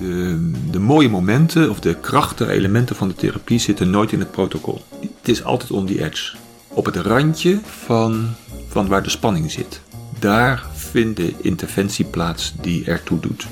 De, 0.00 0.50
de 0.70 0.78
mooie 0.78 1.08
momenten 1.08 1.70
of 1.70 1.80
de 1.80 1.94
krachtige 1.94 2.50
elementen 2.50 2.96
van 2.96 3.08
de 3.08 3.14
therapie 3.14 3.58
zitten 3.58 3.90
nooit 3.90 4.12
in 4.12 4.18
het 4.18 4.30
protocol. 4.30 4.82
Het 5.00 5.28
is 5.28 5.44
altijd 5.44 5.70
on 5.70 5.86
the 5.86 6.04
edge. 6.04 6.36
Op 6.68 6.84
het 6.84 6.96
randje 6.96 7.58
van, 7.64 8.28
van 8.68 8.88
waar 8.88 9.02
de 9.02 9.10
spanning 9.10 9.50
zit. 9.50 9.80
Daar 10.18 10.66
vindt 10.72 11.16
de 11.16 11.34
interventie 11.40 12.04
plaats 12.04 12.54
die 12.60 12.84
ertoe 12.84 13.20
doet. 13.20 13.46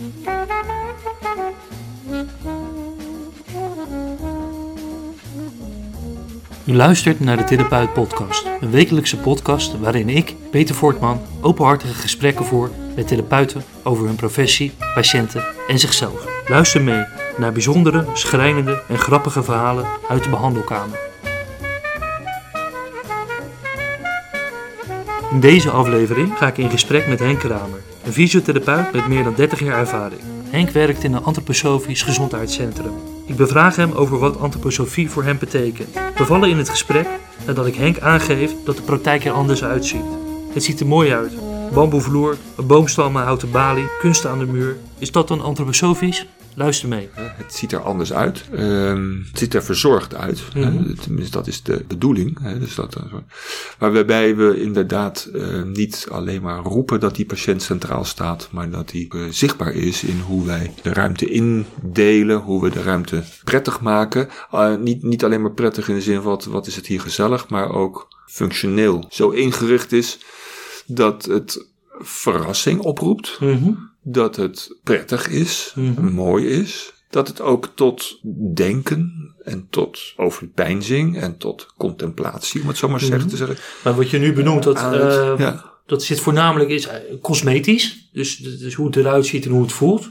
U 6.65 6.75
luistert 6.75 7.21
naar 7.21 7.37
de 7.37 7.45
Therapeut 7.45 7.93
Podcast, 7.93 8.47
een 8.61 8.71
wekelijkse 8.71 9.17
podcast 9.17 9.79
waarin 9.79 10.09
ik, 10.09 10.35
Peter 10.51 10.75
Voortman, 10.75 11.21
openhartige 11.41 11.95
gesprekken 11.95 12.45
voer 12.45 12.71
met 12.99 13.09
therapeuten 13.09 13.65
over 13.83 14.07
hun 14.07 14.15
professie, 14.15 14.73
patiënten 14.95 15.45
en 15.69 15.79
zichzelf. 15.79 16.27
Luister 16.49 16.83
mee 16.83 17.05
naar 17.37 17.53
bijzondere, 17.53 18.05
schrijnende 18.13 18.83
en 18.89 18.99
grappige 18.99 19.43
verhalen 19.43 19.87
uit 20.09 20.25
de 20.25 20.31
behandelkamer. 20.31 20.99
In 25.31 25.41
deze 25.41 25.71
aflevering 25.71 26.39
ga 26.39 26.47
ik 26.47 26.59
in 26.59 26.71
gesprek 26.71 27.09
met 27.09 27.19
Henk 27.19 27.39
Kramer, 27.39 27.83
een 28.05 28.13
fysiotherapeut 28.13 28.93
met 28.93 29.09
meer 29.09 29.25
dan 29.25 29.35
30 29.35 29.61
jaar 29.61 29.79
ervaring. 29.79 30.21
Henk 30.51 30.71
werkt 30.71 31.05
in 31.05 31.13
een 31.13 31.25
antroposofisch 31.25 32.03
gezondheidscentrum. 32.03 32.95
Ik 33.27 33.37
bevraag 33.37 33.77
hem 33.77 33.93
over 33.93 34.19
wat 34.19 34.41
antroposofie 34.41 35.11
voor 35.11 35.25
hem 35.25 35.39
betekent. 35.39 35.95
We 36.17 36.25
vallen 36.25 36.51
in 36.51 36.59
het 36.59 36.69
gesprek 36.69 37.07
nadat 37.47 37.67
ik 37.67 37.75
Henk 37.75 37.99
aangeef 37.99 38.53
dat 38.65 38.77
de 38.77 38.83
praktijk 38.83 39.25
er 39.25 39.33
anders 39.33 39.65
uitziet. 39.65 40.05
Het 40.53 40.65
ziet 40.65 40.81
er 40.81 40.87
mooi 40.87 41.13
uit. 41.13 41.48
Bamboevloer, 41.73 42.37
een 42.57 42.67
boomstam 42.67 43.13
met 43.13 43.23
houten 43.23 43.51
balie, 43.51 43.89
kunst 43.99 44.27
aan 44.27 44.39
de 44.39 44.47
muur. 44.47 44.77
Is 44.99 45.13
dat 45.13 45.29
dan 45.29 45.41
antroposofisch? 45.41 46.27
Luister 46.55 46.89
mee. 46.89 47.09
Het 47.13 47.55
ziet 47.55 47.73
er 47.73 47.81
anders 47.81 48.13
uit. 48.13 48.45
Ehm, 48.53 49.17
het 49.29 49.39
ziet 49.39 49.55
er 49.55 49.63
verzorgd 49.63 50.15
uit. 50.15 50.43
Mhm. 50.55 50.95
Tenminste, 50.95 51.37
dat 51.37 51.47
is 51.47 51.63
de 51.63 51.85
bedoeling. 51.89 52.39
Hè? 52.43 52.59
Dus 52.59 52.75
dat, 52.75 52.95
eh, 52.95 53.03
maar 53.79 53.93
waarbij 53.93 54.37
we 54.37 54.61
inderdaad 54.61 55.31
eh, 55.35 55.63
niet 55.63 56.07
alleen 56.11 56.43
maar 56.43 56.59
roepen 56.59 57.01
dat 57.01 57.17
die 57.17 57.27
patiënt 57.27 57.63
centraal 57.63 58.05
staat, 58.05 58.49
maar 58.51 58.71
dat 58.71 58.89
die 58.89 59.09
eh, 59.09 59.21
zichtbaar 59.31 59.73
is 59.73 60.05
in 60.05 60.21
hoe 60.21 60.47
wij 60.47 60.75
de 60.83 60.93
ruimte 60.93 61.27
indelen, 61.27 62.39
hoe 62.39 62.63
we 62.63 62.71
de 62.71 62.83
ruimte 62.83 63.23
prettig 63.45 63.81
maken. 63.81 64.29
Uh, 64.55 64.77
niet, 64.77 65.03
niet 65.03 65.25
alleen 65.25 65.43
maar 65.43 65.53
prettig 65.53 65.89
in 65.89 65.95
de 65.95 66.03
zin 66.03 66.15
van 66.15 66.25
wat, 66.25 66.45
wat 66.45 66.67
is 66.67 66.77
het 66.77 66.87
hier 66.87 67.01
gezellig, 67.01 67.49
maar 67.49 67.71
ook 67.71 68.09
functioneel. 68.27 69.05
Zo 69.09 69.29
ingericht 69.31 69.93
is 69.93 70.19
dat 70.89 71.25
het 71.25 71.67
verrassing 72.01 72.81
oproept 72.81 73.37
Mhm. 73.41 73.73
dat 74.03 74.37
het 74.37 74.77
prettig 74.83 75.29
is, 75.29 75.73
Mhm. 75.77 76.13
mooi 76.13 76.47
is. 76.47 76.93
Dat 77.11 77.29
het 77.29 77.41
ook 77.41 77.69
tot 77.75 78.21
denken 78.55 79.35
en 79.43 79.67
tot 79.71 80.13
overpeinzing 80.17 81.19
en 81.21 81.37
tot 81.39 81.67
contemplatie, 81.77 82.61
om 82.63 82.69
het 82.69 82.77
zo 82.77 82.89
maar 82.89 83.01
zeggen 83.01 83.29
te 83.29 83.37
zeggen. 83.37 83.57
Maar 83.85 83.97
wat 83.97 84.11
je 84.11 84.19
nu 84.19 84.33
benoemt, 84.33 84.63
dat, 84.63 84.81
het- 84.81 84.93
eh, 84.95 85.35
ja. 85.39 85.73
dat 85.87 86.03
zit 86.03 86.21
voornamelijk 86.21 86.71
is, 86.71 86.87
eh, 86.87 86.97
cosmetisch. 87.23 88.09
Dus, 88.13 88.37
dus 88.37 88.75
hoe 88.75 88.87
het 88.87 88.97
eruit 88.97 89.27
ziet 89.27 89.45
en 89.45 89.51
hoe 89.51 89.63
het 89.63 89.73
voelt. 89.73 90.11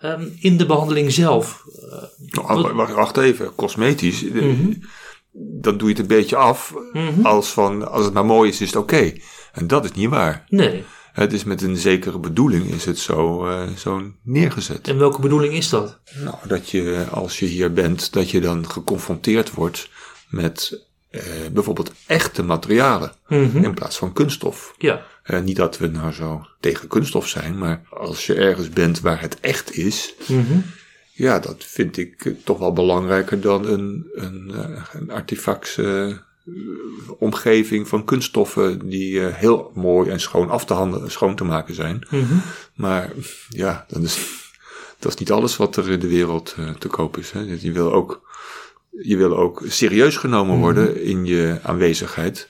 Ehm, 0.00 0.24
in 0.40 0.56
de 0.56 0.66
behandeling 0.66 1.12
zelf. 1.12 1.64
Eh, 1.90 2.02
Nou, 2.46 2.74
wacht, 2.74 2.92
wacht 2.92 3.16
even, 3.16 3.54
cosmetisch. 3.54 4.22
Mhm. 4.22 4.72
Dan 5.32 5.76
doe 5.76 5.88
je 5.88 5.94
het 5.94 5.98
een 6.02 6.16
beetje 6.16 6.36
af 6.36 6.74
Mhm. 6.92 7.26
als 7.26 7.48
van, 7.52 7.90
als 7.90 8.04
het 8.04 8.14
maar 8.14 8.24
mooi 8.26 8.50
is, 8.50 8.60
is 8.60 8.66
het 8.66 8.76
oké. 8.76 9.12
En 9.56 9.66
dat 9.66 9.84
is 9.84 9.92
niet 9.92 10.08
waar. 10.08 10.44
nee. 10.48 10.84
Het 11.12 11.32
is 11.32 11.44
met 11.44 11.62
een 11.62 11.76
zekere 11.76 12.18
bedoeling 12.18 12.64
is 12.66 12.84
het 12.84 12.98
zo, 12.98 13.46
eh, 13.48 13.68
zo 13.76 14.12
neergezet. 14.22 14.88
En 14.88 14.98
welke 14.98 15.20
bedoeling 15.20 15.54
is 15.54 15.68
dat? 15.68 15.98
Nou, 16.24 16.36
dat 16.48 16.70
je 16.70 17.06
als 17.10 17.38
je 17.38 17.46
hier 17.46 17.72
bent, 17.72 18.12
dat 18.12 18.30
je 18.30 18.40
dan 18.40 18.70
geconfronteerd 18.70 19.50
wordt 19.50 19.88
met 20.28 20.84
eh, 21.10 21.22
bijvoorbeeld 21.52 21.92
echte 22.06 22.42
materialen 22.42 23.12
Mhm. 23.28 23.64
in 23.64 23.74
plaats 23.74 23.96
van 23.96 24.12
kunststof. 24.12 24.74
Ja. 24.78 25.02
Eh, 25.22 25.40
niet 25.40 25.56
dat 25.56 25.78
we 25.78 25.86
nou 25.86 26.12
zo 26.12 26.46
tegen 26.60 26.88
kunststof 26.88 27.28
zijn, 27.28 27.58
maar 27.58 27.82
als 27.90 28.26
je 28.26 28.34
ergens 28.34 28.68
bent 28.68 29.00
waar 29.00 29.20
het 29.20 29.40
echt 29.40 29.76
is, 29.76 30.14
Mhm. 30.28 30.58
ja, 31.12 31.38
dat 31.38 31.64
vind 31.64 31.96
ik 31.96 32.32
toch 32.44 32.58
wel 32.58 32.72
belangrijker 32.72 33.40
dan 33.40 33.66
een, 33.66 34.06
een, 34.14 34.54
een 34.92 35.10
artefacts 35.10 35.78
omgeving 37.18 37.88
van 37.88 38.04
kunststoffen 38.04 38.88
die 38.88 39.20
eh, 39.26 39.34
heel 39.34 39.70
mooi 39.74 40.10
en 40.10 40.20
schoon 40.20 40.50
af 40.50 40.64
te 40.64 40.74
handen, 40.74 41.10
schoon 41.10 41.36
te 41.36 41.44
maken 41.44 41.74
zijn. 41.74 42.06
Mhm. 42.10 42.34
Maar 42.74 43.12
ja, 43.48 43.84
dat 43.88 44.02
is, 44.02 44.18
dat 44.98 45.12
is 45.12 45.18
niet 45.18 45.32
alles 45.32 45.56
wat 45.56 45.76
er 45.76 45.90
in 45.90 46.00
de 46.00 46.08
wereld 46.08 46.54
eh, 46.58 46.70
te 46.70 46.88
koop 46.88 47.16
is. 47.16 47.30
Hè. 47.30 47.40
Je, 47.60 47.72
wil 47.72 47.92
ook, 47.92 48.30
je 48.90 49.16
wil 49.16 49.36
ook 49.36 49.62
serieus 49.66 50.16
genomen 50.16 50.58
worden 50.58 51.02
in 51.02 51.24
je 51.24 51.58
aanwezigheid. 51.62 52.48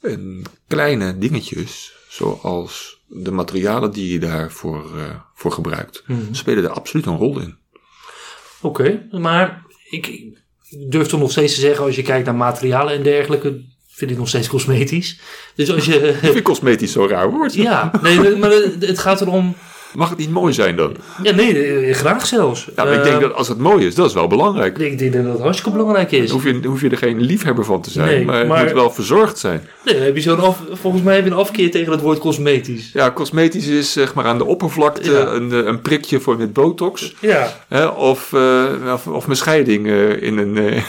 En 0.00 0.42
kleine 0.68 1.18
dingetjes, 1.18 1.96
zoals 2.08 3.00
de 3.06 3.30
materialen 3.30 3.92
die 3.92 4.12
je 4.12 4.18
daarvoor 4.18 4.98
eh, 4.98 5.14
voor 5.34 5.52
gebruikt, 5.52 6.02
Mhm. 6.06 6.34
spelen 6.34 6.64
er 6.64 6.70
absoluut 6.70 7.06
een 7.06 7.16
rol 7.16 7.40
in. 7.40 7.56
Oké, 8.60 9.08
maar 9.10 9.64
ik, 9.90 10.22
ik 10.72 10.90
durf 10.90 11.06
toch 11.06 11.20
nog 11.20 11.30
steeds 11.30 11.54
te 11.54 11.60
zeggen, 11.60 11.84
als 11.84 11.96
je 11.96 12.02
kijkt 12.02 12.26
naar 12.26 12.34
materialen 12.34 12.94
en 12.94 13.02
dergelijke, 13.02 13.60
vind 13.88 14.10
ik 14.10 14.18
nog 14.18 14.28
steeds 14.28 14.48
cosmetisch. 14.48 15.18
Dus 15.54 15.72
als 15.72 15.84
je. 15.84 16.08
Ik 16.22 16.32
vind 16.32 16.42
cosmetisch 16.42 16.92
zo'n 16.92 17.08
raar 17.08 17.30
woord. 17.30 17.54
ja, 17.54 17.90
nee, 18.02 18.36
maar 18.36 18.50
het 18.80 18.98
gaat 18.98 19.20
erom. 19.20 19.54
Mag 19.94 20.08
het 20.08 20.18
niet 20.18 20.30
mooi 20.30 20.52
zijn 20.52 20.76
dan? 20.76 20.96
Ja, 21.22 21.32
nee, 21.34 21.58
eh, 21.64 21.94
graag 21.94 22.26
zelfs. 22.26 22.68
Ja, 22.76 22.84
maar 22.84 22.92
ik 22.92 23.02
denk 23.02 23.14
Eh, 23.14 23.20
dat 23.20 23.34
als 23.34 23.48
het 23.48 23.58
mooi 23.58 23.86
is, 23.86 23.94
dat 23.94 24.06
is 24.08 24.14
wel 24.14 24.26
belangrijk. 24.26 24.78
ik 24.78 24.98
denk 24.98 25.12
dat 25.12 25.24
het 25.24 25.40
hartstikke 25.40 25.70
belangrijk 25.78 26.12
is. 26.12 26.26
Dan 26.30 26.40
hoef 26.40 26.44
je, 26.44 26.60
hoef 26.68 26.80
je 26.80 26.88
er 26.88 26.96
geen 26.96 27.20
liefhebber 27.20 27.64
van 27.64 27.80
te 27.82 27.90
zijn, 27.90 28.06
Nee, 28.08 28.24
maar 28.24 28.38
het 28.38 28.48
maar- 28.48 28.64
moet 28.64 28.72
wel 28.72 28.90
verzorgd 28.90 29.38
zijn. 29.38 29.62
Nee, 29.84 29.94
heb 29.96 30.14
je 30.16 30.22
zo'n 30.22 30.40
af, 30.40 30.58
volgens 30.72 31.02
mij 31.02 31.14
heb 31.14 31.24
je 31.24 31.30
een 31.30 31.36
afkeer 31.36 31.70
tegen 31.70 31.92
het 31.92 32.00
woord 32.00 32.18
cosmetisch. 32.18 32.90
Ja, 32.92 33.10
cosmetisch 33.10 33.66
is 33.66 33.92
zeg 33.92 34.14
maar 34.14 34.24
aan 34.24 34.38
de 34.38 34.44
oppervlakte 34.44 35.10
Ja. 35.10 35.26
een, 35.26 35.52
eh, 35.52 35.58
een 35.58 35.80
prikje 35.80 36.20
voor 36.20 36.36
met 36.36 36.52
botox. 36.52 37.14
Ja, 37.20 37.60
Hè, 37.68 37.86
of, 37.86 38.32
eh, 38.32 38.64
of, 38.92 39.06
of 39.06 39.26
mijn 39.26 39.38
scheiding 39.38 39.86
in, 40.20 40.38
een, 40.38 40.54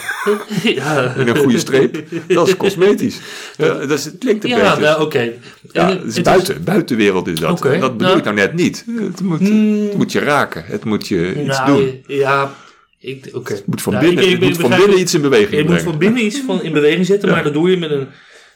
ja. 0.64 1.14
in 1.18 1.28
een 1.28 1.38
goede 1.38 1.58
streep. 1.60 1.98
Dat 2.28 2.48
is 2.48 2.58
cosmetisch. 2.58 3.20
Ja, 3.58 3.74
dat 3.74 3.92
is, 3.92 4.06
het 4.06 4.16
klinkt 4.20 4.44
een 4.44 4.50
Ja, 4.50 4.70
beetje. 4.70 4.82
nou, 4.82 5.02
oké. 5.02 5.32
Ja, 5.74 5.90
het 5.90 6.04
is 6.04 6.16
het 6.16 6.24
buiten, 6.26 6.64
buitenwereld 6.64 7.28
is 7.28 7.40
dat. 7.40 7.66
En 7.66 7.80
dat 7.80 7.92
bedoel 7.92 8.08
nou- 8.08 8.18
ik 8.18 8.24
nou 8.24 8.36
net 8.36 8.54
niet. 8.54 8.86
Het 9.00 9.22
moet, 9.22 9.40
Hmm. 9.40 9.82
het 9.84 9.98
moet 9.98 10.12
je 10.12 10.20
raken. 10.20 10.64
Het 10.66 10.84
moet 10.86 11.08
je 11.08 11.44
iets 11.46 11.58
nou, 11.58 11.66
doen. 11.82 12.04
Ja, 12.08 12.54
ik, 13.00 13.30
oké. 13.34 13.54
Het 13.54 13.66
moet 13.66 13.82
van 13.82 13.94
Nou, 13.94 14.06
binnen, 14.06 14.24
ik- 14.24 14.30
het 14.32 14.42
ik 14.42 14.48
moet 14.50 14.58
van 14.70 14.70
binnen 14.80 15.00
iets 15.00 15.14
in 15.14 15.22
beweging 15.22 15.50
Je 15.52 15.58
moet 15.58 15.66
brengen. 15.66 15.84
van 15.84 15.98
binnen 15.98 16.26
iets 16.26 16.40
van 16.46 16.64
in 16.64 16.74
beweging 16.74 17.06
zetten, 17.06 17.30
maar 17.30 17.44
dat 17.44 17.54
doe 17.54 17.70
je 17.70 17.78
met 17.78 17.92
een. 17.92 18.08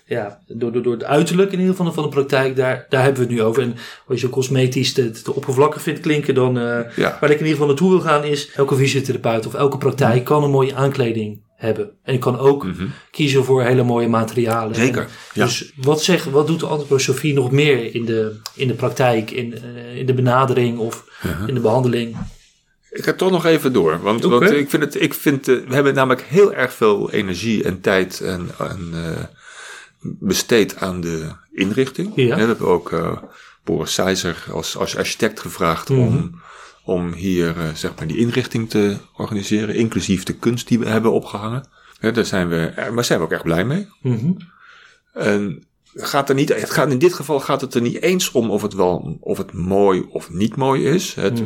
Ja, 0.05 0.39
door, 0.47 0.71
door, 0.71 0.81
door 0.83 0.93
het 0.93 1.03
uiterlijk 1.03 1.51
in 1.51 1.59
ieder 1.59 1.75
geval 1.75 1.93
van 1.93 2.03
de 2.03 2.09
praktijk, 2.09 2.55
daar, 2.55 2.85
daar 2.89 3.03
hebben 3.03 3.21
we 3.21 3.27
het 3.27 3.37
nu 3.37 3.43
over. 3.43 3.61
En 3.63 3.75
als 4.07 4.21
je 4.21 4.29
cosmetisch 4.29 4.93
te, 4.93 5.11
te 5.11 5.33
oppervlakkig 5.35 5.81
vindt 5.81 5.99
klinken, 5.99 6.35
dan. 6.35 6.57
eh, 6.57 6.79
Ja. 6.95 7.17
Waar 7.21 7.29
ik 7.29 7.39
in 7.39 7.45
ieder 7.45 7.47
geval 7.51 7.67
naartoe 7.67 7.89
wil 7.89 7.99
gaan 7.99 8.23
is, 8.23 8.49
elke 8.55 8.75
fysiotherapeut 8.75 9.45
of 9.45 9.53
elke 9.53 9.77
praktijk 9.77 10.23
kan 10.23 10.43
een 10.43 10.49
mooie 10.49 10.75
aankleding 10.75 11.39
hebben. 11.57 11.91
En 12.03 12.13
je 12.13 12.19
kan 12.19 12.39
ook 12.39 12.65
kiezen 13.11 13.43
voor 13.43 13.63
hele 13.63 13.83
mooie 13.83 14.07
materialen. 14.07 14.71
Mhm. 14.71 14.79
Zeker, 14.79 15.07
ja. 15.33 15.45
Dus 15.45 15.71
wat, 15.75 16.03
zeg, 16.03 16.23
wat 16.23 16.47
doet 16.47 16.59
de 16.59 16.65
antroposofie 16.65 17.33
nog 17.33 17.51
meer 17.51 17.95
in 17.95 18.05
de, 18.05 18.39
in 18.53 18.67
de 18.67 18.73
praktijk, 18.73 19.31
in, 19.31 19.53
eh, 19.53 19.97
in 19.97 20.05
de 20.05 20.13
benadering 20.13 20.77
of 20.77 21.05
in 21.47 21.53
de 21.53 21.59
behandeling? 21.59 22.17
Ik 22.91 23.03
ga 23.03 23.13
toch 23.13 23.31
nog 23.31 23.45
even 23.45 23.73
door. 23.73 23.99
Want, 24.01 24.23
want 24.23 24.51
ik 24.51 24.69
vind 24.69 24.83
het, 24.83 25.01
ik 25.01 25.13
vind, 25.13 25.47
eh, 25.47 25.55
we 25.67 25.73
hebben 25.73 25.93
namelijk 25.93 26.21
heel 26.27 26.53
erg 26.53 26.73
veel 26.73 27.11
energie 27.11 27.63
en 27.63 27.81
tijd 27.81 28.21
en, 28.21 28.49
en, 28.59 28.89
eh, 28.93 29.23
besteed 30.01 30.75
aan 30.77 31.01
de 31.01 31.29
inrichting. 31.51 32.11
Ja. 32.15 32.35
We 32.35 32.41
hebben 32.41 32.67
ook 32.67 32.91
eh, 32.91 33.17
Boris 33.63 33.93
Seizer 33.93 34.45
als, 34.51 34.77
als 34.77 34.97
architect 34.97 35.39
gevraagd 35.39 35.89
Mhm. 35.89 35.99
om, 35.99 36.41
om 36.87 37.13
hier 37.13 37.57
eh, 37.57 37.73
zeg 37.73 37.95
maar 37.95 38.07
die 38.07 38.17
inrichting 38.17 38.69
te 38.69 38.97
organiseren, 39.15 39.75
inclusief 39.75 40.23
de 40.23 40.33
kunst 40.33 40.67
die 40.67 40.79
we 40.79 40.87
hebben 40.87 41.11
opgehangen. 41.11 41.67
Daar 41.99 42.25
zijn 42.25 42.47
we, 42.47 42.89
maar 42.93 43.05
zijn 43.05 43.19
we 43.19 43.25
ook 43.25 43.31
echt 43.31 43.43
blij 43.43 43.65
mee. 43.65 43.87
Mhm. 44.01 44.31
En 45.13 45.63
gaat 45.93 46.29
er 46.29 46.35
niet, 46.35 46.49
het 46.49 46.69
gaat, 46.69 46.91
in 46.91 46.99
dit 46.99 47.13
geval 47.13 47.39
gaat 47.39 47.61
het 47.61 47.73
er 47.73 47.81
niet 47.81 48.01
eens 48.01 48.31
om 48.31 48.49
of 48.49 48.61
het, 48.61 48.73
wel, 48.73 49.17
of 49.19 49.37
het 49.37 49.53
mooi 49.53 50.05
of 50.09 50.31
niet 50.31 50.55
mooi 50.55 50.85
is. 50.85 51.13
Het, 51.13 51.37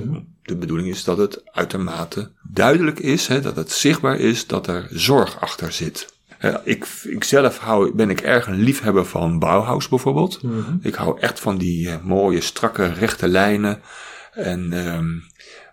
De 0.43 0.55
bedoeling 0.55 0.89
is 0.89 1.03
dat 1.03 1.17
het 1.17 1.41
uitermate 1.45 2.31
duidelijk 2.43 2.99
is, 2.99 3.27
hè, 3.27 3.41
dat 3.41 3.55
het 3.55 3.71
zichtbaar 3.71 4.19
is 4.19 4.47
dat 4.47 4.67
er 4.67 4.87
zorg 4.89 5.41
achter 5.41 5.71
zit. 5.71 6.13
Ik, 6.63 6.85
ik 7.03 7.23
zelf 7.23 7.57
hou, 7.57 7.95
ben 7.95 8.09
ik 8.09 8.21
erg 8.21 8.47
een 8.47 8.61
liefhebber 8.61 9.05
van 9.05 9.39
Bauhaus 9.39 9.87
bijvoorbeeld. 9.87 10.39
Ik 10.81 10.95
hou 10.95 11.19
echt 11.19 11.39
van 11.39 11.57
die 11.57 11.89
eh, 11.89 11.95
mooie, 12.03 12.41
strakke, 12.41 12.85
rechte 12.85 13.27
lijnen. 13.27 13.81
En 14.31 14.73
ehm, 14.73 15.07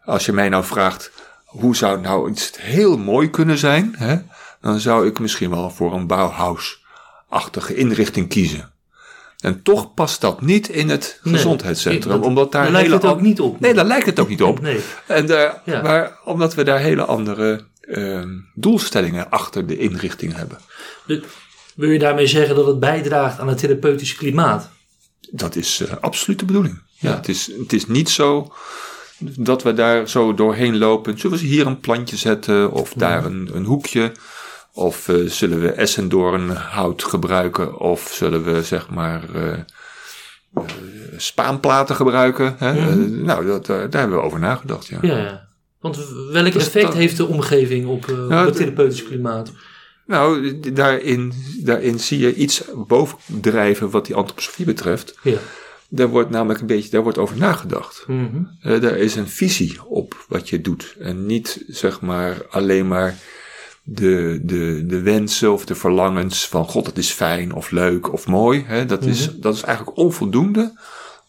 als 0.05 0.27
je 0.27 0.33
mij 0.33 0.49
nou 0.49 0.65
vraagt, 0.65 1.11
hoe 1.45 1.77
zou 1.77 2.01
nou 2.01 2.31
iets 2.31 2.51
heel 2.61 2.99
mooi 2.99 3.31
kunnen 3.31 3.59
zijn? 3.59 3.95
Hè? 3.99 4.17
Dan 4.61 4.81
zou 4.81 5.07
ik 5.07 5.19
misschien 5.19 5.51
wel 5.51 5.71
voor 5.71 5.95
een 5.95 6.07
Bauhaus-achtige 6.07 7.75
inrichting 7.75 8.29
kiezen. 8.29 8.71
En 9.39 9.63
toch 9.63 9.95
past 9.95 10.21
dat 10.21 10.41
niet 10.41 10.69
in 10.69 10.89
het 10.89 11.21
Nee, 11.23 11.35
gezondheidscentrum. 11.35 12.13
dat- 12.13 12.23
omdat 12.25 12.53
daar 12.53 12.63
daar 12.63 12.71
lijkt 12.73 12.87
hele 12.87 13.01
het 13.01 13.11
ook 13.11 13.17
an- 13.17 13.23
niet 13.23 13.41
op. 13.41 13.61
Nee, 13.61 13.75
daar 13.75 13.85
lijkt 13.85 14.07
het 14.07 14.19
ook 14.21 14.29
niet 14.29 14.43
op. 14.43 14.61
Nee. 14.69 14.81
En 15.07 15.27
daar, 15.27 15.63
Ja. 15.65 15.83
maar 15.83 16.19
omdat 16.25 16.55
we 16.55 16.63
daar 16.65 16.79
hele 16.81 17.05
andere 17.05 17.67
ehm, 17.81 18.29
doelstellingen 18.55 19.31
achter 19.31 19.67
de 19.67 19.77
inrichting 19.79 20.37
hebben. 20.37 20.59
Wil 21.75 21.91
je 21.91 21.99
daarmee 21.99 22.27
zeggen 22.27 22.55
dat 22.55 22.67
het 22.67 22.81
bijdraagt 22.81 23.39
aan 23.41 23.49
het 23.49 23.59
therapeutische 23.59 24.17
klimaat? 24.17 24.71
Dat 25.31 25.57
is 25.57 25.81
eh, 25.81 25.93
absoluut 26.01 26.39
de 26.39 26.45
bedoeling. 26.45 26.83
Ja, 26.99 27.15
het, 27.15 27.29
is, 27.29 27.51
het 27.59 27.73
is 27.73 27.87
niet 27.87 28.09
zo 28.09 28.53
dat 29.19 29.63
we 29.63 29.73
daar 29.73 30.09
zo 30.09 30.35
doorheen 30.35 30.79
lopen. 30.79 31.19
Zullen 31.19 31.39
we 31.39 31.45
hier 31.45 31.67
een 31.67 31.81
plantje 31.81 32.17
zetten 32.17 32.71
of 32.73 32.93
daar 32.93 33.25
een, 33.25 33.51
een 33.53 33.65
hoekje? 33.65 34.13
Of 34.73 35.09
eh, 35.09 35.17
zullen 35.27 35.61
we 35.61 35.71
essendoornhout 35.71 37.05
gebruiken? 37.05 37.79
Of 37.79 38.11
zullen 38.13 38.45
we 38.45 38.63
zeg 38.63 38.91
maar 38.91 39.23
eh, 39.35 39.53
eh, 39.53 40.63
spaanplaten 41.17 41.97
gebruiken? 41.97 42.55
Hè? 42.59 42.95
Nou, 42.97 43.47
dat, 43.47 43.67
daar 43.67 43.79
hebben 43.91 44.17
we 44.19 44.23
over 44.23 44.39
nagedacht, 44.39 44.87
ja. 44.87 44.99
Ja. 45.01 45.47
Want 45.81 45.97
welk 46.33 46.53
Dus 46.53 46.67
effect 46.67 46.85
dat- 46.85 46.95
heeft 46.95 47.17
de 47.17 47.27
omgeving 47.27 47.87
op, 47.87 48.11
op 48.11 48.29
het 48.31 48.57
therapeutische 48.57 49.05
klimaat? 49.05 49.53
Nou, 50.07 50.59
daarin, 50.73 51.33
daarin 51.65 52.01
zie 52.01 52.19
je 52.19 52.35
iets 52.35 52.63
bovendrijven 52.87 53.91
wat 53.91 54.07
die 54.07 54.15
antroposofie 54.15 54.65
betreft. 54.67 55.19
Ja. 55.23 55.39
Daar 55.89 56.09
wordt 56.09 56.31
namelijk 56.31 56.61
een 56.61 56.67
beetje 56.67 56.91
daar 56.91 57.03
wordt 57.03 57.19
over 57.19 57.37
nagedacht. 57.37 58.05
Mhm. 58.07 58.43
Eh, 58.61 58.81
daar 58.81 58.97
is 58.97 59.15
een 59.15 59.29
visie 59.29 59.85
op 59.87 60.25
wat 60.29 60.49
je 60.49 60.61
doet. 60.61 60.97
En 61.01 61.27
niet 61.27 61.65
zeg 61.67 62.01
maar 62.01 62.47
alleen 62.51 62.89
maar 62.89 63.17
de, 63.83 64.41
de, 64.43 64.85
de 64.87 65.01
wensen 65.01 65.53
of 65.53 65.65
de 65.65 65.75
verlangens 65.75 66.49
van 66.49 66.65
God, 66.65 66.85
dat 66.85 66.97
is 66.97 67.11
fijn 67.11 67.53
of 67.53 67.71
leuk 67.71 68.13
of 68.13 68.27
mooi. 68.27 68.65
Hè? 68.67 68.87
Dat, 68.87 69.05
is, 69.05 69.31
dat 69.41 69.55
is 69.55 69.63
eigenlijk 69.63 69.99
onvoldoende 69.99 70.79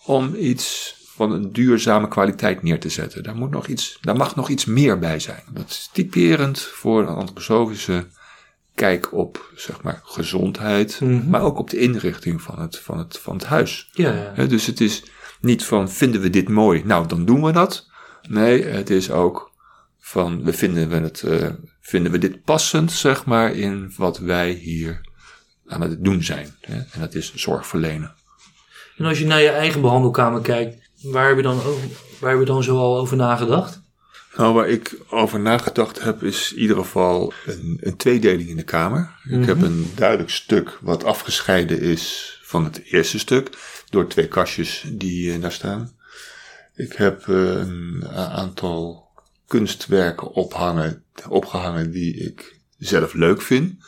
om 0.05 0.35
iets 0.35 0.97
van 1.19 1.31
een 1.31 1.51
duurzame 1.51 2.07
kwaliteit 2.07 2.63
neer 2.63 2.79
te 2.79 2.89
zetten. 2.89 3.23
Daar, 3.23 3.35
moet 3.35 3.51
nog 3.51 3.67
iets, 3.67 3.97
daar 4.01 4.15
mag 4.15 4.35
nog 4.35 4.49
iets 4.49 4.65
meer 4.65 4.99
bij 4.99 5.19
zijn. 5.19 5.43
Dat 5.53 5.69
is 5.69 5.89
typerend 5.93 6.61
voor 6.61 7.01
een 7.01 7.15
antroposofische 7.15 8.05
kijk 8.79 9.13
op 9.13 9.51
zeg 9.55 9.81
maar, 9.81 10.01
gezondheid, 10.03 10.99
Mhm. 11.01 11.29
maar 11.29 11.41
ook 11.41 11.57
op 11.57 11.69
de 11.69 11.77
inrichting 11.77 12.41
van 12.41 12.59
het, 12.59 12.77
van 12.77 12.97
het, 12.97 13.17
van 13.17 13.35
het 13.35 13.45
huis. 13.45 13.89
Ja, 13.93 14.33
dus 14.47 14.65
het 14.65 14.81
is 14.81 15.03
niet 15.41 15.65
van 15.65 15.89
vinden 15.89 16.21
we 16.21 16.29
dit 16.29 16.49
mooi, 16.49 16.83
nou 16.85 17.07
dan 17.07 17.25
doen 17.25 17.43
we 17.43 17.51
dat. 17.51 17.87
Nee, 18.29 18.63
het 18.65 18.89
is 18.89 19.11
ook 19.11 19.51
van 19.99 20.43
we 20.43 20.53
vinden, 20.53 20.89
we 20.89 20.95
het, 20.95 21.21
eh, 21.23 21.47
vinden 21.81 22.11
we 22.11 22.17
dit 22.17 22.43
passend, 22.43 22.91
zeg 22.91 23.25
maar, 23.25 23.51
in 23.55 23.93
wat 23.97 24.17
wij 24.17 24.51
hier 24.51 25.01
aan 25.67 25.81
het 25.81 26.03
doen 26.03 26.23
zijn. 26.23 26.55
En 26.61 26.87
dat 26.99 27.13
is 27.13 27.33
zorg 27.35 27.67
verlenen. 27.67 28.13
En 28.97 29.05
als 29.05 29.19
je 29.19 29.25
naar 29.25 29.41
je 29.41 29.49
eigen 29.49 29.81
behandelkamer 29.81 30.41
kijkt, 30.41 30.89
waar 31.03 31.27
heb 31.27 31.37
je 31.37 31.43
dan, 31.43 31.55
over, 31.63 31.83
waar 32.19 32.29
heb 32.29 32.39
je 32.39 32.45
dan 32.45 32.63
zoal 32.63 32.97
over 32.97 33.17
nagedacht? 33.17 33.81
Nou, 34.35 34.53
waar 34.53 34.69
ik 34.69 34.97
over 35.09 35.39
nagedacht 35.39 36.01
heb, 36.01 36.23
is 36.23 36.53
in 36.53 36.59
ieder 36.59 36.77
geval 36.77 37.33
een, 37.45 37.77
een 37.81 37.97
tweedeling 37.97 38.49
in 38.49 38.57
de 38.57 38.63
kamer. 38.63 39.15
Ik 39.29 39.45
heb 39.45 39.61
een 39.61 39.91
duidelijk 39.95 40.29
stuk 40.29 40.77
wat 40.81 41.03
afgescheiden 41.03 41.79
is 41.79 42.37
van 42.43 42.63
het 42.63 42.81
eerste 42.83 43.19
stuk, 43.19 43.49
door 43.89 44.07
twee 44.07 44.27
kastjes 44.27 44.83
die 44.87 45.33
eh, 45.33 45.41
daar 45.41 45.51
staan. 45.51 45.91
Ik 46.75 46.93
heb 46.93 47.27
eh, 47.27 47.35
een 47.35 48.07
aantal 48.13 49.07
kunstwerken 49.47 50.31
ophangen, 50.31 51.03
opgehangen 51.29 51.91
die 51.91 52.15
ik 52.15 52.59
zelf 52.77 53.13
leuk 53.13 53.41
vind, 53.41 53.83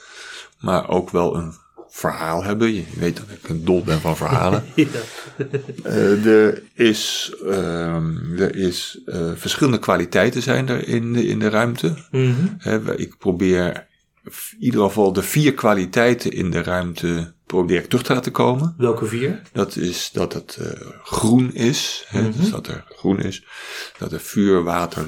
maar 0.60 0.90
ook 0.90 1.10
wel 1.10 1.36
een 1.36 1.54
verhaal 1.92 2.44
hebben. 2.44 2.74
Je 2.74 2.84
weet 2.98 3.18
dat 3.18 3.30
ik 3.30 3.50
een 3.50 3.66
dol 3.66 3.84
ben 3.84 4.00
van 4.02 4.18
verhalen. 4.18 4.64
Ja. 4.76 4.88
Eh, 5.84 6.26
er 6.26 6.64
is, 6.74 7.34
ehm, 7.48 8.38
er 8.38 8.56
is 8.56 9.02
eh, 9.06 9.32
verschillende 9.36 9.80
kwaliteiten 9.80 10.42
zijn 10.42 10.70
er 10.70 10.88
in 10.88 11.14
de, 11.14 11.28
in 11.28 11.40
de 11.40 11.50
ruimte. 11.50 11.94
Mhm. 12.12 12.84
Waar 12.84 13.00
ik 13.00 13.18
probeer 13.18 13.90
in 14.24 14.32
ieder 14.60 14.82
geval 14.82 15.14
de 15.14 15.24
vier 15.24 15.54
kwaliteiten 15.54 16.32
in 16.32 16.52
de 16.52 16.64
ruimte 16.64 17.34
probeer 17.46 17.80
ik 17.80 17.88
terug 17.88 18.04
te 18.04 18.14
laten 18.14 18.32
komen. 18.32 18.76
Welke 18.78 19.06
vier? 19.06 19.42
Dat 19.52 19.76
is 19.76 20.10
dat 20.14 20.34
het 20.34 20.58
eh, 20.62 20.88
groen 21.04 21.54
is, 21.54 22.06
hè, 22.08 22.32
dus 22.32 22.50
dat 22.50 22.68
er 22.68 22.84
groen 22.90 23.20
is, 23.20 23.46
dat 23.98 24.12
er 24.12 24.20
vuur, 24.20 24.64
water, 24.64 25.08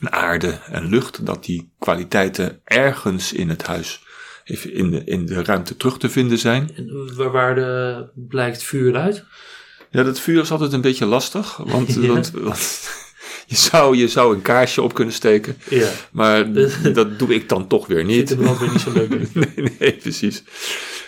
aarde 0.00 0.58
en 0.70 0.88
lucht, 0.88 1.26
dat 1.26 1.44
die 1.44 1.72
kwaliteiten 1.78 2.60
ergens 2.64 3.32
in 3.32 3.48
het 3.48 3.62
huis, 3.62 4.02
even 4.44 4.74
in 4.74 4.90
de, 4.90 5.02
in 5.04 5.26
de 5.26 5.44
ruimte 5.44 5.76
terug 5.76 5.98
te 5.98 6.08
vinden 6.08 6.38
zijn. 6.38 6.70
En 6.76 7.14
Waar, 7.16 7.30
waar 7.30 7.54
de, 7.54 8.04
blijkt 8.14 8.62
vuur 8.62 8.96
uit? 8.96 9.24
Ja, 9.90 10.02
dat 10.02 10.20
vuur 10.20 10.40
is 10.42 10.50
altijd 10.50 10.72
een 10.72 10.80
beetje 10.80 11.06
lastig, 11.06 11.56
want, 11.56 11.94
Ja. 12.00 12.06
want, 12.06 12.30
want 12.30 12.88
je, 13.46 13.56
zou, 13.56 13.96
je 13.96 14.08
zou 14.08 14.34
een 14.34 14.42
kaarsje 14.42 14.82
op 14.82 14.94
kunnen 14.94 15.14
steken, 15.14 15.56
Ja. 15.70 15.90
maar 16.12 16.52
dat 16.92 17.18
doe 17.18 17.34
ik 17.34 17.48
dan 17.48 17.66
toch 17.66 17.86
weer 17.86 18.04
niet. 18.04 18.28
de 18.28 18.36
brandweer 18.36 18.70
niet 18.70 18.80
zo 18.80 18.92
leuk. 18.92 19.34
nee, 19.34 19.70
nee, 19.78 19.92
precies. 19.92 20.42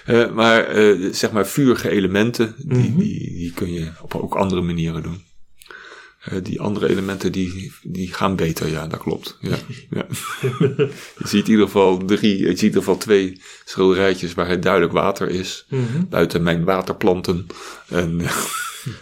Eh, 0.04 0.31
maar 0.31 0.64
eh, 0.66 1.08
zeg 1.12 1.32
maar 1.32 1.46
vurige 1.46 1.90
elementen, 1.90 2.54
die, 2.58 2.78
Mhm. 2.90 2.98
die, 2.98 3.19
die 3.34 3.52
kun 3.52 3.72
je 3.72 3.90
op 4.02 4.14
ook 4.14 4.34
andere 4.34 4.60
manieren 4.62 5.02
doen. 5.02 5.22
Eh, 6.25 6.38
die 6.43 6.61
andere 6.61 6.88
elementen 6.88 7.32
die, 7.32 7.73
die 7.82 8.12
gaan 8.15 8.37
beter, 8.37 8.69
ja, 8.69 8.87
dat 8.87 9.00
klopt. 9.00 9.38
Ja, 9.41 9.56
ja. 9.91 10.06
je 11.19 11.29
ziet 11.29 11.44
in 11.44 11.50
ieder 11.50 11.67
geval 11.67 12.05
drie, 12.05 12.38
je 12.38 12.47
ziet 12.47 12.59
in 12.59 12.65
ieder 12.65 12.79
geval 12.81 12.97
twee 12.97 13.41
schilderijtjes 13.65 14.35
waar 14.35 14.49
het 14.49 14.62
duidelijk 14.62 14.93
water 14.93 15.29
is. 15.29 15.67
Mhm. 15.69 16.05
Buiten 16.09 16.43
mijn 16.43 16.65
waterplanten. 16.65 17.47
En, 17.88 18.21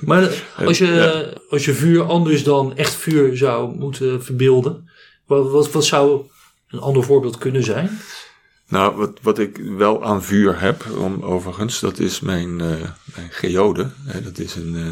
Maar 0.00 0.44
als 0.56 0.78
je, 0.78 0.86
Ja. 0.86 1.32
als 1.50 1.64
je 1.64 1.72
vuur 1.74 2.02
anders 2.02 2.44
dan 2.44 2.76
echt 2.76 2.94
vuur 2.94 3.36
zou 3.36 3.76
moeten 3.76 4.24
verbeelden, 4.24 4.90
wat, 5.26 5.50
wat, 5.50 5.70
wat 5.72 5.84
zou 5.84 6.22
een 6.68 6.78
ander 6.78 7.04
voorbeeld 7.04 7.38
kunnen 7.38 7.62
zijn? 7.64 7.98
Nou, 8.68 8.96
wat, 8.96 9.18
wat 9.22 9.38
ik 9.38 9.56
wel 9.56 10.04
aan 10.04 10.22
vuur 10.22 10.60
heb, 10.60 10.84
om, 10.98 11.22
overigens, 11.22 11.80
dat 11.80 11.98
is 11.98 12.20
mijn, 12.20 12.60
eh, 12.60 12.66
mijn 13.14 13.28
geode. 13.30 13.90
Hè, 14.04 14.22
dat 14.22 14.38
is 14.38 14.54
een, 14.54 14.76
eh, 14.76 14.86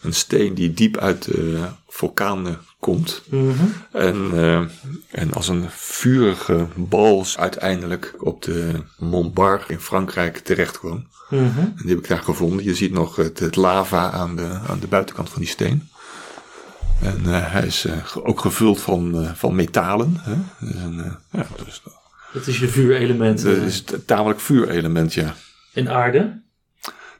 een 0.00 0.14
steen 0.14 0.54
die 0.54 0.72
diep 0.72 0.96
uit 0.96 1.24
de 1.24 1.64
vulkanen 1.88 2.58
komt. 2.78 3.22
En, 3.92 4.30
eh, 4.32 4.60
en 5.10 5.32
als 5.32 5.48
een 5.48 5.64
vurige 5.70 6.66
bal 6.74 7.24
uiteindelijk 7.36 8.14
op 8.18 8.42
de 8.42 8.82
Mont 8.98 9.34
Bar 9.34 9.64
in 9.68 9.80
Frankrijk 9.80 10.38
terecht 10.38 10.78
kwam. 10.78 11.06
En 11.30 11.74
die 11.76 11.88
heb 11.88 11.98
ik 11.98 12.08
daar 12.08 12.22
gevonden. 12.22 12.64
Je 12.64 12.74
ziet 12.74 12.92
nog 12.92 13.16
het, 13.16 13.38
het 13.38 13.56
lava 13.56 14.10
aan 14.10 14.36
de, 14.36 14.58
aan 14.68 14.80
de 14.80 14.86
buitenkant 14.86 15.30
van 15.30 15.40
die 15.40 15.50
steen. 15.50 15.88
En 17.02 17.20
eh, 17.24 17.52
hij 17.52 17.66
is 17.66 17.84
eh, 17.84 18.16
ook 18.22 18.40
gevuld 18.40 18.80
van, 18.80 19.24
eh, 19.24 19.30
van 19.34 19.54
metalen. 19.54 20.16
Hè? 20.20 20.32
Eh, 20.66 21.12
ja, 21.30 21.46
dus 21.64 21.82
dat 22.32 22.46
is 22.46 22.58
je 22.58 22.68
vuurelement. 22.68 23.42
dat 23.42 23.56
eh, 23.56 23.66
is 23.66 23.76
het 23.76 24.06
tamelijk 24.06 24.40
vuurelement, 24.40 25.14
ja. 25.14 25.34
En 25.72 25.88
aarde? 25.88 26.42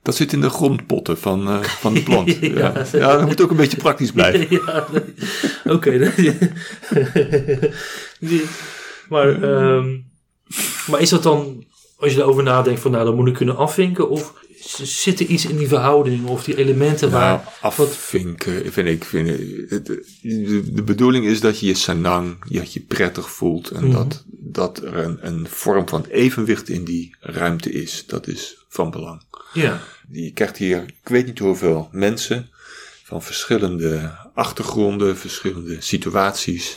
Dat 0.02 0.14
zit 0.14 0.32
in 0.32 0.40
de 0.40 0.50
grondpotten 0.50 1.18
van, 1.18 1.48
eh, 1.48 1.62
van 1.62 1.94
de 1.94 2.02
plant. 2.02 2.36
Ja. 2.40 2.48
ja. 2.58 2.86
ja, 2.92 3.16
dat 3.16 3.26
moet 3.26 3.42
ook 3.42 3.50
een 3.50 3.56
beetje 3.56 3.76
praktisch 3.76 4.12
blijven. 4.12 4.46
ja, 4.66 4.86
oké. 5.64 5.90
maar, 9.08 9.42
ehm, 9.42 9.98
maar 10.86 11.00
is 11.00 11.08
dat 11.08 11.22
dan, 11.22 11.64
als 11.96 12.12
je 12.12 12.20
erover 12.20 12.42
nadenkt, 12.42 12.80
van 12.80 12.90
nou, 12.90 13.04
dan 13.04 13.14
moet 13.14 13.28
ik 13.28 13.34
kunnen 13.34 13.56
afvinken? 13.56 14.08
Of 14.10 14.34
zit 14.82 15.20
er 15.20 15.26
iets 15.26 15.46
in 15.46 15.56
die 15.56 15.68
verhouding 15.68 16.26
of 16.26 16.44
die 16.44 16.56
elementen 16.56 17.10
waar... 17.10 17.36
Nou, 17.36 17.74
afvinken 17.74 18.72
vind 18.72 18.88
ik. 18.88 19.04
Vind 19.04 19.28
ik 19.28 19.84
de, 19.84 20.70
de 20.72 20.82
bedoeling 20.82 21.24
is 21.24 21.40
dat 21.40 21.60
je 21.60 21.66
je 21.66 21.74
sanang, 21.74 22.36
je 22.48 22.62
je 22.68 22.80
prettig 22.80 23.30
voelt. 23.30 23.70
En 23.70 23.90
dat, 23.90 24.24
dat 24.26 24.78
er 24.78 24.96
een, 24.96 25.18
een 25.20 25.46
vorm 25.48 25.88
van 25.88 26.04
evenwicht 26.04 26.68
in 26.68 26.84
die 26.84 27.16
ruimte 27.20 27.72
is. 27.72 28.04
Dat 28.06 28.26
is 28.26 28.64
van 28.68 28.90
belang. 28.90 29.22
Ja, 29.52 29.82
Je 30.10 30.32
krijgt 30.32 30.56
hier, 30.56 30.82
ik 30.82 31.08
weet 31.08 31.26
niet 31.26 31.38
hoeveel 31.38 31.88
mensen 31.92 32.50
van 33.04 33.22
verschillende 33.22 34.16
achtergronden, 34.34 35.16
verschillende 35.16 35.80
situaties. 35.80 36.76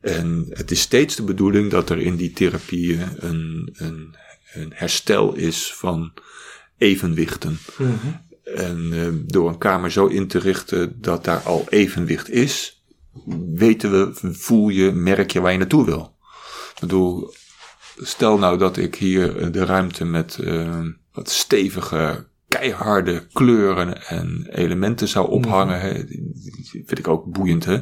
En 0.00 0.46
het 0.48 0.70
is 0.70 0.80
steeds 0.80 1.16
de 1.16 1.22
bedoeling 1.22 1.70
dat 1.70 1.90
er 1.90 1.98
in 1.98 2.16
die 2.16 2.32
therapieën 2.32 3.08
een, 3.16 3.74
een, 3.76 4.16
een 4.52 4.72
herstel 4.74 5.34
is 5.34 5.74
van 5.74 6.12
evenwichten. 6.78 7.58
En 8.44 8.88
eh, 8.92 9.08
door 9.32 9.48
een 9.48 9.58
kamer 9.58 9.90
zo 9.90 10.06
in 10.06 10.28
te 10.28 10.38
richten 10.38 11.00
dat 11.00 11.24
daar 11.24 11.40
al 11.40 11.66
evenwicht 11.68 12.30
is, 12.30 12.82
weten 13.54 13.90
we, 13.90 14.34
voel 14.34 14.68
je, 14.68 14.92
merk 14.92 15.30
je 15.30 15.40
waar 15.40 15.52
je 15.52 15.58
naartoe 15.58 15.84
wil. 15.84 16.16
Ik 16.74 16.80
bedoel, 16.80 17.34
stel 17.96 18.38
nou 18.38 18.58
dat 18.58 18.76
ik 18.76 18.94
hier 18.94 19.52
de 19.52 19.64
ruimte 19.64 20.04
met 20.04 20.38
eh, 20.38 20.80
wat 21.18 21.30
stevige, 21.30 22.26
keiharde 22.48 23.26
kleuren 23.32 24.06
en 24.06 24.46
elementen 24.50 25.08
zou 25.08 25.28
ophangen. 25.28 25.80
Hè, 25.80 25.94
vind 26.72 26.98
ik 26.98 27.08
ook 27.08 27.24
boeiend, 27.24 27.64
hè. 27.64 27.78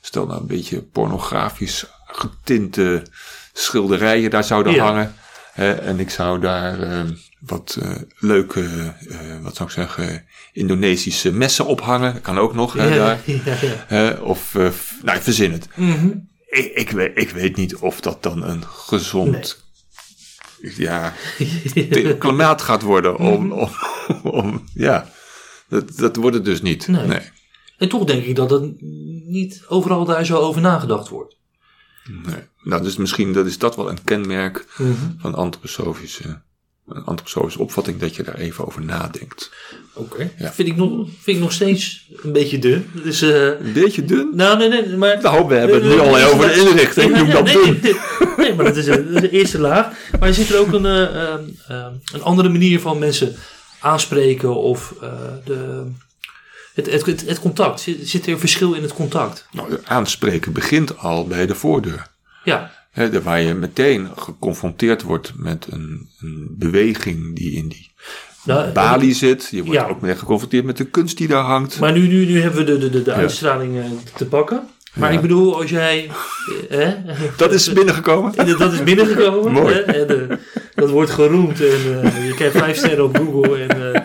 Stel 0.00 0.26
nou 0.26 0.40
een 0.40 0.46
beetje 0.46 0.82
pornografisch 0.82 1.86
getinte 2.06 3.02
schilderijen 3.52 4.30
daar 4.30 4.44
zouden 4.44 4.72
Ja. 4.74 4.84
hangen. 4.84 5.14
Hè, 5.52 5.72
en 5.72 6.00
ik 6.00 6.10
zou 6.10 6.40
daar 6.40 6.80
eh, 6.82 7.00
wat 7.40 7.78
eh, 7.82 7.90
leuke, 8.18 8.94
eh, 9.08 9.18
wat 9.42 9.56
zou 9.56 9.68
ik 9.68 9.74
zeggen, 9.74 10.24
Indonesische 10.52 11.32
messen 11.32 11.66
ophangen. 11.66 12.20
Kan 12.20 12.38
ook 12.38 12.54
nog, 12.54 12.72
hè, 12.72 12.94
Ja, 12.94 12.96
daar. 12.96 13.18
ja, 13.88 14.20
of, 14.20 14.54
nou, 15.02 15.20
verzin 15.20 15.52
het. 15.52 15.68
Mhm. 15.74 16.08
Ik, 16.46 16.72
ik, 16.74 16.90
weet, 16.90 17.10
ik 17.14 17.30
weet 17.30 17.56
niet 17.56 17.76
of 17.76 18.00
dat 18.00 18.22
dan 18.22 18.42
een 18.42 18.64
gezond, 18.64 19.67
ja, 20.60 21.12
klimaat 22.18 22.62
gaat 22.62 22.82
worden 22.82 23.16
om, 23.16 23.52
om, 23.52 23.70
om 24.22 24.64
ja, 24.74 25.08
dat, 25.68 25.96
dat 25.96 26.16
wordt 26.16 26.36
het 26.36 26.44
dus 26.44 26.62
niet. 26.62 26.88
Nee. 26.88 27.06
Nee. 27.06 27.20
En 27.78 27.88
toch 27.88 28.04
denk 28.04 28.24
ik 28.24 28.36
dat 28.36 28.52
er 28.52 28.72
niet 29.26 29.64
overal 29.68 30.04
daar 30.04 30.24
zo 30.26 30.36
over 30.36 30.60
nagedacht 30.60 31.08
wordt. 31.08 31.36
nee. 32.24 32.42
Nou, 32.62 32.82
dus 32.82 32.96
misschien 32.96 33.32
dat 33.32 33.46
is 33.46 33.58
dat 33.58 33.76
wel 33.76 33.90
een 33.90 34.04
kenmerk 34.04 34.66
Mhm. 34.78 34.92
van 35.18 35.34
antroposofische, 35.34 36.42
een 36.88 37.04
antroposofische 37.04 37.60
opvatting, 37.60 38.00
dat 38.00 38.16
je 38.16 38.22
daar 38.22 38.34
even 38.34 38.66
over 38.66 38.84
nadenkt. 38.84 39.50
Oké. 39.92 40.30
Ja. 40.38 40.52
Vind, 40.52 40.68
ik 40.68 40.76
nog, 40.76 41.08
vind 41.20 41.36
ik 41.36 41.42
nog 41.42 41.52
steeds 41.52 42.06
een 42.22 42.32
beetje 42.32 42.58
dun. 42.58 42.90
Dus, 43.04 43.22
eh, 43.22 43.44
Een 43.46 43.72
beetje 43.72 44.04
dun? 44.04 44.30
nou, 44.32 44.58
nee, 44.58 44.68
nee, 44.68 44.96
maar... 44.96 45.22
Nou, 45.22 45.48
we 45.48 45.54
hebben 45.54 45.76
het 45.76 45.92
nu 45.92 46.00
al 46.00 46.16
over 46.18 46.48
de 46.48 46.54
inrichting. 46.54 47.16
Noem 47.16 47.30
dat 47.30 47.44
nee, 47.44 47.54
dun. 47.54 47.78
nee, 47.82 47.92
nee, 47.92 48.36
nee, 48.36 48.54
maar 48.54 48.64
dat 48.64 48.76
is, 48.76 48.86
een, 48.86 49.12
dat 49.12 49.22
is 49.22 49.30
de 49.30 49.36
eerste 49.38 49.58
laag. 49.58 49.86
Maar 50.18 50.28
er 50.28 50.34
zit 50.34 50.50
er 50.50 50.58
ook 50.58 50.72
een, 50.72 50.86
eh, 50.86 51.22
ehm, 51.22 51.42
ehm, 51.68 51.92
een 52.12 52.22
andere 52.22 52.48
manier 52.48 52.80
van 52.80 52.98
mensen 52.98 53.36
aanspreken 53.80 54.56
of 54.56 54.94
eh, 55.00 55.10
de, 55.44 55.84
het, 56.74 56.90
het, 56.90 57.06
het, 57.06 57.26
het 57.26 57.40
contact. 57.40 57.80
Zit, 57.80 58.08
zit 58.08 58.26
er 58.26 58.32
een 58.32 58.38
verschil 58.38 58.72
in 58.72 58.82
het 58.82 58.92
contact? 58.92 59.46
Nou, 59.50 59.78
aanspreken 59.84 60.52
begint 60.52 60.98
al 60.98 61.26
bij 61.26 61.46
de 61.46 61.54
voordeur. 61.54 62.06
Ja, 62.44 62.77
Waar 63.22 63.40
je 63.40 63.54
meteen 63.54 64.08
geconfronteerd 64.16 65.02
wordt 65.02 65.32
met 65.36 65.66
een, 65.70 66.08
een 66.20 66.46
beweging 66.58 67.36
die 67.36 67.52
in 67.52 67.68
die 67.68 67.90
nou, 68.44 68.72
balie 68.72 69.14
zit. 69.14 69.48
Je 69.50 69.64
wordt 69.64 69.80
Ja. 69.80 69.88
ook 69.88 70.00
meteen 70.00 70.18
geconfronteerd 70.18 70.64
met 70.64 70.76
de 70.76 70.84
kunst 70.84 71.16
die 71.16 71.28
daar 71.28 71.42
hangt. 71.44 71.80
Maar 71.80 71.92
nu, 71.92 72.08
nu, 72.08 72.26
nu 72.26 72.40
hebben 72.40 72.64
we 72.64 72.72
de, 72.72 72.78
de, 72.78 72.90
de, 72.90 73.02
de 73.02 73.12
uitstraling 73.12 73.78
eh, 73.78 73.84
te 74.16 74.26
pakken. 74.26 74.68
Maar 74.94 75.10
Ja. 75.10 75.16
ik 75.16 75.22
bedoel, 75.22 75.60
als 75.60 75.70
jij... 75.70 76.10
eh, 76.68 76.78
hè, 76.78 76.94
Dat 77.36 77.52
is 77.52 77.72
binnengekomen. 77.72 78.34
En 78.36 78.56
dat 78.58 78.72
is 78.72 78.82
binnengekomen. 78.82 79.52
Mooi. 79.62 79.74
Hè? 79.74 79.80
En, 79.80 80.30
eh, 80.30 80.36
dat 80.74 80.90
wordt 80.90 81.10
geroemd. 81.10 81.60
En 81.60 82.24
je 82.24 82.32
krijgt 82.36 82.56
vijf 82.56 82.76
sterren 82.76 83.04
op 83.04 83.16
Google. 83.16 83.58
En, 83.66 84.04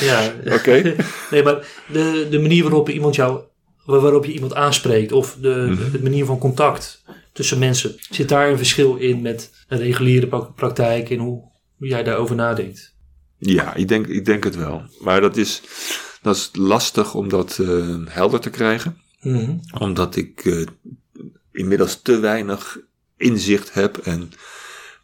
ja. 0.00 0.32
Oké. 0.54 0.94
Nee, 1.30 1.42
maar 1.42 1.66
de, 1.92 2.26
de 2.30 2.38
manier 2.38 2.62
waarop 2.62 2.88
iemand 2.88 3.14
jou, 3.14 3.40
waar- 3.84 4.00
waarop 4.00 4.24
je 4.24 4.32
iemand 4.32 4.54
aanspreekt. 4.54 5.12
Of 5.12 5.36
de, 5.40 5.66
Mhm. 5.70 5.90
de 5.92 6.02
manier 6.02 6.24
van 6.24 6.38
contact 6.38 6.97
tussen 7.38 7.58
mensen. 7.58 7.94
Zit 8.10 8.28
daar 8.28 8.50
een 8.50 8.56
verschil 8.56 8.96
in 8.96 9.22
met 9.22 9.50
een 9.68 9.78
reguliere 9.78 10.26
pra- 10.26 10.40
praktijk. 10.40 11.10
En 11.10 11.18
hoe, 11.18 11.42
hoe 11.76 11.88
jij 11.88 12.02
daarover 12.02 12.36
nadenkt? 12.36 12.94
Ja, 13.38 13.74
ik 13.74 13.88
denk, 13.88 14.06
ik 14.06 14.24
denk 14.24 14.44
het 14.44 14.56
wel. 14.56 14.82
Maar 15.00 15.20
dat 15.20 15.36
is, 15.36 15.62
dat 16.22 16.36
is 16.36 16.50
lastig 16.52 17.14
om 17.14 17.28
dat 17.28 17.58
eh, 17.58 17.96
helder 18.08 18.40
te 18.40 18.50
krijgen. 18.50 19.00
Mhm. 19.20 19.56
Omdat 19.78 20.16
ik 20.16 20.44
eh, 20.44 20.66
inmiddels 21.52 22.02
te 22.02 22.18
weinig 22.18 22.78
inzicht 23.16 23.74
heb 23.74 23.96
en 23.96 24.30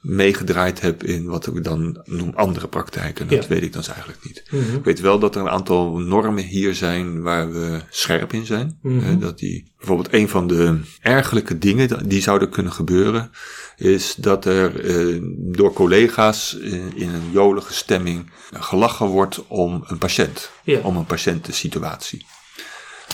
meegedraaid 0.04 0.80
heb 0.80 1.02
in 1.02 1.24
wat 1.24 1.46
ik 1.46 1.64
dan 1.64 2.00
noem 2.04 2.32
andere 2.34 2.68
praktijken. 2.68 3.28
Dat 3.28 3.42
Ja. 3.42 3.48
weet 3.48 3.62
ik 3.62 3.72
dan 3.72 3.82
eigenlijk 3.86 4.18
niet. 4.24 4.42
Mhm. 4.50 4.74
Ik 4.76 4.84
weet 4.84 5.00
wel 5.00 5.18
dat 5.18 5.34
er 5.34 5.40
een 5.40 5.48
aantal 5.50 5.96
normen 5.98 6.44
hier 6.44 6.74
zijn 6.74 7.22
waar 7.22 7.52
we 7.52 7.80
scherp 7.90 8.32
in 8.32 8.46
zijn. 8.46 8.78
Mhm. 8.82 8.98
Hè, 8.98 9.18
dat 9.18 9.38
die, 9.38 9.72
bijvoorbeeld 9.78 10.12
een 10.12 10.28
van 10.28 10.46
de 10.46 10.80
ergelijke 11.00 11.58
dingen 11.58 12.08
die 12.08 12.22
zouden 12.22 12.50
kunnen 12.50 12.72
gebeuren, 12.72 13.30
is 13.76 14.14
dat 14.14 14.44
er 14.44 14.80
eh, 14.84 15.20
door 15.36 15.72
collega's 15.72 16.54
in 16.94 17.08
een 17.08 17.30
jolige 17.32 17.72
stemming 17.72 18.30
gelachen 18.52 19.06
wordt 19.06 19.46
om 19.46 19.84
een 19.86 19.98
patiënt, 19.98 20.50
Ja. 20.64 20.80
om 20.80 20.96
een 20.96 21.06
patiëntensituatie. 21.06 22.26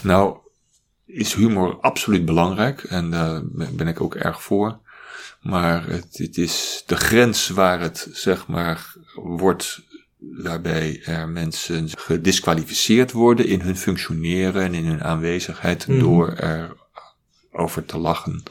Nou, 0.02 0.37
is 1.06 1.35
humor 1.35 1.78
absoluut 1.80 2.25
belangrijk 2.25 2.82
en 2.82 3.11
daar 3.11 3.42
ben 3.73 3.88
ik 3.88 4.00
ook 4.00 4.14
erg 4.14 4.42
voor. 4.42 4.78
Maar 5.40 5.87
het, 5.87 6.18
het 6.18 6.37
is 6.38 6.82
de 6.87 6.97
grens 6.97 7.49
waar 7.49 7.80
het, 7.80 8.09
zeg 8.12 8.47
maar, 8.47 8.94
wordt 9.14 9.80
waarbij 10.18 11.02
er 11.04 11.28
mensen 11.28 11.88
gedisqualificeerd 11.99 13.12
worden 13.12 13.47
in 13.47 13.61
hun 13.61 13.76
functioneren 13.76 14.62
en 14.62 14.75
in 14.75 14.85
hun 14.87 15.02
aanwezigheid 15.04 15.87
Mhm. 15.87 15.99
door 15.99 16.32
er 16.32 16.76
over 17.52 17.85
te 17.85 17.99
lachen. 17.99 18.42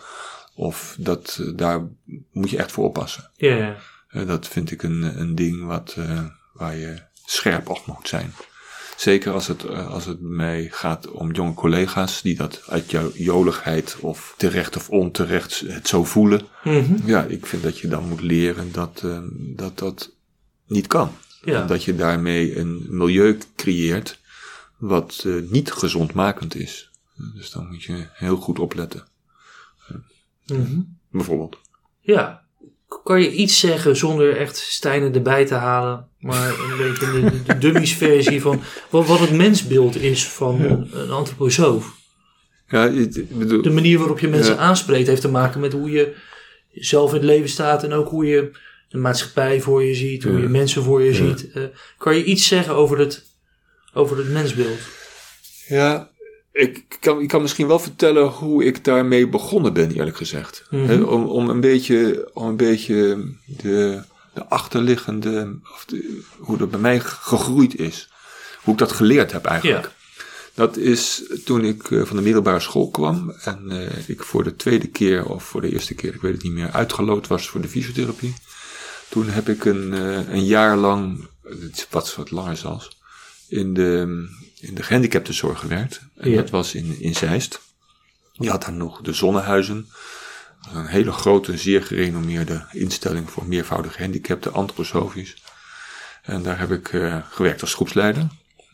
Of 0.56 0.96
dat, 1.00 1.38
eh, 1.42 1.48
daar 1.56 1.88
moet 2.32 2.50
je 2.50 2.58
echt 2.58 2.72
voor 2.72 2.86
oppassen. 2.86 3.32
Ja, 3.36 3.56
ja. 3.56 3.76
Eh, 4.10 4.28
Dat 4.28 4.48
vind 4.48 4.72
ik 4.72 4.84
een, 4.84 5.20
een 5.20 5.36
ding 5.36 5.66
wat, 5.66 5.96
eh, 5.98 6.24
waar 6.54 6.76
je 6.76 7.02
scherp 7.26 7.70
op 7.70 7.86
moet 7.86 8.08
zijn. 8.08 8.34
Zeker 9.00 9.34
als 9.34 9.48
het, 9.48 9.64
eh, 9.66 9.88
als 9.90 10.06
het 10.06 10.22
mij 10.22 10.68
gaat 10.72 11.08
om 11.12 11.32
jonge 11.32 11.54
collega's 11.54 12.22
die 12.22 12.36
dat 12.36 12.62
uit 12.68 12.92
jouw 12.92 13.12
joligheid 13.14 13.98
of 14.00 14.34
terecht 14.38 14.76
of 14.76 14.90
onterecht 14.90 15.60
het 15.60 15.88
zo 15.88 16.04
voelen. 16.04 16.42
Mhm. 16.64 16.96
Ja, 17.06 17.24
ik 17.24 17.46
vind 17.46 17.64
dat 17.64 17.80
je 17.80 17.88
dan 17.88 18.08
moet 18.08 18.22
leren 18.22 18.72
dat 18.72 19.02
eh, 19.04 19.20
dat, 19.32 19.78
dat 19.78 20.12
niet 20.68 20.88
kan. 20.88 21.12
Ja. 21.44 21.66
Dat 21.66 21.84
je 21.84 21.96
daarmee 21.96 22.58
een 22.58 22.86
milieu 22.90 23.38
creëert 23.56 24.20
wat 24.78 25.24
eh, 25.26 25.34
niet 25.50 25.72
gezondmakend 25.72 26.56
is. 26.56 26.90
Dus 27.36 27.52
dan 27.52 27.68
moet 27.68 27.84
je 27.84 28.08
heel 28.14 28.38
goed 28.38 28.60
opletten, 28.60 29.04
Mhm. 30.46 30.80
bijvoorbeeld. 31.12 31.58
Ja. 32.00 32.44
Kan 33.04 33.22
je 33.22 33.32
iets 33.32 33.60
zeggen 33.60 33.96
zonder 33.96 34.38
echt 34.38 34.58
Stijnen 34.58 35.14
erbij 35.14 35.46
te 35.46 35.54
halen, 35.54 36.08
maar 36.20 36.50
een 36.50 36.78
beetje 36.78 37.12
de, 37.12 37.44
de 37.44 37.58
dummies 37.58 37.94
versie 37.94 38.42
van 38.42 38.62
wat, 38.90 39.08
wat 39.08 39.20
het 39.20 39.32
mensbeeld 39.32 39.96
is 39.96 40.28
van 40.28 40.62
een, 40.62 40.90
een 41.00 41.12
antroposoof? 41.12 41.96
Ja, 42.68 42.86
ik 42.86 43.38
bedoel, 43.38 43.62
De 43.62 43.70
manier 43.70 43.98
waarop 43.98 44.20
je 44.20 44.28
mensen 44.28 44.54
Ja. 44.54 44.60
aanspreekt 44.60 45.08
heeft 45.08 45.22
te 45.22 45.28
maken 45.30 45.60
met 45.60 45.74
hoe 45.74 45.92
je 45.92 46.16
zelf 46.74 47.10
in 47.10 47.16
het 47.16 47.26
leven 47.26 47.50
staat 47.50 47.84
en 47.84 47.94
ook 47.94 48.10
hoe 48.10 48.26
je 48.26 48.52
de 48.90 48.98
maatschappij 48.98 49.62
voor 49.62 49.84
je 49.84 49.96
ziet, 49.96 50.24
hoe 50.24 50.34
Ja. 50.36 50.40
je 50.42 50.48
mensen 50.48 50.84
voor 50.84 51.02
je 51.04 51.10
Ja. 51.10 51.16
ziet. 51.16 51.52
Eh, 51.52 51.64
kan 51.98 52.16
je 52.16 52.24
iets 52.24 52.48
zeggen 52.48 52.74
over 52.74 53.00
het, 53.00 53.24
over 53.94 54.18
het 54.18 54.30
mensbeeld? 54.30 54.80
Ja, 55.68 56.10
ik 56.52 56.98
kan, 57.00 57.22
ik 57.22 57.28
kan 57.28 57.42
misschien 57.42 57.68
wel 57.68 57.80
vertellen 57.80 58.28
hoe 58.28 58.64
ik 58.64 58.84
daarmee 58.84 59.28
begonnen 59.28 59.74
ben, 59.74 59.92
eerlijk 59.92 60.18
gezegd. 60.18 60.66
Mhm. 60.70 61.04
Om, 61.04 61.24
om 61.24 61.50
een 61.50 61.60
beetje, 61.60 62.30
om 62.34 62.48
een 62.48 62.56
beetje 62.56 63.26
de, 63.46 64.02
de 64.34 64.46
achterliggende, 64.46 65.60
of 65.74 65.86
de, 65.86 66.22
hoe 66.38 66.58
dat 66.58 66.70
bij 66.70 66.80
mij 66.80 67.00
gegroeid 67.00 67.80
is. 67.80 68.10
Hoe 68.62 68.74
ik 68.74 68.80
dat 68.80 68.92
geleerd 68.92 69.32
heb 69.32 69.46
eigenlijk. 69.46 69.84
Ja. 69.86 69.98
Dat 70.54 70.78
is 70.78 71.24
toen 71.46 71.64
ik 71.64 71.92
eh, 71.92 72.04
van 72.04 72.16
de 72.16 72.22
middelbare 72.22 72.60
school 72.60 72.90
kwam 72.90 73.34
en 73.44 73.72
eh, 73.72 74.10
ik 74.10 74.24
voor 74.24 74.44
de 74.44 74.56
tweede 74.56 74.88
keer 74.88 75.26
of 75.26 75.44
voor 75.44 75.62
de 75.62 75.72
eerste 75.72 75.94
keer, 75.94 76.14
ik 76.14 76.22
weet 76.22 76.34
het 76.34 76.44
niet 76.44 76.54
meer, 76.54 76.72
uitgeloot 76.72 77.28
was 77.28 77.50
voor 77.50 77.62
de 77.62 77.68
fysiotherapie. 77.68 78.34
Toen 79.10 79.30
heb 79.30 79.50
ik 79.50 79.66
een, 79.66 79.94
eh, 79.94 80.34
een 80.34 80.46
jaar 80.46 80.78
lang, 80.78 81.28
wat, 81.90 82.16
wat 82.16 82.32
langer 82.32 82.58
zelfs, 82.58 82.98
in 83.48 83.74
de, 83.74 84.28
in 84.60 84.76
de 84.76 84.84
gehandicaptenzorg 84.84 85.60
gewerkt. 85.60 86.02
En 86.18 86.30
Ja. 86.30 86.36
dat 86.36 86.50
was 86.50 86.76
in, 86.76 87.00
in 87.00 87.16
Zeist. 87.16 87.60
Je 88.34 88.50
had 88.50 88.62
daar 88.62 88.74
nog 88.74 89.02
de 89.02 89.14
Zonnehuizen. 89.14 89.90
Een 90.74 90.86
hele 90.86 91.12
grote, 91.12 91.58
zeer 91.58 91.84
gerenommeerde 91.84 92.66
instelling 92.72 93.30
voor 93.30 93.46
meervoudige 93.46 93.94
gehandicapten, 93.94 94.54
antroposofisch. 94.54 95.36
En 96.24 96.44
daar 96.44 96.60
heb 96.60 96.72
ik 96.72 96.94
eh, 96.94 97.18
gewerkt 97.30 97.62
als 97.62 97.74
groepsleider. 97.74 98.28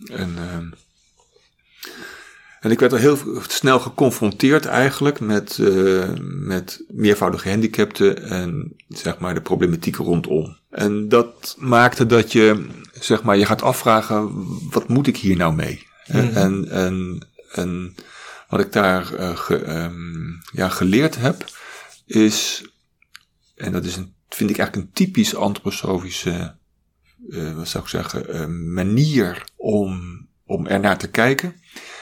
En, 0.05 0.37
ehm, 0.37 0.67
en 2.59 2.71
ik 2.71 2.79
werd 2.79 2.91
al 2.91 2.97
heel 2.97 3.17
snel 3.47 3.79
geconfronteerd 3.79 4.65
eigenlijk 4.65 5.19
met, 5.19 5.59
eh, 5.59 6.09
met 6.23 6.83
meervoudige 6.87 7.43
gehandicapten 7.43 8.23
en 8.23 8.75
zeg 8.87 9.17
maar 9.17 9.33
de 9.33 9.41
problematiek 9.41 9.95
rondom. 9.95 10.57
En 10.75 11.09
dat 11.09 11.55
maakte 11.59 12.05
dat 12.05 12.31
je 12.31 12.67
zeg 12.93 13.23
maar 13.23 13.37
je 13.37 13.45
gaat 13.45 13.61
afvragen, 13.61 14.29
wat 14.69 14.87
moet 14.87 15.07
ik 15.07 15.17
hier 15.17 15.35
nou 15.35 15.55
mee? 15.55 15.87
Mhm. 16.07 16.17
En, 16.35 16.69
en, 16.69 17.27
en 17.51 17.95
wat 18.49 18.59
ik 18.59 18.71
daar 18.71 19.13
eh, 19.13 19.37
ge- 19.37 19.63
ehm, 19.63 20.31
ja, 20.51 20.69
geleerd 20.69 21.15
heb, 21.15 21.45
is, 22.05 22.63
en 23.55 23.71
dat 23.71 23.85
is 23.85 23.95
een, 23.95 24.13
vind 24.29 24.49
ik 24.49 24.57
eigenlijk 24.57 24.87
een 24.87 24.93
typisch 24.93 25.35
antroposofische, 25.35 26.55
eh, 27.29 27.55
wat 27.55 27.67
zou 27.67 27.83
ik 27.83 27.89
zeggen, 27.89 28.29
eh, 28.29 28.45
manier 28.73 29.43
om, 29.55 30.27
om 30.45 30.67
ernaar 30.67 30.97
te 30.97 31.09
kijken. 31.09 31.55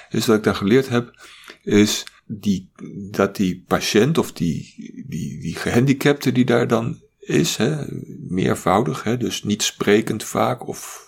Dus 0.10 0.25
wat 0.25 0.38
ik 0.38 0.44
daar 0.44 0.56
geleerd 0.56 0.89
heb, 0.89 1.27
is 1.63 2.03
die, 2.25 2.72
dat 3.12 3.36
die 3.36 3.63
patiënt 3.68 4.18
of 4.18 4.32
die, 4.32 4.74
die, 5.08 5.39
die 5.39 5.56
gehandicapte 5.56 6.32
die 6.32 6.46
daar 6.46 6.68
dan 6.68 7.01
is, 7.25 7.56
hè, 7.56 7.86
meervoudig, 8.30 9.03
hè, 9.03 9.18
dus 9.18 9.44
niet 9.44 9.63
sprekend 9.63 10.24
vaak 10.24 10.68
of 10.68 11.01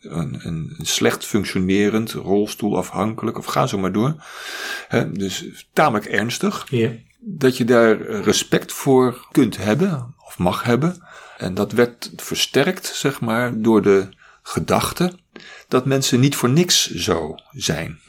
een, 0.00 0.46
een, 0.46 0.76
slecht 0.82 1.24
functionerend, 1.24 2.12
rolstoelafhankelijk 2.12 3.38
of 3.38 3.44
ga 3.46 3.66
zo 3.66 3.78
maar 3.78 3.92
door. 3.92 4.24
Hè, 4.88 5.12
dus 5.12 5.44
tamelijk 5.72 6.06
ernstig 6.06 6.66
Ja. 6.70 6.90
dat 7.20 7.56
je 7.56 7.64
daar 7.64 8.00
respect 8.00 8.72
voor 8.72 9.26
kunt 9.30 9.56
hebben 9.56 10.14
of 10.26 10.38
mag 10.38 10.62
hebben. 10.62 11.04
En 11.36 11.54
dat 11.54 11.72
werd 11.72 12.10
versterkt, 12.16 12.86
zeg 12.86 13.20
maar, 13.20 13.60
door 13.60 13.82
de 13.82 14.08
gedachte 14.42 15.18
dat 15.68 15.86
mensen 15.86 16.20
niet 16.20 16.36
voor 16.36 16.50
niks 16.50 16.90
zo 16.90 17.34
zijn. 17.50 18.00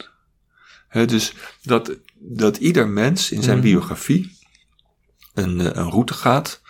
Dus 1.05 1.33
dat, 1.63 1.97
dat 2.19 2.57
ieder 2.57 2.87
mens 2.87 3.31
in 3.31 3.43
zijn 3.43 3.57
Mhm. 3.57 3.65
biografie 3.67 4.37
een, 5.33 5.59
eh, 5.61 5.65
een 5.65 5.89
route 5.89 6.13
gaat. 6.13 6.61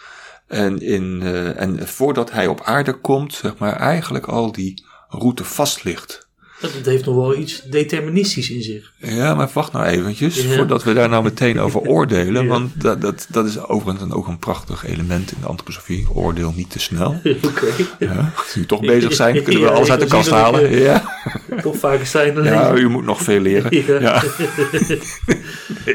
En, 0.51 0.79
in, 0.81 1.21
eh, 1.23 1.61
en 1.61 1.87
voordat 1.87 2.31
hij 2.31 2.47
op 2.47 2.61
aarde 2.61 2.93
komt, 2.93 3.33
zeg 3.33 3.57
maar, 3.57 3.75
eigenlijk 3.75 4.25
al 4.25 4.51
die 4.51 4.85
route 5.07 5.43
vast 5.43 5.83
ligt. 5.83 6.29
Dat 6.61 6.71
heeft 6.85 7.05
nog 7.05 7.15
wel 7.15 7.35
iets 7.37 7.61
deterministisch 7.61 8.49
in 8.49 8.61
zich. 8.63 8.91
Ja, 8.97 9.35
maar 9.35 9.49
wacht 9.53 9.71
nou 9.71 9.85
eventjes, 9.85 10.41
Ja. 10.41 10.55
voordat 10.55 10.83
we 10.83 10.93
daar 10.93 11.09
nou 11.09 11.23
meteen 11.23 11.59
over 11.59 11.79
oordelen. 11.93 12.43
Ja. 12.43 12.49
Want 12.49 12.81
dat, 12.81 13.01
dat, 13.01 13.25
dat 13.29 13.45
is 13.45 13.59
overigens 13.59 13.99
dan 14.09 14.17
ook 14.17 14.27
een 14.27 14.39
prachtig 14.39 14.85
element 14.85 15.31
in 15.31 15.37
de 15.41 15.47
antroposofie. 15.47 16.07
Oordeel 16.13 16.53
niet 16.55 16.69
te 16.69 16.79
snel. 16.79 17.21
Oké. 17.47 17.65
Ja, 17.99 18.31
als 18.37 18.53
we 18.53 18.65
toch 18.65 18.79
bezig 18.79 19.13
zijn, 19.13 19.43
kunnen 19.43 19.61
we 19.61 19.69
alles 19.69 19.89
uit 19.91 19.99
de 19.99 20.05
kast 20.05 20.29
halen. 20.29 20.71
ik, 20.71 20.79
Ja, 20.83 21.19
Toch 21.61 21.77
vaker 21.77 22.05
zijn 22.05 22.35
dan 22.35 22.43
ja, 22.43 22.73
u 22.75 22.87
moet 22.89 23.05
nog 23.05 23.21
veel 23.21 23.39
leren. 23.39 23.69
Ja. 23.85 23.99
Ja, 23.99 24.23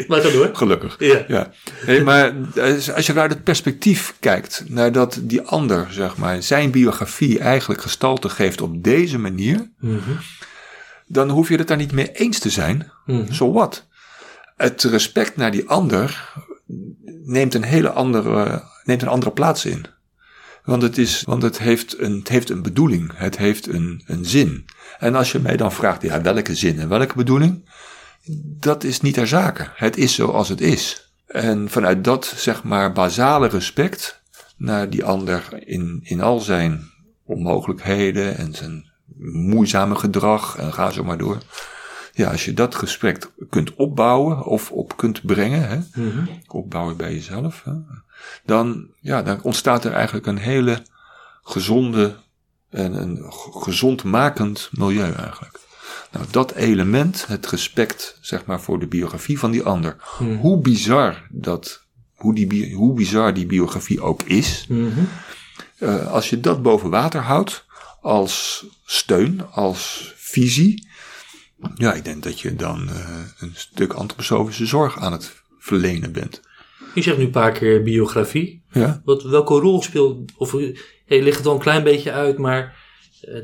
Maar 0.08 0.20
ga 0.20 0.30
door. 0.30 0.50
gelukkig. 0.52 0.96
Ja. 1.28 1.50
Nee, 1.87 2.02
maar 2.02 2.32
als 2.61 2.92
als 2.92 3.06
je 3.06 3.12
vanuit 3.12 3.30
het 3.30 3.44
perspectief 3.44 4.14
kijkt 4.20 4.64
naar 4.68 4.92
dat 4.92 5.18
die 5.23 5.40
ander, 5.42 5.87
zeg 5.90 6.16
maar, 6.16 6.42
zijn 6.42 6.70
biografie 6.70 7.38
eigenlijk 7.38 7.82
gestalte 7.82 8.28
geeft 8.28 8.61
op 8.61 8.82
deze 8.85 9.18
manier, 9.18 9.70
Mhm. 9.80 9.99
Dan 11.07 11.31
hoef 11.31 11.49
je 11.49 11.57
het 11.57 11.69
daar 11.69 11.77
niet 11.77 11.93
mee 11.93 12.13
eens 12.13 12.39
te 12.39 12.51
zijn. 12.51 12.91
Mhm. 13.07 13.33
Zo 13.33 13.53
wat. 13.53 13.87
Het 14.57 14.83
respect 14.83 15.37
naar 15.37 15.51
die 15.51 15.69
ander 15.69 16.33
neemt 17.25 17.55
een 17.55 17.63
hele 17.63 17.91
andere, 17.91 18.63
neemt 18.85 19.03
een 19.03 19.09
andere 19.09 19.33
plaats 19.33 19.65
in. 19.65 19.87
Want 20.65 20.83
het, 20.83 20.99
is, 20.99 21.23
want 21.23 21.43
het, 21.43 21.59
heeft, 21.59 21.99
een, 21.99 22.19
het 22.19 22.29
heeft 22.29 22.51
een 22.51 22.63
bedoeling, 22.63 23.11
het 23.15 23.37
heeft 23.37 23.67
een, 23.67 24.03
een 24.07 24.25
zin. 24.25 24.65
En 24.99 25.15
als 25.15 25.33
je 25.33 25.39
mij 25.39 25.57
dan 25.57 25.73
vraagt, 25.73 26.03
ja, 26.03 26.21
welke 26.21 26.55
zin 26.55 26.79
en 26.81 26.89
welke 26.89 27.15
bedoeling? 27.15 27.69
Dat 28.61 28.85
is 28.85 29.01
niet 29.01 29.15
ter 29.15 29.27
zake. 29.27 29.71
Het 29.75 29.97
is 29.97 30.15
zoals 30.15 30.49
het 30.49 30.61
is. 30.61 31.11
En 31.27 31.71
vanuit 31.71 32.05
dat, 32.05 32.35
zeg 32.37 32.63
maar, 32.63 32.93
basale 32.93 33.49
respect 33.49 34.23
naar 34.57 34.91
die 34.91 35.05
ander 35.05 35.67
in, 35.67 36.01
in 36.03 36.21
al 36.21 36.41
zijn 36.41 36.91
onmogelijkheden 37.25 38.37
en 38.37 38.55
zijn 38.55 38.91
moeizame 39.18 39.94
gedrag 39.94 40.56
en 40.56 40.73
ga 40.73 40.90
zo 40.90 41.04
maar 41.04 41.18
door. 41.18 41.38
Ja, 42.12 42.30
als 42.30 42.44
je 42.44 42.54
dat 42.54 42.75
gesprek 42.75 43.30
kunt 43.50 43.75
opbouwen 43.75 44.44
of 44.44 44.70
op 44.70 44.96
kunt 44.96 45.26
brengen, 45.26 45.68
hè, 45.68 45.78
Mhm. 46.02 46.25
opbouwen 46.46 46.96
bij 46.96 47.12
jezelf, 47.14 47.62
hè, 47.64 47.73
dan, 48.44 48.87
ja, 49.00 49.23
dan 49.23 49.42
ontstaat 49.42 49.85
er 49.85 49.92
eigenlijk 49.92 50.26
een 50.26 50.38
hele 50.38 50.82
gezonde 51.42 52.16
en 52.70 52.92
een 53.02 53.25
gezondmakend 53.52 54.68
milieu 54.73 55.12
eigenlijk. 55.12 55.58
Nou, 56.12 56.25
dat 56.30 56.52
element, 56.52 57.26
het 57.26 57.46
respect, 57.46 58.18
zeg 58.20 58.44
maar, 58.44 58.61
voor 58.61 58.78
de 58.78 58.87
biografie 58.87 59.38
van 59.38 59.50
die 59.50 59.62
ander. 59.62 59.96
Mhm. 60.18 60.35
Hoe 60.37 60.58
bizar 60.61 61.26
dat, 61.30 61.82
hoe, 62.14 62.35
die, 62.35 62.75
hoe 62.75 62.94
bizar 62.94 63.35
die 63.35 63.46
biografie 63.46 64.00
ook 64.00 64.23
is, 64.23 64.66
Mhm. 64.68 64.88
eh, 65.78 66.06
als 66.12 66.30
je 66.30 66.40
dat 66.40 66.62
boven 66.62 66.90
water 66.90 67.20
houdt, 67.20 67.64
als 68.07 68.65
steun, 68.85 69.51
als 69.51 70.13
visie, 70.17 70.89
ja, 71.75 71.95
ik 71.95 72.05
denk 72.05 72.23
dat 72.23 72.41
je 72.41 72.55
dan 72.55 72.89
eh, 72.89 73.19
een 73.39 73.53
stuk 73.55 73.93
antroposofische 73.93 74.67
zorg 74.67 74.99
aan 74.99 75.13
het 75.13 75.43
verlenen 75.59 76.13
bent. 76.13 76.41
Je 76.95 77.03
zegt 77.03 77.19
nu 77.19 77.25
een 77.25 77.31
paar 77.31 77.53
keer 77.53 77.83
biografie. 77.83 78.63
Ja, 78.73 79.03
Wat, 79.05 79.23
welke 79.23 79.55
rol 79.59 79.83
speelt, 79.83 80.33
of 80.37 80.55
eh, 80.55 80.75
je 81.07 81.23
ligt 81.23 81.37
het 81.39 81.47
al 81.47 81.55
een 81.55 81.61
klein 81.61 81.83
beetje 81.85 82.13
uit, 82.13 82.39
maar 82.39 82.77
eh, 83.21 83.43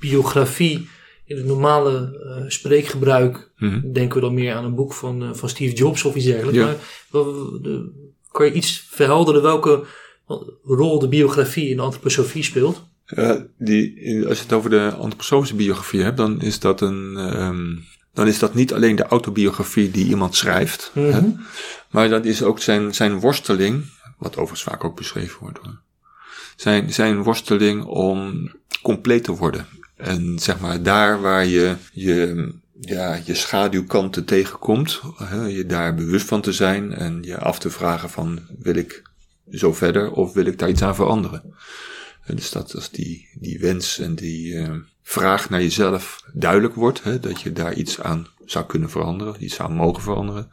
biografie 0.00 0.88
in 1.24 1.36
het 1.36 1.46
normale 1.46 2.18
eh, 2.38 2.44
spreekgebruik 2.50 3.50
Mhm. 3.56 3.92
denken 3.92 4.14
we 4.14 4.20
dan 4.26 4.34
meer 4.34 4.54
aan 4.54 4.64
een 4.64 4.74
boek 4.74 4.92
van, 4.92 5.22
eh, 5.22 5.32
van 5.34 5.48
Steve 5.48 5.74
Jobs 5.74 6.04
of 6.04 6.14
iets 6.14 6.24
dergelijks. 6.24 6.58
Ja. 6.58 6.64
Maar 6.64 6.76
wel, 7.10 7.60
de- 7.62 8.04
kan 8.30 8.46
je 8.46 8.52
iets 8.52 8.86
verhelderen 8.90 9.42
welke 9.42 9.84
rol 10.64 10.98
de 10.98 11.08
biografie 11.08 11.68
in 11.68 11.76
de 11.76 11.82
antroposofie 11.82 12.42
speelt? 12.42 12.84
Eh, 13.06 13.34
die, 13.58 14.26
als 14.28 14.36
je 14.36 14.42
het 14.42 14.52
over 14.52 14.70
de 14.70 14.94
antroposofische 14.98 15.54
biografie 15.54 16.02
hebt, 16.02 16.16
dan 16.16 16.40
is 16.40 16.58
dat 16.58 16.80
een, 16.80 17.16
ehm, 17.16 17.74
dan 18.12 18.26
is 18.26 18.38
dat 18.38 18.54
niet 18.54 18.72
alleen 18.72 18.96
de 18.96 19.06
autobiografie 19.06 19.90
die 19.90 20.06
iemand 20.06 20.34
schrijft, 20.34 20.90
hè, 20.94 21.20
Mhm. 21.20 21.30
maar 21.90 22.08
dat 22.08 22.24
is 22.24 22.42
ook 22.42 22.60
zijn, 22.60 22.94
zijn 22.94 23.20
worsteling, 23.20 23.84
wat 24.18 24.30
overigens 24.36 24.62
vaak 24.62 24.84
ook 24.84 24.96
beschreven 24.96 25.38
wordt 25.40 25.58
hoor. 25.62 25.80
Zijn, 26.56 26.92
zijn 26.92 27.22
worsteling 27.22 27.84
om 27.84 28.50
compleet 28.82 29.24
te 29.24 29.32
worden. 29.32 29.66
En 29.96 30.38
zeg 30.38 30.60
maar 30.60 30.82
daar 30.82 31.20
waar 31.20 31.46
je 31.46 31.74
je, 31.92 32.52
ja, 32.80 33.20
je 33.24 33.34
schaduwkanten 33.34 34.24
tegenkomt, 34.24 35.00
hè, 35.16 35.44
je 35.46 35.66
daar 35.66 35.94
bewust 35.94 36.26
van 36.26 36.40
te 36.40 36.52
zijn 36.52 36.92
en 36.92 37.22
je 37.22 37.38
af 37.38 37.58
te 37.58 37.70
vragen 37.70 38.10
van 38.10 38.40
wil 38.58 38.74
ik 38.74 39.02
zo 39.50 39.72
verder 39.72 40.10
of 40.10 40.32
wil 40.32 40.46
ik 40.46 40.58
daar 40.58 40.68
iets 40.68 40.82
aan 40.82 40.94
veranderen. 40.94 41.54
En 42.26 42.36
dus 42.36 42.50
dat 42.50 42.74
als 42.74 42.90
die, 42.90 43.28
die 43.34 43.58
wens 43.58 43.98
en 43.98 44.14
die 44.14 44.56
eh, 44.58 44.74
vraag 45.02 45.50
naar 45.50 45.62
jezelf 45.62 46.22
duidelijk 46.32 46.74
wordt, 46.74 47.02
hè, 47.02 47.20
dat 47.20 47.40
je 47.40 47.52
daar 47.52 47.74
iets 47.74 48.00
aan 48.00 48.26
zou 48.44 48.66
kunnen 48.66 48.90
veranderen, 48.90 49.44
iets 49.44 49.60
aan 49.60 49.72
mogen 49.72 50.02
veranderen. 50.02 50.50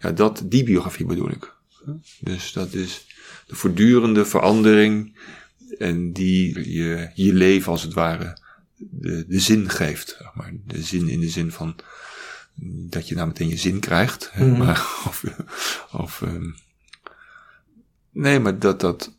Ja, 0.00 0.12
dat, 0.12 0.42
die 0.44 0.64
biografie 0.64 1.06
bedoel 1.06 1.30
ik. 1.30 1.52
Dus 2.20 2.52
dat 2.52 2.72
is 2.72 3.06
de 3.46 3.54
voortdurende 3.54 4.24
verandering 4.24 5.18
en 5.78 6.12
die 6.12 6.72
je, 6.72 7.10
je 7.14 7.34
leven 7.34 7.72
als 7.72 7.82
het 7.82 7.94
ware 7.94 8.38
de, 8.76 9.24
de 9.28 9.40
zin 9.40 9.70
geeft. 9.70 10.16
Zeg 10.18 10.34
maar. 10.34 10.52
De 10.66 10.82
zin 10.82 11.08
in 11.08 11.20
de 11.20 11.28
zin 11.28 11.52
van 11.52 11.76
dat 12.64 13.08
je 13.08 13.14
nou 13.14 13.26
meteen 13.26 13.48
je 13.48 13.56
zin 13.56 13.80
krijgt. 13.80 14.30
Mhm. 14.34 14.56
maar, 14.56 14.78
of, 15.08 15.24
of 15.92 16.22
ehm, 16.22 16.50
nee, 18.10 18.40
maar 18.40 18.58
dat, 18.58 18.80
dat, 18.80 19.12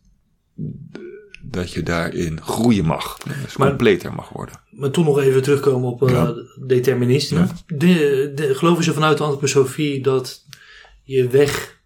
dat 1.51 1.71
je 1.71 1.84
daarin 1.84 2.41
groeien 2.41 2.86
mag. 2.86 3.17
Dus 3.43 3.58
Maar- 3.58 3.67
completer 3.67 4.13
mag 4.13 4.29
worden. 4.29 4.55
Maar 4.71 4.89
toen 4.91 5.05
nog 5.05 5.19
even 5.19 5.41
terugkomen 5.41 5.89
op 5.89 6.03
eh 6.08 6.10
Ja. 6.13 6.34
determinisme. 6.65 7.39
Ja. 7.39 7.47
De, 7.67 8.31
de, 8.36 8.55
geloven 8.55 8.84
ze 8.84 8.93
vanuit 8.93 9.17
de 9.17 9.23
antroposofie 9.23 10.01
dat 10.01 10.45
je 11.03 11.27
weg 11.27 11.79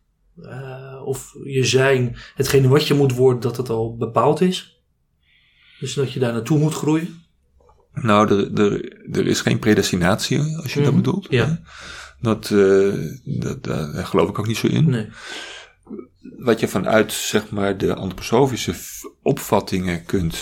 eh, 0.43 1.01
of 1.05 1.33
je 1.43 1.63
zijn, 1.65 2.17
hetgene 2.35 2.67
wat 2.67 2.87
je 2.87 2.93
moet 2.93 3.13
worden, 3.15 3.41
dat 3.41 3.57
het 3.57 3.69
al 3.69 3.97
bepaald 3.97 4.41
is? 4.41 4.81
Dus 5.79 5.93
dat 5.93 6.11
je 6.13 6.19
daar 6.19 6.33
naartoe 6.33 6.59
moet 6.59 6.73
groeien? 6.73 7.21
Nou, 7.93 8.29
er, 8.35 8.53
er, 8.61 8.97
er 9.11 9.27
is 9.27 9.41
geen 9.41 9.59
predestinatie, 9.59 10.39
als 10.61 10.73
je 10.73 10.79
dat 10.81 10.91
Mhm, 10.93 11.01
bedoelt. 11.01 11.27
ja. 11.29 11.45
hè. 11.45 11.53
Dat, 12.21 12.51
eh, 12.51 12.93
dat, 13.23 13.63
daar 13.63 14.05
geloof 14.05 14.29
ik 14.29 14.39
ook 14.39 14.47
niet 14.47 14.57
zo 14.57 14.67
in. 14.67 14.89
Nee. 14.89 15.07
Wat 16.21 16.59
je 16.59 16.67
vanuit 16.67 17.11
zeg 17.13 17.49
maar, 17.49 17.77
de 17.77 17.93
antroposofische 17.93 18.73
opvattingen 19.21 20.05
kunt 20.05 20.37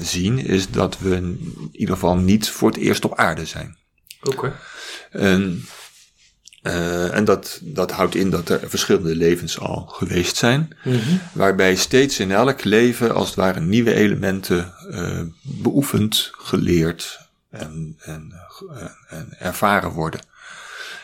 zien, 0.00 0.38
is 0.38 0.70
dat 0.70 0.98
we 0.98 1.14
in 1.14 1.70
ieder 1.72 1.94
geval 1.94 2.16
niet 2.16 2.48
voor 2.48 2.68
het 2.68 2.78
eerst 2.78 3.04
op 3.04 3.16
aarde 3.16 3.44
zijn. 3.46 3.76
Oké. 4.22 4.56
En, 5.10 5.64
eh, 6.62 7.16
en 7.16 7.24
dat, 7.24 7.60
dat 7.62 7.90
houdt 7.90 8.14
in 8.14 8.30
dat 8.30 8.48
er 8.48 8.60
verschillende 8.70 9.16
levens 9.16 9.58
al 9.58 9.86
geweest 9.86 10.36
zijn, 10.36 10.76
Mhm. 10.84 11.16
waarbij 11.32 11.76
steeds 11.76 12.18
in 12.18 12.32
elk 12.32 12.64
leven 12.64 13.14
als 13.14 13.26
het 13.26 13.36
ware 13.36 13.60
nieuwe 13.60 13.94
elementen 13.94 14.74
eh, 14.90 15.20
beoefend, 15.42 16.28
geleerd 16.32 17.28
en, 17.50 17.96
en, 17.98 18.32
en 19.08 19.34
ervaren 19.38 19.90
worden. 19.90 20.20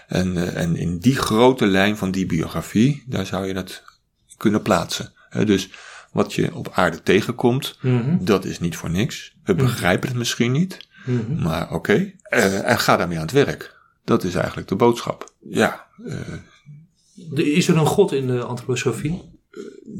En, 0.07 0.37
eh, 0.37 0.63
en 0.63 0.77
in 0.77 0.99
die 0.99 1.17
grote 1.17 1.67
lijn 1.67 1.97
van 1.97 2.11
die 2.11 2.27
biografie, 2.27 3.03
daar 3.07 3.27
zou 3.27 3.47
je 3.47 3.55
het 3.55 3.83
kunnen 4.37 4.63
plaatsen. 4.63 5.13
Dus 5.45 5.71
wat 6.13 6.33
je 6.35 6.55
op 6.55 6.71
aarde 6.73 7.03
tegenkomt, 7.03 7.79
Mhm. 7.81 8.25
dat 8.25 8.45
is 8.45 8.61
niet 8.61 8.77
voor 8.77 8.91
niks. 8.91 9.35
We 9.45 9.55
begrijpen 9.55 10.09
het 10.09 10.17
misschien 10.19 10.53
niet, 10.53 10.89
Mhm. 11.07 11.43
maar 11.43 11.73
oké. 11.73 12.13
Eh, 12.23 12.71
en 12.71 12.79
ga 12.79 12.97
daarmee 12.97 13.17
aan 13.17 13.23
het 13.23 13.33
werk. 13.33 13.77
Dat 14.05 14.25
is 14.25 14.35
eigenlijk 14.35 14.69
de 14.69 14.77
boodschap. 14.77 15.33
Ja, 15.51 15.87
eh, 16.07 16.19
Is 17.35 17.69
er 17.69 17.77
een 17.77 17.87
god 17.87 18.13
in 18.13 18.27
de 18.27 18.43
antroposofie? 18.43 19.35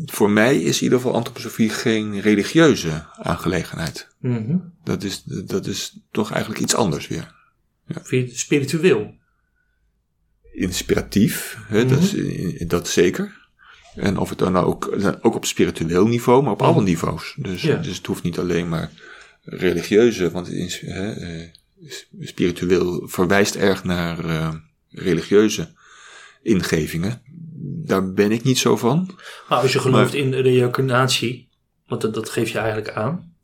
voor 0.07 0.31
mij 0.31 0.61
is 0.61 0.77
in 0.77 0.83
ieder 0.83 0.99
geval 0.99 1.15
antroposofie 1.15 1.69
geen 1.71 2.21
religieuze 2.21 3.05
aangelegenheid. 3.17 4.09
Mhm. 4.21 4.57
Dat 4.85 5.03
is, 5.03 5.23
dat 5.25 5.67
is 5.67 5.99
toch 6.11 6.31
eigenlijk 6.33 6.61
iets 6.63 6.75
anders 6.75 7.09
weer. 7.09 7.35
Vind 7.87 8.09
je 8.09 8.17
het 8.31 8.39
spiritueel? 8.39 9.15
Inspiratief, 10.53 11.59
hè, 11.69 11.87
dat, 11.87 12.03
is, 12.03 12.15
dat 12.67 12.89
zeker. 12.89 13.46
En 13.97 14.19
of 14.19 14.29
het 14.29 14.39
dan 14.39 14.53
nou 14.53 14.67
ook, 14.67 14.97
ook 15.21 15.35
op 15.35 15.45
spiritueel 15.45 16.07
niveau, 16.07 16.43
maar 16.43 16.53
op 16.53 16.63
alle 16.63 16.83
niveaus. 16.83 17.35
Dus, 17.39 17.63
Ja. 17.63 17.77
dus 17.77 17.97
het 17.97 18.07
hoeft 18.07 18.23
niet 18.23 18.39
alleen 18.39 18.69
maar 18.69 18.91
religieuze, 19.45 20.31
want 20.31 20.49
hè, 20.81 21.13
eh, 21.13 21.43
spiritueel 22.21 23.09
verwijst 23.09 23.55
erg 23.55 23.85
naar 23.85 24.25
eh, 24.25 24.55
religieuze 24.91 25.69
ingevingen. 26.43 27.23
Daar 27.85 28.13
ben 28.13 28.33
ik 28.33 28.43
niet 28.43 28.59
zo 28.59 28.77
van. 28.77 29.11
Maar 29.49 29.59
als 29.59 29.73
je 29.73 29.79
gelooft 29.79 30.15
in 30.15 30.35
reïncarnatie, 30.35 31.49
Want 31.87 32.01
dat, 32.01 32.15
dat 32.15 32.31
geef 32.31 32.51
je 32.51 32.59
eigenlijk 32.59 32.91
aan. 32.91 33.35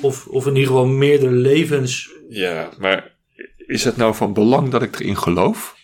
Of, 0.00 0.26
of 0.26 0.46
in 0.46 0.52
ieder 0.52 0.66
geval 0.68 0.86
meerdere 0.86 1.32
levens. 1.32 2.10
Ja, 2.28 2.68
maar 2.78 3.14
is 3.56 3.84
het 3.84 3.96
nou 3.96 4.14
van 4.14 4.32
belang 4.32 4.70
dat 4.70 4.82
ik 4.82 5.00
erin 5.00 5.16
geloof? 5.16 5.76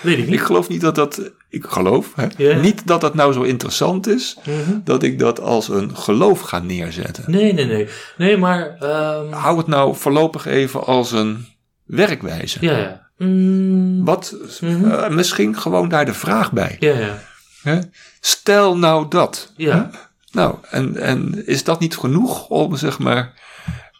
Weet 0.00 0.28
ik 0.32 0.40
geloof 0.40 0.68
niet 0.68 0.80
dat 0.80 0.94
dat. 0.94 1.30
Ik 1.50 1.64
geloof 1.64 2.12
hè, 2.14 2.54
niet 2.60 2.86
dat 2.86 3.00
dat 3.00 3.14
nou 3.14 3.32
zo 3.32 3.42
interessant 3.42 4.06
is. 4.06 4.36
Mhm. 4.46 4.78
Dat 4.84 5.02
ik 5.02 5.18
dat 5.18 5.40
als 5.40 5.68
een 5.68 5.96
geloof 5.96 6.40
ga 6.40 6.58
neerzetten. 6.58 7.24
Nee, 7.26 7.52
nee, 7.52 7.64
nee. 7.66 7.88
Nee, 8.16 8.36
maar... 8.36 8.76
ehm, 8.80 9.32
Hou 9.32 9.58
het 9.58 9.66
nou 9.66 9.96
voorlopig 9.96 10.46
even 10.46 10.84
als 10.84 11.12
een 11.12 11.46
werkwijze. 11.84 12.58
ja, 12.60 12.76
ja. 12.76 13.06
Mm, 13.16 14.04
Wat, 14.04 14.36
Mhm. 14.60 14.90
eh, 14.90 15.08
misschien 15.10 15.56
gewoon 15.58 15.88
daar 15.88 16.04
de 16.04 16.14
vraag 16.14 16.52
bij. 16.52 16.76
ja, 16.80 16.98
ja. 16.98 17.18
Hè? 17.62 17.78
Stel 18.20 18.78
nou 18.78 19.06
dat. 19.08 19.52
Ja. 19.56 19.74
Hè? 19.92 19.98
Nou, 20.32 20.54
en, 20.70 20.96
en 20.96 21.46
is 21.46 21.64
dat 21.64 21.80
niet 21.80 21.96
genoeg 21.96 22.48
om 22.48 22.76
zeg 22.76 22.98
maar 22.98 23.32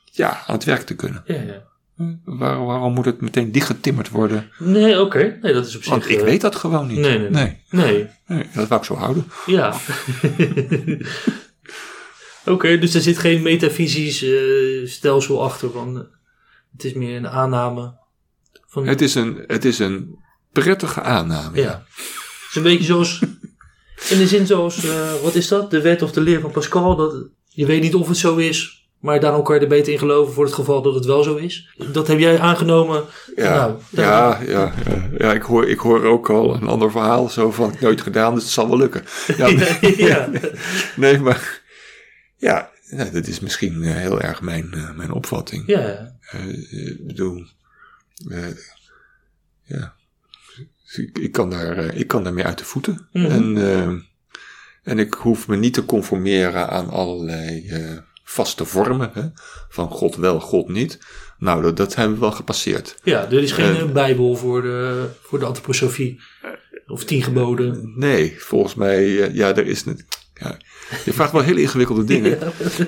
ja, 0.05 0.29
aan 0.47 0.55
het 0.55 0.65
werk 0.65 0.83
te 0.87 0.95
kunnen? 0.95 1.23
ja, 1.27 1.35
ja. 1.35 1.63
Waar, 2.25 2.65
waarom 2.65 2.93
moet 2.93 3.05
het 3.05 3.21
meteen 3.21 3.53
dichtgetimmerd 3.53 4.11
worden? 4.11 4.51
Nee, 4.59 5.01
oké. 5.01 5.39
Nee, 5.43 5.53
dat 5.53 5.67
is 5.67 5.77
op 5.77 5.83
zich... 5.83 5.91
Want 5.91 6.09
ik 6.09 6.19
eh, 6.19 6.25
weet 6.25 6.41
dat 6.41 6.57
gewoon 6.57 6.87
niet. 6.87 6.99
Nee, 6.99 7.19
nee, 7.19 7.57
nee. 7.71 8.09
nee. 8.27 8.47
Dat 8.55 8.69
wou 8.69 8.81
ik 8.81 8.87
zo 8.87 8.95
houden. 8.95 9.27
ja. 9.47 9.75
oké, 12.55 12.79
dus 12.79 12.95
er 12.95 13.01
zit 13.01 13.19
geen 13.19 13.43
metafysisch 13.43 14.23
eh, 14.23 14.87
stelsel 14.89 15.43
achter. 15.43 15.71
Van, 15.71 15.97
eh, 15.97 16.05
het 16.73 16.85
is 16.85 16.93
meer 16.93 17.17
een 17.17 17.29
aanname. 17.29 17.99
Van, 18.67 18.87
Het 18.87 19.01
is 19.01 19.15
een, 19.15 19.45
het 19.47 19.65
is 19.65 19.79
een 19.79 20.19
prettige 20.53 21.03
aanname. 21.03 21.61
Ja. 21.61 21.85
Het 21.97 22.49
is 22.49 22.55
een 22.55 22.63
beetje 22.63 22.85
zoals. 22.85 23.23
In 24.11 24.19
de 24.19 24.27
zin 24.27 24.47
zoals. 24.47 24.85
wat 25.23 25.35
is 25.35 25.49
dat? 25.49 25.71
De 25.71 25.81
wet 25.81 26.03
of 26.03 26.13
de 26.13 26.21
leer 26.21 26.41
van 26.41 26.51
Pascal. 26.51 26.97
Dat, 26.97 27.29
je 27.49 27.67
weet 27.67 27.83
niet 27.83 27.95
of 27.95 28.09
het 28.09 28.17
zo 28.17 28.37
is. 28.37 28.78
Maar 28.99 29.21
daarom 29.21 29.43
kan 29.43 29.55
je 29.55 29.61
er 29.61 29.69
beter 29.69 29.93
in 29.93 29.99
geloven 29.99 30.35
voor 30.35 30.45
het 30.45 30.55
geval 30.55 30.83
dat 30.83 30.95
het 30.95 31.05
wel 31.05 31.23
zo 31.23 31.37
is. 31.37 31.75
Dat 31.93 32.07
heb 32.07 32.19
jij 32.19 32.39
aangenomen. 32.39 33.05
Ja, 33.37 33.55
Nou, 33.55 33.79
ja, 33.91 34.41
ja, 34.47 34.73
ja, 34.87 35.09
ja, 35.19 35.33
ik, 35.33 35.43
hoor, 35.43 35.69
ik 35.69 35.79
hoor 35.79 36.05
ook 36.05 36.31
al 36.31 36.55
een 36.55 36.69
ander 36.69 36.91
verhaal. 36.91 37.29
Zo 37.29 37.51
van, 37.51 37.75
nooit 37.81 38.01
gedaan, 38.01 38.35
dus 38.35 38.43
het 38.43 38.53
zal 38.53 38.69
wel 38.69 38.79
lukken. 38.79 39.05
Ja, 39.37 39.47
ja. 40.11 40.29
Nee, 40.97 41.19
maar 41.19 41.63
ja, 42.37 42.71
nou, 42.91 43.11
dat 43.11 43.27
is 43.27 43.41
misschien 43.41 43.83
eh, 43.83 43.95
heel 43.95 44.21
erg 44.21 44.43
mijn, 44.43 44.73
eh, 44.73 44.95
mijn 44.97 45.13
opvatting. 45.13 45.63
ja. 45.67 46.17
Ik 46.71 47.07
bedoel, 47.07 47.45
ja, 49.65 49.95
ik, 50.97 51.19
ik, 51.19 51.33
kan 51.33 51.51
daar, 51.51 51.95
ik 51.95 52.07
kan 52.07 52.25
daarmee 52.25 52.45
uit 52.45 52.59
de 52.59 52.65
voeten. 52.65 53.09
Mhm. 53.13 53.27
En, 53.31 54.07
en 54.83 54.99
ik 54.99 55.15
hoef 55.15 55.49
me 55.49 55.57
niet 55.57 55.75
te 55.75 55.85
conformeren 55.85 56.69
aan 56.69 56.91
allerlei 56.91 57.71
vaste 58.29 58.64
vormen. 58.64 59.11
Hè? 59.14 59.23
Van 59.69 59.91
God 59.91 60.17
wel, 60.17 60.41
God 60.41 60.69
niet. 60.69 60.99
Nou, 61.38 61.62
dat, 61.62 61.77
dat 61.77 61.95
hebben 61.95 62.14
we 62.14 62.21
wel 62.21 62.33
gepasseerd. 62.33 62.97
Ja, 63.03 63.25
er 63.25 63.43
is 63.43 63.53
geen 63.53 63.75
Eh, 63.75 63.81
eh, 63.81 63.91
bijbel 63.93 64.37
voor 64.37 64.62
de, 64.62 65.09
voor 65.23 65.38
de 65.38 65.45
antroposofie. 65.45 66.21
Of 66.87 67.05
tien 67.05 67.23
geboden. 67.23 67.93
Nee, 67.97 68.35
volgens 68.38 68.75
mij, 68.75 69.23
eh, 69.23 69.35
ja, 69.35 69.57
er 69.57 69.67
is... 69.67 69.85
net- 69.85 70.05
Ja, 70.35 70.57
je 71.05 71.12
vraagt 71.12 71.33
wel 71.33 71.43
hele 71.43 71.61
ingewikkelde 71.61 72.05
dingen. 72.14 72.38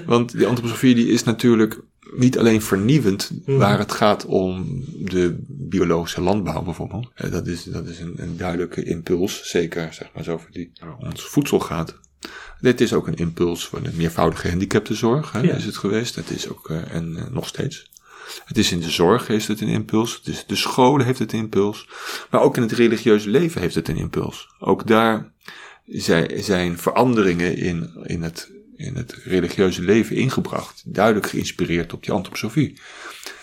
Want 0.06 0.32
die 0.38 0.46
antroposofie 0.46 0.94
die 0.94 1.08
is 1.08 1.24
natuurlijk 1.24 1.80
niet 2.16 2.38
alleen 2.38 2.62
vernieuwend 2.62 3.30
Mhm. 3.46 3.58
waar 3.58 3.78
het 3.78 3.92
gaat 3.92 4.24
om 4.26 4.82
de 4.98 5.36
biologische 5.48 6.20
landbouw 6.20 6.62
bijvoorbeeld. 6.62 7.10
Dat 7.30 7.46
is, 7.46 7.64
dat 7.64 7.86
is 7.86 7.98
een, 8.00 8.14
een 8.16 8.36
duidelijke 8.36 8.82
impuls, 8.84 9.48
zeker 9.50 9.92
zeg 9.94 10.08
maar 10.14 10.24
zo 10.24 10.36
voor 10.38 10.50
die 10.50 10.70
waar 10.80 10.96
ons 10.96 11.22
voedsel 11.24 11.60
gaat. 11.60 11.98
Dit 12.60 12.80
is 12.80 12.92
ook 12.92 13.06
een 13.06 13.16
impuls 13.16 13.66
voor 13.66 13.82
de 13.82 13.90
meervoudige 13.94 14.42
gehandicaptenzorg, 14.42 15.32
hè, 15.32 15.40
Ja. 15.40 15.54
is 15.54 15.64
het 15.64 15.76
geweest. 15.76 16.14
Het 16.14 16.30
is 16.30 16.48
ook, 16.48 16.70
eh, 16.70 16.94
en 16.94 17.16
eh, 17.16 17.24
nog 17.30 17.48
steeds. 17.48 17.90
Het 18.44 18.58
is 18.58 18.72
in 18.72 18.80
de 18.80 18.90
zorg 18.90 19.26
heeft 19.26 19.48
het 19.48 19.60
een 19.60 19.68
impuls. 19.68 20.14
Het 20.14 20.26
is 20.26 20.44
de 20.46 20.56
scholen 20.56 21.06
heeft 21.06 21.18
het 21.18 21.32
een 21.32 21.38
impuls. 21.38 21.88
Maar 22.30 22.40
ook 22.40 22.56
in 22.56 22.62
het 22.62 22.72
religieuze 22.72 23.28
leven 23.28 23.60
heeft 23.60 23.74
het 23.74 23.88
een 23.88 23.96
impuls. 23.96 24.48
Ook 24.58 24.86
daar 24.86 25.32
zijn, 26.36 26.78
veranderingen 26.78 27.56
in, 27.56 27.90
in, 28.02 28.22
het, 28.22 28.52
in 28.76 28.96
het 28.96 29.12
religieuze 29.24 29.82
leven 29.82 30.16
ingebracht. 30.16 30.82
Duidelijk 30.86 31.26
geïnspireerd 31.26 31.92
op 31.92 32.02
die 32.04 32.12
antroposofie. 32.12 32.80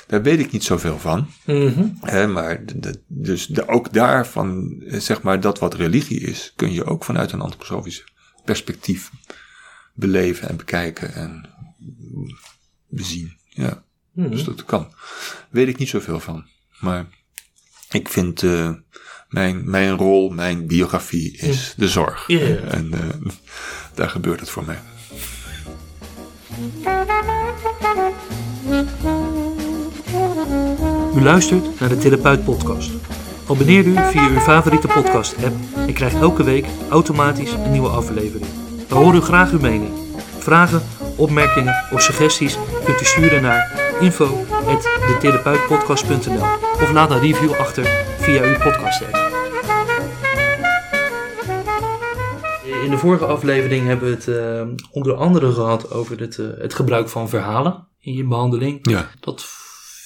Daar 0.07 0.21
weet 0.21 0.39
ik 0.39 0.51
niet 0.51 0.63
zoveel 0.63 0.99
van. 0.99 1.27
Mhm. 1.45 1.85
Hè, 2.01 2.27
maar 2.27 2.65
de, 2.65 2.99
dus 3.07 3.47
de, 3.47 3.67
ook 3.67 3.93
daarvan, 3.93 4.81
eh, 4.87 4.99
zeg 4.99 5.21
maar, 5.21 5.39
dat 5.39 5.59
wat 5.59 5.73
religie 5.73 6.19
is, 6.19 6.53
kun 6.55 6.73
je 6.73 6.85
ook 6.85 7.03
vanuit 7.03 7.31
een 7.31 7.41
antroposofisch 7.41 8.03
perspectief 8.47 9.11
beleven 9.93 10.49
en 10.49 10.57
bekijken 10.57 11.13
en 11.13 11.49
bezien. 12.87 13.37
Ja. 13.49 13.83
Mhm. 14.11 14.29
Dus 14.29 14.43
dat 14.43 14.65
kan. 14.65 14.93
Weet 15.49 15.67
ik 15.67 15.77
niet 15.77 15.89
zoveel 15.89 16.19
van. 16.19 16.45
Maar 16.79 17.05
ik 17.89 18.09
vind 18.09 18.43
eh, 18.43 18.71
mijn, 19.29 19.69
mijn 19.69 19.95
rol, 19.95 20.29
mijn 20.29 20.67
biografie 20.67 21.37
is 21.37 21.73
de 21.77 21.87
zorg. 21.87 22.29
En 22.29 22.93
eh, 22.93 23.31
daar 23.93 24.09
gebeurt 24.09 24.39
het 24.39 24.49
voor 24.49 24.65
mij. 24.65 24.79
U 31.15 31.21
luistert 31.21 31.79
naar 31.79 31.89
de 31.89 31.97
Therapeut 31.97 32.43
Podcast. 32.43 32.91
Abonneer 33.49 33.85
u 33.85 33.95
via 33.95 34.29
uw 34.29 34.39
favoriete 34.39 34.87
podcast-app 34.87 35.55
en 35.75 35.93
krijgt 35.93 36.15
elke 36.15 36.43
week 36.43 36.65
automatisch 36.89 37.51
een 37.51 37.71
nieuwe 37.71 37.89
aflevering. 37.89 38.49
We 38.87 38.95
horen 38.95 39.15
u 39.15 39.21
graag 39.21 39.51
uw 39.51 39.59
mening. 39.59 39.91
Vragen, 40.39 40.81
opmerkingen 41.17 41.85
of 41.91 42.01
suggesties 42.01 42.57
kunt 42.85 43.01
u 43.01 43.05
sturen 43.05 43.41
naar 43.41 43.81
info.detherapeutpodcast.nl 43.99 46.43
of 46.81 46.91
laat 46.91 47.11
een 47.11 47.19
review 47.19 47.51
achter 47.51 47.83
via 48.17 48.43
uw 48.43 48.57
podcast-app. 48.57 49.15
In 52.83 52.89
de 52.89 52.97
vorige 52.97 53.25
aflevering 53.25 53.85
hebben 53.85 54.09
we 54.09 54.15
het 54.15 54.27
eh, 54.27 54.67
onder 54.91 55.13
andere 55.13 55.51
gehad 55.51 55.91
over 55.91 56.19
het, 56.19 56.39
eh, 56.39 56.45
het 56.57 56.73
gebruik 56.73 57.09
van 57.09 57.29
verhalen 57.29 57.87
in 57.99 58.13
je 58.13 58.23
behandeling. 58.23 58.89
Ja. 58.89 59.09
Dat 59.19 59.45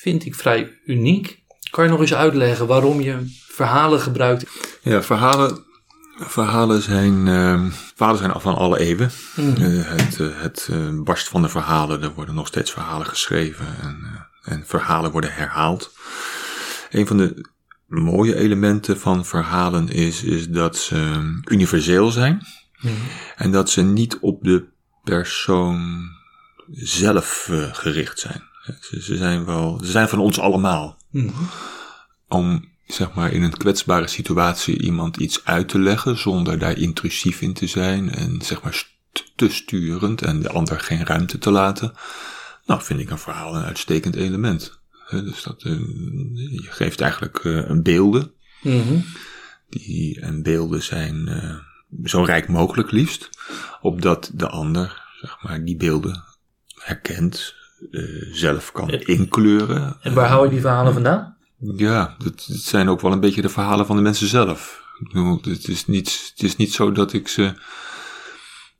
vind 0.01 0.25
ik 0.25 0.35
vrij 0.35 0.79
uniek. 0.85 1.40
Kan 1.71 1.83
je 1.83 1.89
nog 1.89 1.99
eens 1.99 2.13
uitleggen 2.13 2.67
waarom 2.67 3.01
je 3.01 3.35
verhalen 3.47 3.99
gebruikt? 3.99 4.45
Ja, 4.81 5.03
verhalen, 5.03 5.63
verhalen, 6.17 6.81
zijn, 6.81 7.27
eh, 7.27 7.65
verhalen 7.95 8.19
zijn 8.19 8.31
af 8.31 8.41
van 8.41 8.55
alle 8.55 8.79
eeuwen. 8.79 9.11
Mhm. 9.35 9.61
Eh, 9.61 9.85
het 9.85 10.19
eh, 10.19 10.27
het 10.33 10.67
eh, 10.71 10.89
barst 11.03 11.27
van 11.27 11.41
de 11.41 11.49
verhalen, 11.49 12.01
er 12.01 12.13
worden 12.13 12.35
nog 12.35 12.47
steeds 12.47 12.71
verhalen 12.71 13.05
geschreven 13.07 13.65
en, 13.81 14.27
en 14.43 14.63
verhalen 14.65 15.11
worden 15.11 15.33
herhaald. 15.33 15.93
Een 16.89 17.07
van 17.07 17.17
de 17.17 17.45
mooie 17.87 18.35
elementen 18.35 18.99
van 18.99 19.25
verhalen 19.25 19.89
is, 19.89 20.23
is 20.23 20.49
dat 20.49 20.77
ze 20.77 21.31
universeel 21.45 22.11
zijn 22.11 22.41
en 23.35 23.51
dat 23.51 23.69
ze 23.69 23.81
niet 23.81 24.17
op 24.19 24.43
de 24.43 24.65
persoon 25.03 26.09
zelf 26.71 27.49
gericht 27.71 28.19
zijn. 28.19 28.50
Ze, 28.81 29.01
ze 29.01 29.17
zijn 29.17 29.45
wel, 29.45 29.79
ze 29.83 29.91
zijn 29.91 30.09
van 30.09 30.19
ons 30.19 30.39
allemaal 30.39 30.99
Mhm. 31.11 31.43
om 32.27 32.69
zeg 32.87 33.13
maar 33.13 33.31
in 33.31 33.43
een 33.43 33.57
kwetsbare 33.57 34.07
situatie 34.07 34.81
iemand 34.81 35.17
iets 35.17 35.45
uit 35.45 35.69
te 35.69 35.79
leggen 35.79 36.17
zonder 36.17 36.59
daar 36.59 36.77
intrusief 36.77 37.41
in 37.41 37.53
te 37.53 37.67
zijn 37.67 38.09
en 38.11 38.41
zeg 38.41 38.61
maar 38.61 38.73
st- 38.73 39.31
te 39.35 39.49
sturend 39.49 40.21
en 40.21 40.39
de 40.41 40.49
ander 40.49 40.79
geen 40.79 41.05
ruimte 41.05 41.37
te 41.37 41.51
laten. 41.51 41.93
Nou, 42.65 42.81
vind 42.83 42.99
ik 42.99 43.09
een 43.09 43.17
verhaal 43.17 43.55
een 43.55 43.63
uitstekend 43.63 44.15
element. 44.15 44.79
Dus 45.09 45.43
dat, 45.43 45.61
eh, 45.63 45.71
je 46.51 46.67
geeft 46.69 47.01
eigenlijk 47.01 47.37
eh, 47.45 47.71
beelden. 47.81 48.31
Mhm. 48.61 48.99
Die, 49.69 50.19
en 50.21 50.43
beelden 50.43 50.83
zijn 50.83 51.27
eh, 51.27 51.55
zo 52.03 52.23
rijk 52.23 52.47
mogelijk 52.47 52.91
liefst. 52.91 53.29
Opdat 53.81 54.31
de 54.33 54.47
ander, 54.47 55.01
zeg 55.21 55.37
maar, 55.41 55.63
die 55.63 55.77
beelden 55.77 56.23
herkent, 56.75 57.55
zelf 58.31 58.71
kan 58.71 58.89
inkleuren. 58.89 59.97
En 60.01 60.13
waar 60.13 60.27
hou 60.29 60.45
je 60.45 60.51
die 60.51 60.61
verhalen 60.61 60.93
vandaan? 60.93 61.35
Ja, 61.75 62.15
het, 62.23 62.45
het 62.47 62.61
zijn 62.61 62.89
ook 62.89 63.01
wel 63.01 63.11
een 63.11 63.19
beetje 63.19 63.41
de 63.41 63.49
verhalen 63.49 63.85
van 63.85 63.95
de 63.95 64.01
mensen 64.01 64.27
zelf. 64.27 64.79
Het 65.41 65.67
is 65.67 65.85
niet, 65.87 66.31
het 66.35 66.43
is 66.43 66.55
niet 66.55 66.73
zo 66.73 66.91
dat 66.91 67.13
ik 67.13 67.27
ze. 67.27 67.53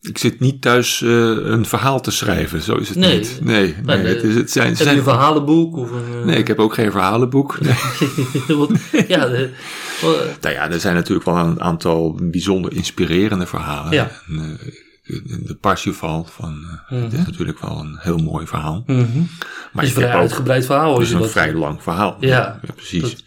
Ik 0.01 0.17
zit 0.17 0.39
niet 0.39 0.61
thuis 0.61 1.01
eh, 1.01 1.09
een 1.27 1.65
verhaal 1.65 2.01
te 2.01 2.11
schrijven, 2.11 2.61
zo 2.61 2.75
is 2.75 2.89
het 2.89 2.97
Nee. 2.97 3.17
niet. 3.17 3.39
Nee, 3.41 3.75
nee, 3.83 3.97
nee. 3.97 4.13
het, 4.15 4.23
is, 4.23 4.35
het 4.35 4.51
zijn. 4.51 4.67
Heb 4.67 4.77
je 4.77 4.83
zijn 4.83 4.97
een 4.97 5.03
verhalenboek? 5.03 5.75
Of 5.75 5.91
een, 5.91 6.03
eh, 6.19 6.25
nee, 6.25 6.37
ik 6.37 6.47
heb 6.47 6.59
ook 6.59 6.73
geen 6.73 6.91
verhalenboek. 6.91 7.57
Nee. 7.61 7.75
Ja, 9.07 9.25
de, 9.27 9.49
eh, 10.01 10.07
nou 10.41 10.55
ja, 10.55 10.69
er 10.71 10.79
zijn 10.79 10.95
natuurlijk 10.95 11.25
wel 11.25 11.37
een 11.37 11.61
aantal 11.61 12.19
bijzonder 12.23 12.73
inspirerende 12.73 13.45
verhalen. 13.45 13.93
Ja. 13.93 14.11
En, 14.27 14.59
eh, 14.59 14.73
de, 15.03 15.57
Parsifal 15.61 16.23
van. 16.23 16.65
eh, 16.87 16.97
Mhm. 16.97 17.15
Is 17.15 17.25
natuurlijk 17.25 17.59
wel 17.59 17.79
een 17.79 17.97
heel 17.99 18.17
mooi 18.17 18.47
verhaal. 18.47 18.83
mhm. 18.85 19.21
Maar 19.73 19.83
is 19.83 19.89
een 19.89 19.95
vrij 19.95 20.11
uitgebreid 20.13 20.65
verhaal. 20.65 20.93
Het 20.93 21.07
is 21.07 21.13
een 21.13 21.19
dat, 21.19 21.31
vrij 21.31 21.53
lang 21.53 21.83
verhaal. 21.83 22.17
Ja, 22.19 22.59
precies. 22.75 23.01
dat- 23.01 23.23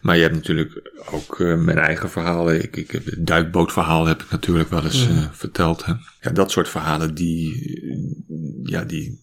Maar 0.00 0.16
je 0.16 0.22
hebt 0.22 0.34
natuurlijk 0.34 0.90
ook 1.12 1.38
uh, 1.38 1.56
mijn 1.58 1.78
eigen 1.78 2.10
verhalen. 2.10 2.62
Ik, 2.62 2.76
ik 2.76 2.90
heb 2.90 3.04
het 3.04 3.26
duikbootverhaal 3.26 4.06
heb 4.06 4.22
ik 4.22 4.30
natuurlijk 4.30 4.70
wel 4.70 4.84
eens 4.84 5.06
uh, 5.08 5.24
verteld. 5.32 5.84
Hè? 5.84 5.92
Ja, 6.20 6.30
dat 6.30 6.50
soort 6.50 6.68
verhalen 6.68 7.14
die, 7.14 7.80
ja, 8.64 8.84
die, 8.84 9.20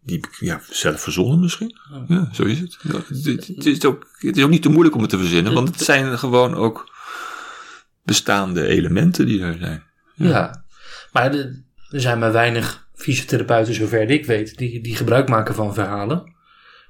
die 0.00 0.20
ja, 0.38 0.60
zelf 0.70 1.00
verzonnen 1.00 1.40
misschien. 1.40 1.76
Ja, 2.08 2.28
zo 2.32 2.42
is 2.42 2.60
het. 2.60 2.76
het, 2.82 3.46
het, 3.46 3.66
is 3.66 3.84
ook, 3.84 4.06
het 4.18 4.36
is 4.36 4.42
ook 4.44 4.50
niet 4.50 4.62
te 4.62 4.68
moeilijk 4.68 4.94
om 4.94 5.00
het 5.00 5.10
te 5.10 5.18
verzinnen, 5.18 5.52
want 5.52 5.68
het 5.68 5.80
zijn 5.80 6.18
gewoon 6.18 6.54
ook 6.54 6.94
bestaande 8.02 8.66
elementen 8.66 9.26
die 9.26 9.40
er 9.42 9.56
zijn. 9.58 9.82
Ja, 10.14 10.28
ja 10.28 10.64
maar 11.16 11.34
er 11.34 12.00
zijn 12.00 12.18
maar 12.18 12.32
weinig 12.32 12.88
fysiotherapeuten, 12.94 13.74
zover 13.74 14.10
ik 14.10 14.26
weet, 14.26 14.58
die, 14.58 14.80
die 14.80 14.96
gebruik 14.96 15.28
maken 15.28 15.54
van 15.54 15.74
verhalen. 15.74 16.34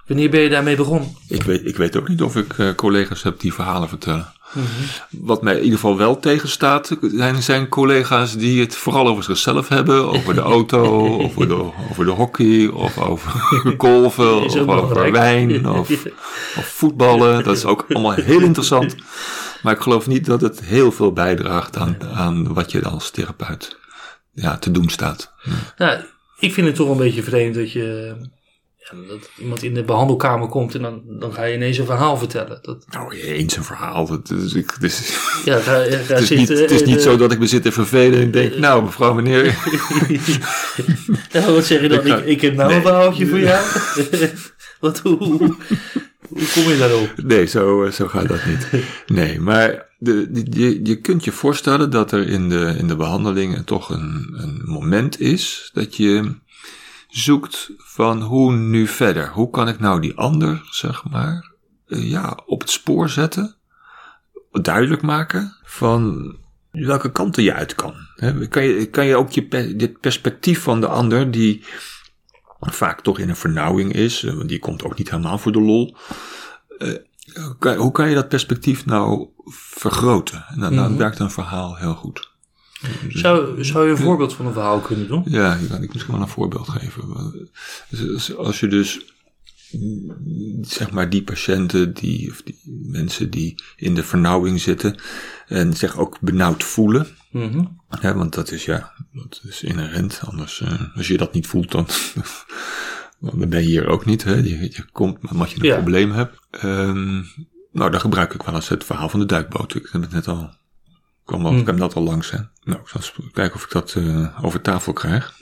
Wanneer 0.06 0.30
ben 0.30 0.40
je 0.40 0.48
daarmee 0.48 0.76
begonnen? 0.76 1.16
Ik 1.28 1.42
weet, 1.42 1.66
ik 1.66 1.76
weet 1.76 1.96
ook 1.96 2.08
niet 2.08 2.22
of 2.22 2.36
ik 2.36 2.58
uh, 2.58 2.74
collega's 2.74 3.22
heb 3.22 3.40
die 3.40 3.52
verhalen 3.54 3.88
vertellen. 3.88 4.32
Mm 4.52 4.62
-hmm. 4.62 5.26
Wat 5.26 5.42
mij 5.42 5.54
in 5.54 5.62
ieder 5.62 5.78
geval 5.78 5.96
wel 5.96 6.18
tegenstaat, 6.18 6.96
zijn, 7.00 7.42
zijn 7.42 7.68
collega's 7.68 8.36
die 8.36 8.60
het 8.60 8.76
vooral 8.76 9.08
over 9.08 9.24
zichzelf 9.24 9.68
hebben. 9.68 10.08
Over 10.08 10.34
de 10.34 10.40
auto, 10.40 10.82
over, 11.24 11.48
de, 11.48 11.70
over 11.90 12.04
de 12.04 12.10
hockey, 12.10 12.66
of 12.66 12.98
over 12.98 13.30
golven, 13.78 14.42
of 14.42 14.56
over 14.56 15.12
wijn, 15.12 15.68
of, 15.68 15.90
of 16.56 16.66
voetballen. 16.66 17.44
Dat 17.44 17.56
is 17.56 17.64
ook 17.64 17.84
allemaal 17.88 18.12
heel 18.12 18.40
interessant. 18.40 18.94
Maar 19.62 19.74
ik 19.74 19.80
geloof 19.80 20.06
niet 20.06 20.26
dat 20.26 20.40
het 20.40 20.60
heel 20.60 20.92
veel 20.92 21.12
bijdraagt 21.12 21.76
aan, 21.76 21.96
aan 22.14 22.54
wat 22.54 22.72
je 22.72 22.84
als 22.84 23.10
therapeut 23.10 23.76
ja, 24.36 24.58
te 24.58 24.70
doen 24.70 24.88
staat. 24.88 25.32
Nou, 25.76 26.00
ik 26.38 26.52
vind 26.52 26.66
het 26.66 26.76
toch 26.76 26.88
een 26.88 26.96
beetje 26.96 27.22
vreemd 27.22 27.54
dat 27.54 27.72
je 27.72 28.16
dat 28.90 29.30
iemand 29.38 29.62
in 29.62 29.74
de 29.74 29.84
behandelkamer 29.84 30.48
komt 30.48 30.74
en 30.74 30.82
dan, 30.82 31.02
dan 31.06 31.32
ga 31.32 31.44
je 31.44 31.54
ineens 31.54 31.78
een 31.78 31.86
verhaal 31.86 32.16
vertellen. 32.16 32.58
Dat... 32.62 32.84
Nou, 32.90 33.14
eens 33.14 33.56
een 33.56 33.64
verhaal. 33.64 34.06
Dat 34.06 34.30
is, 34.30 34.54
ik, 34.54 34.70
het 34.70 34.82
is, 34.82 35.16
ja, 35.44 35.58
ga, 35.58 35.72
ga 35.82 36.14
het 36.14 36.20
is, 36.20 36.26
zit, 36.26 36.38
niet, 36.38 36.48
het 36.48 36.70
is 36.70 36.84
niet 36.84 37.02
zo 37.02 37.16
dat 37.16 37.32
ik 37.32 37.38
me 37.38 37.46
zit 37.46 37.62
te 37.62 37.72
vervelen 37.72 38.20
en 38.20 38.30
denk, 38.30 38.56
nou 38.56 38.82
mevrouw, 38.82 39.14
meneer. 39.14 39.44
wat 41.54 41.64
zeg 41.64 41.80
je 41.80 41.88
dan? 41.88 42.06
Ik, 42.06 42.24
ik, 42.24 42.40
heb 42.40 42.54
nou 42.54 42.68
nee. 42.68 42.76
een 42.76 42.82
verhaaltje 42.82 43.26
voor 43.26 43.38
jou. 43.38 43.64
wat, 44.80 44.98
hoe, 44.98 45.16
hoe, 45.16 45.38
hoe 46.28 46.48
kom 46.54 46.62
je 46.62 46.76
daarop? 46.78 47.12
Nee, 47.16 47.46
zo, 47.46 47.90
zo 47.90 48.06
gaat 48.06 48.28
dat 48.28 48.44
niet. 48.46 48.84
Nee, 49.06 49.40
maar 49.40 49.85
de, 49.98 50.46
je, 50.50 50.84
je 50.84 51.00
kunt 51.00 51.24
je 51.24 51.32
voorstellen 51.32 51.90
dat 51.90 52.12
er 52.12 52.28
in 52.28 52.48
de, 52.48 52.74
in 52.78 52.88
de 52.88 52.96
behandelingen 52.96 53.64
toch 53.64 53.90
een, 53.90 54.34
een 54.36 54.62
moment 54.64 55.20
is 55.20 55.70
dat 55.72 55.96
je 55.96 56.34
zoekt 57.08 57.70
van 57.76 58.22
hoe 58.22 58.52
nu 58.52 58.86
verder. 58.86 59.28
Hoe 59.28 59.50
kan 59.50 59.68
ik 59.68 59.78
nou 59.78 60.00
die 60.00 60.16
ander, 60.16 60.68
zeg 60.70 61.04
maar, 61.04 61.52
ja, 61.86 62.38
op 62.46 62.60
het 62.60 62.70
spoor 62.70 63.08
zetten? 63.08 63.54
Duidelijk 64.50 65.02
maken 65.02 65.56
van 65.64 66.34
welke 66.70 67.12
kanten 67.12 67.42
je 67.42 67.52
uit 67.52 67.74
kan. 67.74 67.94
Kan 68.48 68.64
je, 68.64 68.86
kan 68.90 69.06
je 69.06 69.16
ook 69.16 69.30
je, 69.30 69.74
dit 69.76 70.00
perspectief 70.00 70.62
van 70.62 70.80
de 70.80 70.86
ander, 70.86 71.30
die 71.30 71.64
vaak 72.60 73.00
toch 73.00 73.18
in 73.18 73.28
een 73.28 73.36
vernauwing 73.36 73.92
is, 73.92 74.22
want 74.22 74.48
die 74.48 74.58
komt 74.58 74.82
ook 74.84 74.98
niet 74.98 75.10
helemaal 75.10 75.38
voor 75.38 75.52
de 75.52 75.60
lol. 75.60 75.96
Hoe 77.76 77.92
kan 77.92 78.08
je 78.08 78.14
dat 78.14 78.28
perspectief 78.28 78.86
nou 78.86 79.28
vergroten? 79.50 80.44
En 80.48 80.60
dan, 80.60 80.74
dan 80.74 80.96
werkt 80.96 81.18
een 81.18 81.30
verhaal 81.30 81.76
heel 81.76 81.94
goed. 81.94 82.34
Zou, 83.08 83.64
zou 83.64 83.84
je 83.84 83.90
een 83.90 83.96
voorbeeld 83.96 84.34
van 84.34 84.46
een 84.46 84.52
verhaal 84.52 84.80
kunnen 84.80 85.08
doen? 85.08 85.22
Ja, 85.26 85.56
die 85.56 85.68
kan 85.68 85.82
ik 85.82 85.92
misschien 85.92 86.14
wel 86.14 86.22
een 86.22 86.28
voorbeeld 86.28 86.68
geven. 86.68 87.02
Als 88.36 88.60
je 88.60 88.68
dus, 88.68 89.00
zeg 90.60 90.90
maar, 90.90 91.10
die 91.10 91.22
patiënten, 91.22 91.94
die, 91.94 92.30
of 92.30 92.42
die 92.42 92.60
mensen 92.82 93.30
die 93.30 93.54
in 93.76 93.94
de 93.94 94.02
vernauwing 94.02 94.60
zitten 94.60 95.00
en 95.46 95.74
zich 95.74 95.98
ook 95.98 96.20
benauwd 96.20 96.64
voelen. 96.64 97.06
Mm 97.30 97.84
want 98.00 98.34
dat 98.34 98.50
is, 98.50 98.64
ja, 98.64 98.92
dat 99.12 99.40
is 99.48 99.62
inherent. 99.62 100.20
Anders, 100.24 100.60
uh, 100.60 100.96
als 100.96 101.08
je 101.08 101.16
dat 101.16 101.32
niet 101.32 101.46
voelt, 101.46 101.70
dan, 101.70 101.86
dan 103.34 103.48
ben 103.48 103.60
je 103.60 103.66
hier 103.66 103.86
ook 103.86 104.04
niet. 104.04 104.24
Hè? 104.24 104.34
Je, 104.34 104.60
je 104.60 104.84
komt 104.92 105.18
omdat 105.30 105.50
je 105.50 105.56
een 105.58 105.66
ja. 105.66 105.74
probleem 105.74 106.12
hebt. 106.12 106.38
Um, 106.64 107.26
nou, 107.72 107.90
dan 107.90 108.00
gebruik 108.00 108.34
ik 108.34 108.42
wel 108.42 108.54
eens 108.54 108.68
het 108.68 108.84
verhaal 108.84 109.08
van 109.08 109.20
de 109.20 109.26
duikboot. 109.26 109.74
Ik 109.74 109.88
heb 109.92 110.00
het 110.00 110.12
net 110.12 110.28
al 110.28 110.50
kwam 111.24 111.46
al, 111.46 111.52
hmm. 111.52 111.76
dat 111.76 111.94
al 111.94 112.02
langs. 112.02 112.30
Hè. 112.30 112.38
Nou, 112.64 112.80
ik 112.80 112.88
zal 112.88 113.00
eens 113.00 113.12
kijken 113.32 113.54
of 113.54 113.64
ik 113.64 113.70
dat 113.70 113.94
uh, 113.98 114.44
over 114.44 114.60
tafel 114.60 114.92
krijg. 114.92 115.34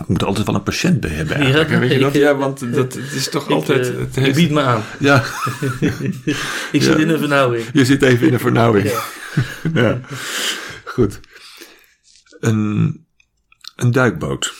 Ik 0.00 0.08
moet 0.08 0.24
altijd 0.24 0.46
wel 0.46 0.54
een 0.54 0.62
patiënt 0.62 1.00
bij 1.00 1.10
hebben 1.10 1.36
eigenlijk. 1.36 1.70
Ja, 1.70 1.78
weet 1.78 1.92
je 1.92 1.98
dat? 1.98 2.14
ja 2.14 2.36
want 2.36 2.74
dat, 2.74 2.94
het 2.94 3.12
is 3.12 3.28
toch 3.28 3.44
ik, 3.44 3.50
altijd... 3.50 3.88
Uh, 3.88 3.98
het 3.98 4.14
heeft... 4.14 4.26
Je 4.26 4.34
biedt 4.34 4.52
me 4.52 4.62
aan. 4.62 4.82
Ja. 4.98 5.16
ik 6.72 6.82
zit 6.82 6.84
ja. 6.84 6.96
in 6.96 7.08
een 7.08 7.18
vernauwing. 7.18 7.64
Je 7.72 7.84
zit 7.84 8.02
even 8.02 8.26
in 8.26 8.32
een 8.32 8.40
vernauwing. 8.40 8.90
ja. 8.90 9.02
ja. 9.82 10.00
Goed. 10.84 11.20
Een, 12.40 13.06
een 13.76 13.90
duikboot 13.90 14.52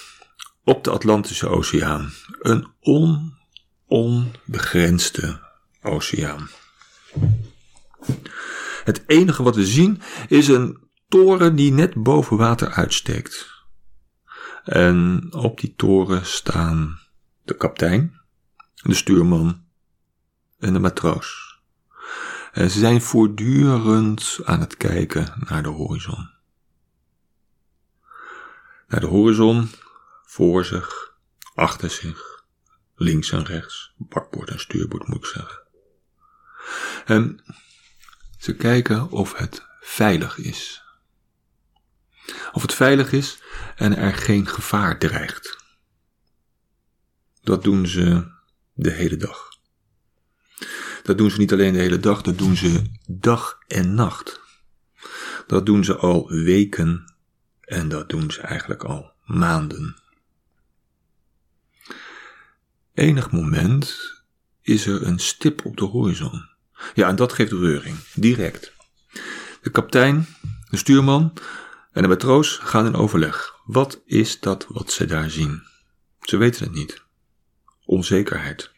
op 0.65 0.85
de 0.85 0.91
Atlantische 0.91 1.49
Oceaan. 1.49 2.13
Een 2.41 2.67
on, 2.81 3.35
onbegrensde 3.87 5.41
oceaan. 5.83 6.49
Het 8.85 9.03
enige 9.07 9.43
wat 9.43 9.57
we 9.57 9.67
zien 9.67 10.01
is 10.29 10.49
een 10.49 10.79
toren 11.09 11.57
die 11.57 11.73
net 11.73 11.95
boven 11.95 12.37
water 12.37 12.71
uitsteekt. 12.71 13.65
En 14.65 15.29
op 15.33 15.61
die 15.61 15.75
toren 15.77 16.27
staan 16.27 17.01
de 17.43 17.57
kaptein, 17.57 18.21
de 18.75 18.95
stuurman 18.95 19.65
en 20.59 20.73
de 20.73 20.79
matroos. 20.79 21.59
En 22.53 22.71
ze 22.71 22.79
zijn 22.79 23.03
voortdurend 23.03 24.39
aan 24.45 24.61
het 24.61 24.77
kijken 24.77 25.35
naar 25.49 25.63
de 25.63 25.69
horizon. 25.69 26.31
Naar 28.89 29.01
de 29.01 29.07
horizon, 29.07 29.71
voor 30.25 30.65
zich, 30.65 31.15
achter 31.55 31.91
zich, 31.91 32.30
links 33.01 33.33
en 33.33 33.45
rechts, 33.45 33.93
bakboord 33.97 34.51
en 34.51 34.61
stuurboord 34.61 35.09
moet 35.09 35.17
ik 35.17 35.25
zeggen. 35.25 35.63
En 37.05 37.45
ze 38.39 38.57
kijken 38.57 39.11
of 39.11 39.37
het 39.37 39.67
veilig 39.81 40.39
is. 40.39 40.83
Of 42.53 42.63
het 42.63 42.75
veilig 42.75 43.13
is 43.13 43.43
en 43.77 43.97
er 43.97 44.15
geen 44.15 44.47
gevaar 44.47 44.99
dreigt. 44.99 45.57
Dat 47.43 47.63
doen 47.63 47.87
ze 47.87 48.31
de 48.73 48.91
hele 48.91 49.17
dag. 49.17 49.49
Dat 51.03 51.19
doen 51.19 51.31
ze 51.31 51.39
niet 51.39 51.53
alleen 51.53 51.73
de 51.73 51.79
hele 51.79 52.01
dag, 52.01 52.23
dat 52.23 52.39
doen 52.39 52.57
ze 52.57 52.83
dag 53.07 53.59
en 53.67 53.95
nacht. 53.95 54.41
Dat 55.47 55.67
doen 55.67 55.85
ze 55.85 55.97
al 55.97 56.29
weken 56.29 57.15
en 57.61 57.89
dat 57.89 58.09
doen 58.09 58.31
ze 58.31 58.41
eigenlijk 58.41 58.85
al 58.85 59.13
maanden. 59.25 60.03
Enig 62.95 63.31
moment 63.31 63.97
is 64.63 64.87
er 64.87 65.07
een 65.07 65.19
stip 65.19 65.65
op 65.65 65.77
de 65.77 65.85
horizon. 65.85 66.49
Ja, 66.95 67.09
en 67.09 67.17
dat 67.17 67.33
geeft 67.33 67.53
reuring, 67.53 67.97
direct. 68.15 68.73
De 69.63 69.71
kaptein, 69.71 70.27
de 70.71 70.77
stuurman 70.77 71.33
en 71.93 72.03
de 72.03 72.09
matroos 72.09 72.57
gaan 72.57 72.87
in 72.87 72.95
overleg. 72.95 73.55
Wat 73.65 74.03
is 74.05 74.41
dat 74.41 74.67
wat 74.69 74.93
ze 74.93 75.05
daar 75.05 75.31
zien? 75.31 75.63
Ze 76.21 76.37
weten 76.37 76.65
het 76.65 76.73
niet. 76.73 77.03
Onzekerheid. 77.85 78.71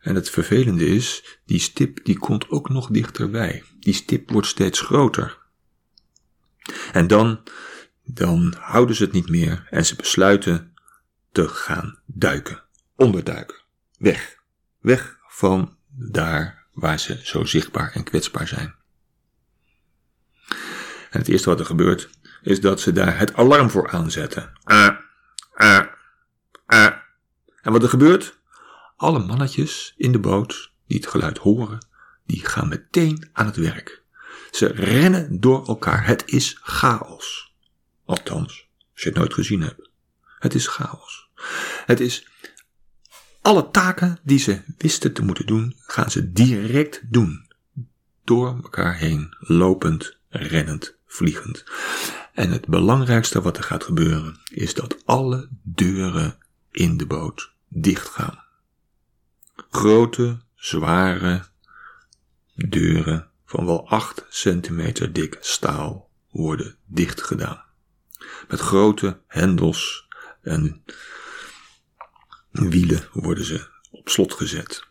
En 0.00 0.14
het 0.14 0.30
vervelende 0.30 0.86
is, 0.86 1.38
die 1.46 1.60
stip 1.60 2.04
die 2.04 2.18
komt 2.18 2.48
ook 2.48 2.68
nog 2.68 2.88
dichterbij. 2.90 3.64
Die 3.80 3.94
stip 3.94 4.30
wordt 4.30 4.46
steeds 4.46 4.80
groter. 4.80 5.38
En 6.92 7.06
dan, 7.06 7.42
dan 8.04 8.54
houden 8.58 8.96
ze 8.96 9.02
het 9.04 9.12
niet 9.12 9.28
meer 9.28 9.66
en 9.70 9.86
ze 9.86 9.96
besluiten 9.96 10.71
te 11.32 11.48
gaan 11.48 11.98
duiken. 12.06 12.62
Onderduiken. 12.96 13.56
Weg. 13.98 14.36
Weg 14.80 15.16
van 15.28 15.76
daar 15.88 16.66
waar 16.72 16.98
ze 16.98 17.20
zo 17.22 17.44
zichtbaar 17.44 17.92
en 17.94 18.04
kwetsbaar 18.04 18.48
zijn. 18.48 18.74
En 21.10 21.18
het 21.18 21.28
eerste 21.28 21.48
wat 21.48 21.60
er 21.60 21.66
gebeurt, 21.66 22.10
is 22.42 22.60
dat 22.60 22.80
ze 22.80 22.92
daar 22.92 23.18
het 23.18 23.34
alarm 23.34 23.70
voor 23.70 23.90
aanzetten. 23.90 24.52
Ah, 24.64 24.96
ah, 25.54 25.86
ah. 26.66 26.92
En 27.62 27.72
wat 27.72 27.82
er 27.82 27.88
gebeurt? 27.88 28.40
Alle 28.96 29.18
mannetjes 29.18 29.94
in 29.96 30.12
de 30.12 30.18
boot 30.18 30.72
die 30.86 30.96
het 30.96 31.06
geluid 31.06 31.38
horen, 31.38 31.86
die 32.26 32.46
gaan 32.46 32.68
meteen 32.68 33.28
aan 33.32 33.46
het 33.46 33.56
werk. 33.56 34.02
Ze 34.50 34.66
rennen 34.66 35.40
door 35.40 35.66
elkaar. 35.66 36.06
Het 36.06 36.22
is 36.26 36.58
chaos. 36.62 37.54
Althans, 38.04 38.68
als 38.92 39.02
je 39.02 39.08
het 39.08 39.18
nooit 39.18 39.34
gezien 39.34 39.62
hebt. 39.62 39.90
Het 40.42 40.54
is 40.54 40.66
chaos. 40.66 41.28
Het 41.86 42.00
is 42.00 42.28
alle 43.40 43.70
taken 43.70 44.18
die 44.22 44.38
ze 44.38 44.62
wisten 44.78 45.12
te 45.12 45.24
moeten 45.24 45.46
doen, 45.46 45.76
gaan 45.78 46.10
ze 46.10 46.32
direct 46.32 47.00
doen. 47.10 47.50
Door 48.24 48.60
elkaar 48.62 48.96
heen, 48.96 49.36
lopend, 49.38 50.16
rennend, 50.28 50.96
vliegend. 51.06 51.64
En 52.32 52.50
het 52.50 52.66
belangrijkste 52.66 53.42
wat 53.42 53.56
er 53.56 53.62
gaat 53.62 53.84
gebeuren, 53.84 54.40
is 54.50 54.74
dat 54.74 54.96
alle 55.04 55.48
deuren 55.62 56.38
in 56.70 56.96
de 56.96 57.06
boot 57.06 57.52
dicht 57.68 58.08
gaan. 58.08 58.44
Grote, 59.70 60.40
zware 60.54 61.44
deuren 62.54 63.28
van 63.44 63.66
wel 63.66 63.88
8 63.88 64.26
centimeter 64.28 65.12
dik 65.12 65.38
staal 65.40 66.10
worden 66.30 66.76
dichtgedaan. 66.86 67.64
Met 68.48 68.60
grote 68.60 69.20
hendels 69.26 70.10
en 70.42 70.84
wielen 72.50 73.08
worden 73.12 73.44
ze 73.44 73.68
op 73.90 74.08
slot 74.08 74.34
gezet. 74.34 74.84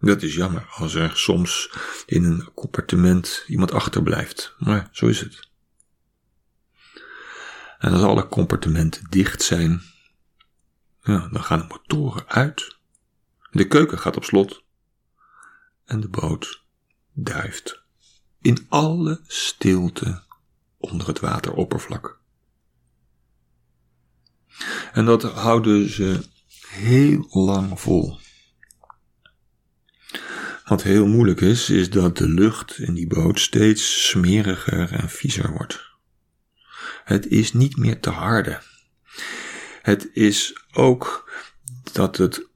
Dat 0.00 0.22
is 0.22 0.34
jammer 0.34 0.66
als 0.70 0.94
er 0.94 1.16
soms 1.16 1.70
in 2.06 2.24
een 2.24 2.50
compartiment 2.54 3.44
iemand 3.46 3.72
achterblijft, 3.72 4.54
maar 4.58 4.88
zo 4.92 5.06
is 5.06 5.20
het. 5.20 5.50
En 7.78 7.92
als 7.92 8.02
alle 8.02 8.28
compartimenten 8.28 9.06
dicht 9.10 9.42
zijn, 9.42 9.82
dan 11.02 11.44
gaan 11.44 11.58
de 11.58 11.66
motoren 11.68 12.28
uit. 12.28 12.76
De 13.50 13.66
keuken 13.66 13.98
gaat 13.98 14.16
op 14.16 14.24
slot. 14.24 14.62
En 15.84 16.00
de 16.00 16.08
boot 16.08 16.64
duift 17.12 17.82
in 18.40 18.66
alle 18.68 19.20
stilte 19.26 20.22
onder 20.78 21.06
het 21.06 21.20
wateroppervlak. 21.20 22.20
En 24.92 25.04
dat 25.04 25.22
houden 25.22 25.90
ze 25.90 26.20
heel 26.68 27.26
lang 27.30 27.80
vol. 27.80 28.20
Wat 30.64 30.82
heel 30.82 31.06
moeilijk 31.06 31.40
is, 31.40 31.70
is 31.70 31.90
dat 31.90 32.16
de 32.16 32.28
lucht 32.28 32.78
in 32.78 32.94
die 32.94 33.06
boot 33.06 33.40
steeds 33.40 34.08
smeriger 34.08 34.92
en 34.92 35.10
viezer 35.10 35.52
wordt. 35.52 35.90
Het 37.04 37.26
is 37.26 37.52
niet 37.52 37.76
meer 37.76 38.00
te 38.00 38.10
harde. 38.10 38.62
Het 39.82 40.08
is 40.12 40.64
ook 40.72 41.32
dat 41.92 42.16
het 42.16 42.46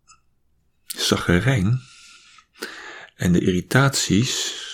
zagerijn 0.87 1.81
en 3.15 3.33
de 3.33 3.41
irritaties 3.41 4.65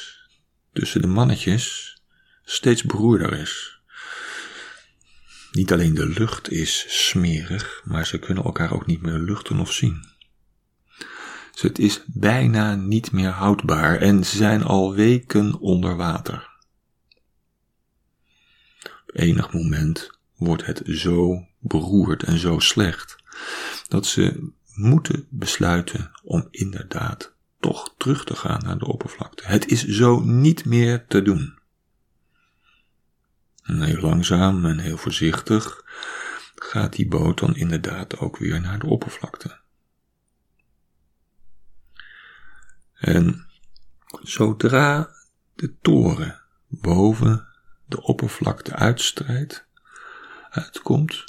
tussen 0.72 1.00
de 1.00 1.06
mannetjes 1.06 1.96
steeds 2.44 2.82
beroerder 2.82 3.32
is. 3.38 3.71
Niet 5.52 5.72
alleen 5.72 5.94
de 5.94 6.06
lucht 6.06 6.50
is 6.50 6.84
smerig, 7.08 7.82
maar 7.84 8.06
ze 8.06 8.18
kunnen 8.18 8.44
elkaar 8.44 8.72
ook 8.72 8.86
niet 8.86 9.02
meer 9.02 9.18
luchten 9.18 9.58
of 9.58 9.72
zien. 9.72 10.10
Het 11.60 11.78
is 11.78 12.02
bijna 12.06 12.74
niet 12.74 13.12
meer 13.12 13.28
houdbaar 13.28 13.96
en 13.96 14.24
ze 14.24 14.36
zijn 14.36 14.62
al 14.62 14.94
weken 14.94 15.58
onder 15.58 15.96
water. 15.96 16.50
Op 18.82 19.10
enig 19.12 19.52
moment 19.52 20.10
wordt 20.36 20.66
het 20.66 20.82
zo 20.84 21.46
beroerd 21.58 22.22
en 22.22 22.38
zo 22.38 22.58
slecht 22.58 23.16
dat 23.88 24.06
ze 24.06 24.50
moeten 24.74 25.26
besluiten 25.28 26.10
om 26.22 26.48
inderdaad 26.50 27.32
toch 27.60 27.94
terug 27.96 28.24
te 28.24 28.36
gaan 28.36 28.60
naar 28.64 28.78
de 28.78 28.86
oppervlakte. 28.86 29.42
Het 29.46 29.66
is 29.66 29.86
zo 29.86 30.20
niet 30.20 30.64
meer 30.64 31.06
te 31.06 31.22
doen. 31.22 31.58
En 33.62 33.82
heel 33.82 34.00
langzaam 34.00 34.64
en 34.64 34.78
heel 34.78 34.96
voorzichtig 34.96 35.82
gaat 36.54 36.92
die 36.92 37.08
boot 37.08 37.38
dan 37.38 37.56
inderdaad 37.56 38.18
ook 38.18 38.36
weer 38.36 38.60
naar 38.60 38.78
de 38.78 38.86
oppervlakte. 38.86 39.60
En 42.94 43.46
zodra 44.22 45.10
de 45.54 45.76
toren 45.80 46.40
boven 46.68 47.46
de 47.86 48.02
oppervlakte 48.02 48.74
uitstrijdt, 48.74 49.66
uitkomt, 50.50 51.24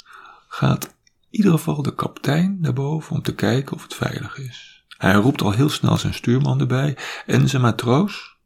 gaat 0.48 0.84
in 0.84 0.92
ieder 1.30 1.52
geval 1.52 1.82
de 1.82 1.94
kapitein 1.94 2.60
naar 2.60 2.72
boven 2.72 3.16
om 3.16 3.22
te 3.22 3.34
kijken 3.34 3.76
of 3.76 3.82
het 3.82 3.94
veilig 3.94 4.38
is. 4.38 4.84
Hij 4.88 5.14
roept 5.14 5.42
al 5.42 5.52
heel 5.52 5.68
snel 5.68 5.98
zijn 5.98 6.14
stuurman 6.14 6.60
erbij 6.60 6.98
en 7.26 7.48
zijn 7.48 7.62
matroos. 7.62 8.36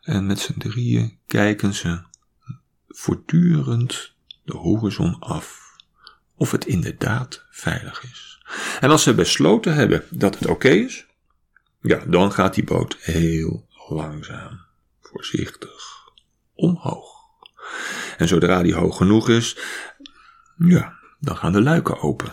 En 0.00 0.26
met 0.26 0.38
z'n 0.38 0.58
drieën 0.58 1.18
kijken 1.26 1.74
ze 1.74 2.02
voortdurend 2.94 4.14
de 4.44 4.56
horizon 4.56 5.18
af 5.18 5.76
of 6.36 6.50
het 6.50 6.66
inderdaad 6.66 7.44
veilig 7.50 8.02
is. 8.02 8.42
En 8.80 8.90
als 8.90 9.02
ze 9.02 9.14
besloten 9.14 9.74
hebben 9.74 10.04
dat 10.10 10.38
het 10.38 10.48
oké 10.48 10.68
is, 10.68 11.06
ja, 11.80 12.04
dan 12.06 12.32
gaat 12.32 12.54
die 12.54 12.64
boot 12.64 12.96
heel 13.00 13.68
langzaam, 13.88 14.60
voorzichtig 15.00 16.10
omhoog. 16.54 17.12
En 18.16 18.28
zodra 18.28 18.62
die 18.62 18.74
hoog 18.74 18.96
genoeg 18.96 19.28
is, 19.28 19.58
ja, 20.58 20.98
dan 21.20 21.36
gaan 21.36 21.52
de 21.52 21.62
luiken 21.62 22.00
open. 22.00 22.32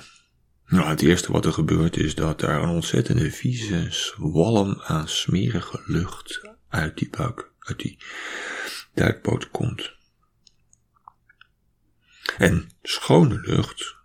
Nou, 0.68 0.88
het 0.88 1.02
eerste 1.02 1.32
wat 1.32 1.46
er 1.46 1.54
gebeurt 1.54 1.98
is 1.98 2.16
dat 2.16 2.40
daar 2.40 2.64
een 2.64 2.70
ontzettende 2.70 3.32
vieze 3.32 3.88
zwalm 3.90 4.82
aan 4.82 5.08
smerige 5.08 5.84
lucht 5.86 6.42
uit 6.70 6.98
die 6.98 7.10
buik, 7.10 7.52
uit 7.60 7.80
die 7.80 7.98
duikboot 8.94 9.50
komt. 9.50 10.00
En 12.38 12.70
schone 12.84 13.40
lucht 13.42 13.96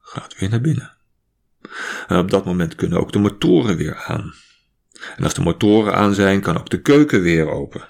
gaat 0.00 0.38
weer 0.38 0.48
naar 0.48 0.60
binnen. 0.60 0.96
En 2.06 2.18
op 2.18 2.30
dat 2.30 2.44
moment 2.44 2.74
kunnen 2.74 3.00
ook 3.00 3.12
de 3.12 3.18
motoren 3.18 3.76
weer 3.76 3.96
aan. 3.96 4.34
En 5.16 5.24
als 5.24 5.34
de 5.34 5.40
motoren 5.40 5.94
aan 5.94 6.14
zijn, 6.14 6.40
kan 6.40 6.58
ook 6.58 6.70
de 6.70 6.80
keuken 6.80 7.22
weer 7.22 7.48
open. 7.48 7.88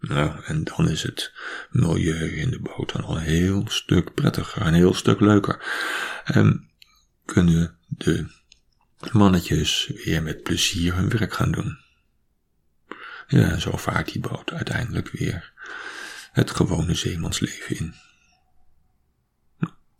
Nou, 0.00 0.44
en 0.44 0.64
dan 0.64 0.88
is 0.88 1.02
het 1.02 1.32
milieu 1.70 2.36
in 2.36 2.50
de 2.50 2.60
boot 2.60 2.92
dan 2.92 3.04
al 3.04 3.16
een 3.16 3.22
heel 3.22 3.64
stuk 3.68 4.14
prettiger, 4.14 4.66
een 4.66 4.74
heel 4.74 4.94
stuk 4.94 5.20
leuker. 5.20 5.64
En 6.24 6.70
kunnen 7.24 7.78
de 7.88 8.26
mannetjes 9.12 9.92
weer 10.04 10.22
met 10.22 10.42
plezier 10.42 10.94
hun 10.94 11.08
werk 11.08 11.32
gaan 11.32 11.52
doen. 11.52 11.78
Ja, 13.26 13.58
zo 13.58 13.76
vaart 13.76 14.12
die 14.12 14.20
boot 14.20 14.52
uiteindelijk 14.52 15.10
weer 15.10 15.52
het 16.32 16.50
gewone 16.50 16.94
zeemansleven 16.94 17.76
in. 17.76 17.94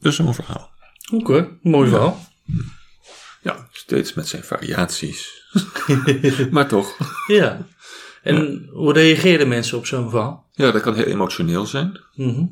Is 0.01 0.17
zo'n 0.17 0.35
verhaal. 0.35 0.71
Oké, 1.13 1.59
mooi 1.63 1.89
verhaal. 1.89 2.29
Ja, 3.43 3.69
steeds 3.73 4.15
met 4.15 4.29
zijn 4.29 4.45
variaties. 4.45 5.43
maar 6.51 6.69
toch. 6.69 6.97
Ja. 7.27 7.67
En 8.23 8.69
hoe 8.73 8.93
reageren 8.93 9.49
mensen 9.49 9.79
op 9.79 9.87
zo'n 9.87 10.11
verhaal? 10.11 10.49
Ja, 10.53 10.71
dat 10.71 10.83
kan 10.83 10.95
heel 10.95 11.05
emotioneel 11.05 11.67
zijn. 11.67 12.01
Mhm. 12.15 12.45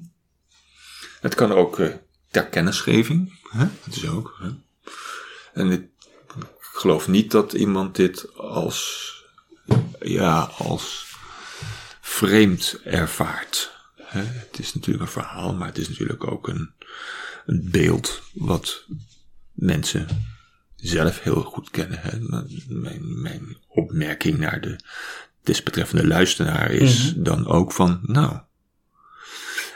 Het 1.21 1.35
kan 1.35 1.53
ook 1.53 1.79
uh, 1.79 1.95
ter 2.31 2.47
kennisgeving. 2.47 3.39
Hè? 3.51 3.67
Dat 3.85 3.95
is 3.95 4.09
ook. 4.09 4.39
Hè? 4.41 4.49
En 5.53 5.71
ik 5.71 5.87
geloof 6.61 7.09
niet 7.09 7.31
dat 7.31 7.53
iemand 7.53 7.97
dit 7.97 8.37
als, 8.37 9.13
ja, 10.01 10.41
als 10.59 11.07
vreemd 12.01 12.81
ervaart. 12.85 13.73
Hè? 14.03 14.21
Het 14.23 14.59
is 14.59 14.75
natuurlijk 14.75 15.05
een 15.05 15.23
verhaal, 15.23 15.55
maar 15.55 15.69
het 15.69 15.79
is 15.79 15.89
natuurlijk 15.89 16.27
ook 16.27 16.49
een, 16.49 16.73
een 17.49 17.69
beeld 17.71 18.23
wat 18.35 18.85
mensen 19.53 20.07
zelf 20.77 21.23
heel 21.23 21.43
goed 21.43 21.71
kennen. 21.71 21.99
Hè? 22.03 22.19
Mijn, 22.69 23.21
mijn 23.23 23.57
opmerking 23.69 24.39
naar 24.39 24.61
de 24.61 24.77
desbetreffende 25.43 26.07
luisteraar 26.07 26.71
is 26.71 27.15
Mhm. 27.15 27.23
dan 27.23 27.47
ook 27.47 27.73
van, 27.73 27.99
nou. 28.03 28.39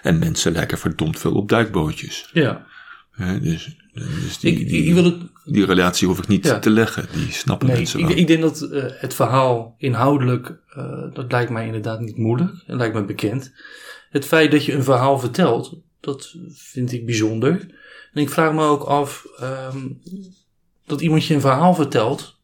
En 0.03 0.19
mensen 0.19 0.53
lijken 0.53 0.79
verdomd 0.79 1.19
veel 1.19 1.35
op 1.35 1.49
duikbootjes. 1.49 2.31
Ja. 2.33 2.67
Hè? 3.11 3.41
Dus, 3.41 3.77
dus 3.95 4.39
die, 4.39 4.53
Ik, 4.61 4.69
die, 4.69 4.85
ik 4.85 4.95
wil 4.95 5.05
het 5.05 5.17
die 5.45 5.65
relatie 5.67 6.07
hoef 6.09 6.19
ik 6.19 6.29
niet 6.29 6.45
Ja. 6.47 6.59
te 6.59 6.71
leggen. 6.71 7.07
Die 7.13 7.33
snappen 7.33 7.67
Nee, 7.67 7.77
mensen 7.77 8.01
wel. 8.01 8.11
ik 8.17 8.27
denk 8.27 8.41
dat 8.43 8.61
eh, 8.63 8.85
het 8.89 9.15
verhaal 9.15 9.75
inhoudelijk, 9.79 10.59
eh, 10.69 11.15
dat 11.15 11.33
lijkt 11.33 11.51
mij 11.51 11.67
inderdaad 11.67 12.01
niet 12.01 12.17
moeilijk. 12.17 12.51
Het 12.67 12.77
lijkt 12.77 12.95
me 12.95 13.05
bekend. 13.05 13.53
Het 14.11 14.25
feit 14.25 14.51
dat 14.51 14.65
je 14.65 14.73
een 14.73 14.85
verhaal 14.85 15.19
vertelt, 15.19 15.81
dat 16.03 16.35
vind 16.53 16.93
ik 16.93 17.07
bijzonder. 17.07 17.67
En 18.13 18.23
ik 18.23 18.31
vraag 18.31 18.53
me 18.53 18.65
ook 18.65 18.83
af 18.83 19.27
ehm, 19.39 19.89
dat 20.87 21.01
iemand 21.01 21.27
je 21.27 21.35
een 21.35 21.41
verhaal 21.41 21.75
vertelt 21.75 22.39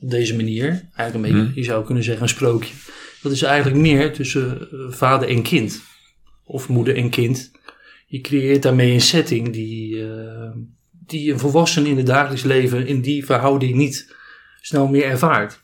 op 0.00 0.10
deze 0.10 0.36
manier. 0.36 0.68
Eigenlijk 0.68 1.14
een 1.14 1.20
beetje, 1.20 1.46
Hmm. 1.46 1.52
je 1.54 1.64
zou 1.64 1.84
kunnen 1.84 2.04
zeggen 2.04 2.22
een 2.22 2.28
sprookje. 2.28 2.74
Dat 3.22 3.32
is 3.32 3.42
eigenlijk 3.42 3.76
meer 3.76 4.12
tussen 4.12 4.60
eh, 4.60 4.78
vader 4.90 5.28
en 5.28 5.42
kind. 5.42 5.82
Of 6.44 6.68
moeder 6.68 6.96
en 6.96 7.10
kind. 7.10 7.50
Je 8.06 8.20
creëert 8.20 8.62
daarmee 8.62 8.92
een 8.92 9.00
setting 9.00 9.52
die, 9.52 10.08
eh, 10.10 10.50
die 11.06 11.32
een 11.32 11.38
volwassene 11.38 11.88
in 11.88 11.96
het 11.96 12.06
dagelijks 12.06 12.44
leven 12.44 12.86
in 12.86 13.00
die 13.00 13.24
verhouding 13.24 13.74
niet 13.74 14.14
snel 14.60 14.86
meer 14.86 15.04
ervaart. 15.04 15.60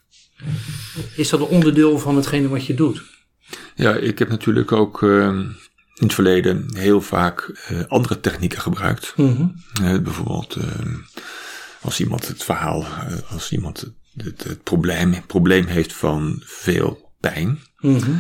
Is 1.17 1.29
dat 1.29 1.41
een 1.41 1.47
onderdeel 1.47 1.99
van 1.99 2.17
hetgene 2.17 2.49
wat 2.49 2.67
je 2.67 2.75
doet? 2.75 3.03
Ja, 3.75 3.95
ik 3.95 4.19
heb 4.19 4.29
natuurlijk 4.29 4.73
ook 4.73 5.03
eh, 5.03 5.41
in 5.95 6.05
het 6.07 6.15
verleden 6.15 6.69
heel 6.73 7.01
vaak 7.01 7.41
eh, 7.41 7.79
andere 7.89 8.21
technieken 8.21 8.61
gebruikt. 8.61 9.13
Mhm. 9.17 9.47
Eh, 9.83 9.99
bijvoorbeeld 9.99 10.55
eh, 10.55 10.65
als 11.81 12.01
iemand 12.01 12.29
het 12.29 12.45
verhaal, 12.45 12.83
eh, 12.85 13.33
als 13.33 13.53
iemand 13.53 13.81
het, 13.81 13.93
het, 14.17 14.45
het 14.45 14.63
probleem, 14.63 15.27
probleem 15.27 15.67
heeft 15.67 15.93
van 15.93 16.43
veel 16.45 17.13
pijn. 17.21 17.59
Mhm. 17.79 18.11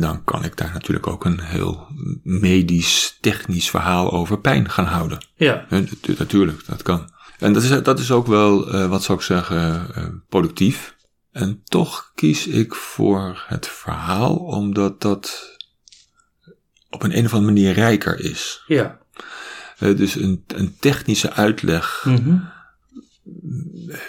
Dan 0.00 0.24
kan 0.24 0.44
ik 0.44 0.56
daar 0.56 0.70
natuurlijk 0.72 1.06
ook 1.06 1.24
een 1.24 1.40
heel 1.40 1.86
medisch, 2.22 3.18
technisch 3.20 3.70
verhaal 3.70 4.12
over 4.12 4.40
pijn 4.40 4.70
gaan 4.70 4.84
houden. 4.84 5.18
Ja, 5.34 5.66
natu- 5.68 6.14
natuurlijk, 6.18 6.66
dat 6.66 6.82
kan. 6.82 7.12
En 7.38 7.52
dat 7.52 7.62
is, 7.62 7.82
dat 7.82 7.98
is 7.98 8.10
ook 8.10 8.26
wel, 8.26 8.70
wat 8.88 9.02
zou 9.02 9.18
ik 9.18 9.24
zeggen, 9.24 10.22
productief. 10.28 10.94
En 11.32 11.62
toch 11.64 12.10
kies 12.14 12.46
ik 12.46 12.74
voor 12.74 13.44
het 13.46 13.66
verhaal, 13.68 14.36
omdat 14.36 15.00
dat 15.00 15.53
op 16.94 17.02
een, 17.02 17.16
een 17.18 17.24
of 17.24 17.34
andere 17.34 17.52
manier 17.52 17.72
rijker 17.72 18.20
is. 18.20 18.62
Ja. 18.66 18.98
Eh, 19.78 19.96
dus 19.96 20.14
een, 20.14 20.44
een 20.46 20.76
technische 20.80 21.32
uitleg 21.32 22.04
Mhm. 22.04 22.36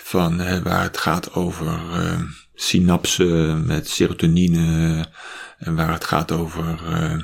van 0.03 0.39
hè, 0.39 0.61
waar 0.61 0.83
het 0.83 0.97
gaat 0.97 1.33
over 1.33 1.67
eh, 1.67 2.19
synapsen 2.53 3.65
met 3.65 3.89
serotonine 3.89 5.05
en 5.57 5.75
waar 5.75 5.91
het 5.93 6.03
gaat 6.05 6.31
over 6.31 6.79
eh, 6.86 7.19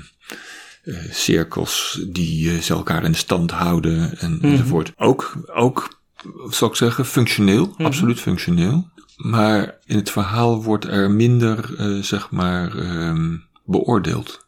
cirkels 1.09 2.01
die 2.09 2.61
ze 2.61 2.73
elkaar 2.73 3.03
in 3.03 3.15
stand 3.15 3.51
houden 3.51 4.17
en, 4.19 4.39
enzovoort. 4.41 4.91
Ook, 4.95 5.33
ook, 5.53 6.01
zal 6.49 6.67
ik 6.69 6.75
zeggen, 6.75 7.05
functioneel, 7.05 7.73
absoluut 7.77 8.19
functioneel. 8.19 8.89
Maar 9.17 9.77
in 9.85 9.95
het 9.95 10.09
verhaal 10.09 10.63
wordt 10.63 10.85
er 10.85 11.11
minder, 11.11 11.69
zeg 12.03 12.29
maar, 12.29 12.77
ehm, 12.77 13.37
beoordeeld. 13.65 14.47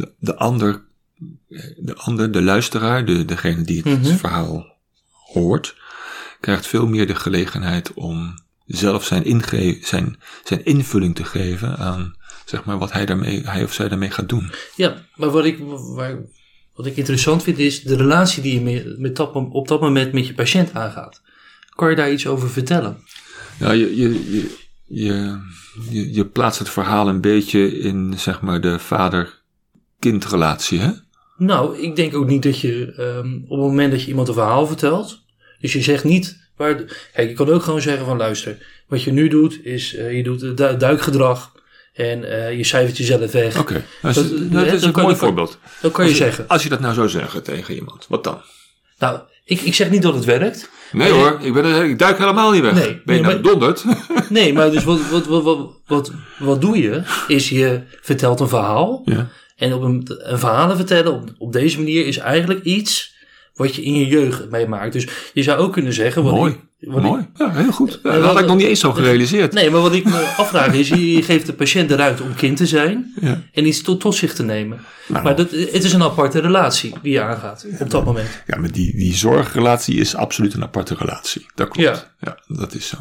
De, 0.00 0.12
de 0.18 0.36
ander, 0.36 0.82
de 1.76 1.94
ander, 1.94 2.32
de 2.32 2.42
luisteraar, 2.42 3.04
de, 3.04 3.24
degene 3.24 3.62
die 3.62 3.88
het 3.88 4.08
verhaal 4.08 4.76
hoort, 5.10 5.76
krijgt 6.40 6.66
veel 6.66 6.86
meer 6.86 7.06
de 7.06 7.14
gelegenheid 7.14 7.94
om 7.94 8.42
zelf 8.66 9.04
zijn, 9.04 9.24
inge 9.24 9.78
zijn, 9.82 10.18
zijn 10.44 10.64
invulling 10.64 11.14
te 11.14 11.24
geven 11.24 11.76
aan 11.76 12.18
zeg 12.44 12.64
maar, 12.64 12.78
wat 12.78 12.92
hij, 12.92 13.06
daarmee, 13.06 13.42
hij 13.44 13.64
of 13.64 13.72
zij 13.72 13.88
daarmee 13.88 14.10
gaat 14.10 14.28
doen. 14.28 14.52
Ja, 14.76 15.04
maar 15.14 15.30
wat 15.30 15.44
ik, 15.44 15.58
waar, 15.94 16.18
wat 16.74 16.86
ik 16.86 16.96
interessant 16.96 17.42
vind 17.42 17.58
is 17.58 17.82
de 17.82 17.96
relatie 17.96 18.42
die 18.42 18.54
je 18.54 18.60
met, 18.60 18.98
met 18.98 19.16
dat, 19.16 19.34
mom- 19.34 19.52
op 19.52 19.68
dat 19.68 19.80
moment 19.80 20.12
met 20.12 20.26
je 20.26 20.34
patiënt 20.34 20.74
aangaat. 20.74 21.22
Kan 21.74 21.90
je 21.90 21.96
daar 21.96 22.12
iets 22.12 22.26
over 22.26 22.50
vertellen? 22.50 23.04
Ja, 23.58 23.70
je, 23.72 23.96
je, 23.96 24.30
je, 24.86 25.40
je, 25.90 26.12
je, 26.12 26.24
plaatst 26.26 26.58
het 26.58 26.68
verhaal 26.68 27.08
een 27.08 27.20
beetje 27.20 27.78
in 27.78 28.14
zeg 28.18 28.40
maar, 28.40 28.60
de 28.60 28.78
vader-kindrelatie, 30.04 30.80
hè? 30.80 30.90
Nou, 31.36 31.78
ik 31.78 31.96
denk 31.96 32.14
ook 32.16 32.26
niet 32.26 32.42
dat 32.42 32.58
je 32.60 32.92
ehm, 32.96 33.34
op 33.34 33.48
het 33.58 33.58
moment 33.68 33.90
dat 33.90 34.02
je 34.02 34.08
iemand 34.08 34.28
een 34.28 34.34
verhaal 34.34 34.66
vertelt, 34.66 35.20
dus 35.60 35.72
je 35.72 35.82
zegt 35.82 36.04
niet 36.04 36.48
waar. 36.56 36.74
Kijk, 37.14 37.28
je 37.28 37.34
kan 37.34 37.48
ook 37.48 37.62
gewoon 37.62 37.80
zeggen 37.80 38.06
van 38.06 38.16
luister, 38.16 38.58
wat 38.88 39.02
je 39.02 39.12
nu 39.12 39.28
doet 39.28 39.60
is 39.64 39.94
eh, 39.96 40.16
je 40.16 40.22
doet 40.22 40.40
du- 40.56 40.76
duikgedrag 40.76 41.52
en 41.94 42.24
eh, 42.46 42.56
je 42.56 42.64
cijfert 42.64 42.96
jezelf 42.96 43.32
weg. 43.32 43.58
Oké, 43.58 43.84
dat, 44.02 44.14
Dat- 44.14 44.24
is- 44.66 44.80
dat 44.80 44.82
een 44.82 44.90
mooi 45.02 45.08
je- 45.14 45.16
voorbeeld. 45.16 45.58
Dat 45.80 45.92
kan 45.92 46.06
je 46.08 46.14
zeggen. 46.14 46.48
Als 46.48 46.62
je 46.62 46.68
dat 46.68 46.80
nou 46.80 46.94
zou 46.94 47.08
zeggen 47.08 47.42
tegen 47.42 47.74
iemand, 47.74 48.06
wat 48.08 48.24
dan? 48.24 48.40
Nou, 48.98 49.18
ik, 49.44 49.60
ik 49.60 49.74
zeg 49.74 49.90
niet 49.90 50.02
dat 50.02 50.14
het 50.14 50.24
werkt. 50.24 50.70
Nee 50.92 51.10
hoor, 51.10 51.38
ik, 51.42 51.52
ben, 51.52 51.84
ik 51.90 51.98
duik 51.98 52.18
helemaal 52.18 52.50
niet 52.50 52.62
weg. 52.62 52.72
Nee, 52.74 53.02
ben 53.04 53.16
je 53.16 53.20
nee, 53.20 53.20
nou 53.20 53.34
maar- 53.34 53.42
donderd? 53.42 53.84
Nee, 54.28 54.52
maar 54.52 54.70
dus 54.70 54.84
wat, 54.84 55.08
wat, 55.10 55.26
wat, 55.26 55.42
wat, 55.42 55.70
wat, 55.86 56.12
wat 56.38 56.60
doe 56.60 56.78
je? 56.78 57.02
Is 57.28 57.48
je 57.48 57.80
vertelt 58.00 58.40
een 58.40 58.48
verhaal. 58.48 59.02
ja. 59.04 59.28
En 59.60 59.72
op 59.74 59.82
een, 59.82 60.02
een 60.18 60.38
verhalen 60.38 60.76
vertellen 60.76 61.12
op, 61.12 61.30
op 61.38 61.52
deze 61.52 61.78
manier 61.78 62.06
is 62.06 62.16
eigenlijk 62.18 62.64
iets 62.64 63.14
wat 63.54 63.74
je 63.74 63.82
in 63.82 63.94
je 63.94 64.06
jeugd 64.06 64.50
meemaakt. 64.50 64.92
Dus 64.92 65.06
je 65.32 65.42
zou 65.42 65.58
ook 65.58 65.72
kunnen 65.72 65.92
zeggen. 65.92 66.22
Wat 66.22 66.32
Mooi, 66.32 66.52
ik- 66.78 66.90
wat 66.90 67.02
mooi. 67.02 67.28
Ja, 67.34 67.50
heel 67.52 67.72
goed. 67.72 68.00
Ja, 68.02 68.10
Eh, 68.10 68.16
dat 68.16 68.24
had 68.24 68.38
ik 68.40 68.46
nog 68.46 68.56
niet 68.56 68.66
eens 68.66 68.80
zo 68.80 68.92
gerealiseerd. 68.92 69.52
Nee, 69.52 69.70
maar 69.70 69.80
wat 69.80 69.92
ik 69.94 70.04
me 70.04 70.34
afvraag 70.42 70.72
is, 70.74 70.88
je 70.88 71.22
geeft 71.22 71.46
de 71.46 71.52
patiënt 71.52 71.88
de 71.88 71.94
ruimte 71.96 72.22
om 72.22 72.34
kind 72.34 72.56
te 72.56 72.66
zijn 72.66 73.12
Ja. 73.20 73.42
en 73.52 73.66
iets 73.66 73.82
tot, 73.82 74.00
tot 74.00 74.14
zich 74.14 74.34
te 74.34 74.42
nemen. 74.42 74.80
Nou. 75.08 75.24
Maar 75.24 75.36
dat, 75.36 75.50
het 75.50 75.84
is 75.84 75.92
een 75.92 76.02
aparte 76.02 76.40
relatie 76.40 76.94
die 77.02 77.12
je 77.12 77.22
aangaat 77.22 77.66
op 77.80 77.90
dat 77.90 78.04
moment. 78.04 78.42
Ja, 78.46 78.58
maar 78.58 78.72
die, 78.72 78.96
die 78.96 79.14
zorgrelatie 79.14 79.96
is 79.96 80.14
absoluut 80.14 80.54
een 80.54 80.62
aparte 80.62 80.94
relatie. 80.94 81.46
Dat 81.54 81.68
klopt. 81.68 81.88
Ja. 81.88 82.04
ja 82.48 82.56
dat 82.56 82.74
is 82.74 82.88
zo. 82.88 82.96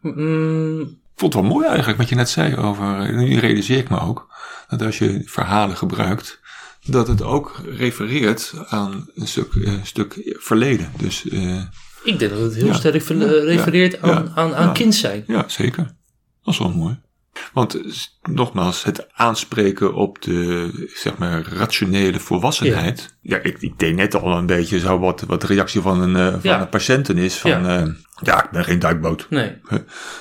Mm, 0.00 0.80
Ik 0.80 1.22
vond 1.22 1.34
het 1.34 1.42
wel 1.42 1.52
mooi 1.52 1.66
eigenlijk 1.66 1.98
wat 1.98 2.08
je 2.08 2.14
net 2.14 2.28
zei 2.28 2.56
over. 2.56 3.14
Nu 3.14 3.38
realiseer 3.38 3.78
ik 3.78 3.88
me 3.88 4.00
ook 4.00 4.26
dat 4.68 4.82
als 4.82 4.98
je 4.98 5.22
verhalen 5.24 5.76
gebruikt, 5.76 6.40
dat 6.86 7.08
het 7.08 7.22
ook 7.22 7.60
refereert 7.76 8.52
aan 8.68 9.10
een 9.14 9.26
stuk, 9.28 9.54
eh, 9.54 9.72
stuk 9.82 10.36
verleden. 10.38 10.92
Dus 10.98 11.28
eh, 11.28 11.62
ik 12.04 12.18
denk 12.18 12.30
dat 12.32 12.40
het 12.40 12.54
heel 12.54 12.66
Ja. 12.66 12.72
sterk 12.72 13.02
refereert 13.44 13.92
Ja. 13.92 14.00
aan, 14.00 14.32
aan, 14.34 14.54
aan 14.54 14.72
kind 14.72 14.94
zijn. 14.94 15.24
ja, 15.26 15.44
zeker. 15.46 15.94
Dat 16.42 16.54
is 16.54 16.58
wel 16.60 16.72
mooi. 16.72 16.98
Want 17.52 17.80
nogmaals, 18.22 18.82
het 18.84 19.06
aanspreken 19.12 19.94
op 19.94 20.22
de 20.22 20.70
zeg 20.94 21.16
maar, 21.18 21.42
rationele 21.52 22.20
volwassenheid. 22.20 23.16
Ja, 23.20 23.38
ik, 23.38 23.56
ik 23.60 23.78
deed 23.78 23.94
net 23.94 24.14
al 24.14 24.36
een 24.38 24.46
beetje 24.46 24.78
zo 24.78 24.98
wat, 24.98 25.20
wat 25.20 25.40
de 25.40 25.46
reactie 25.46 25.80
van 25.80 26.00
een, 26.00 26.16
eh, 26.16 26.40
van 26.52 26.60
een 26.60 26.68
patiënten 26.68 27.18
is. 27.18 27.34
Van, 27.34 27.50
Ja. 27.50 27.58
ja. 27.78 27.94
ja, 28.22 28.44
ik 28.44 28.50
ben 28.50 28.64
geen 28.64 28.78
duikboot. 28.78 29.26
Nee, 29.30 29.56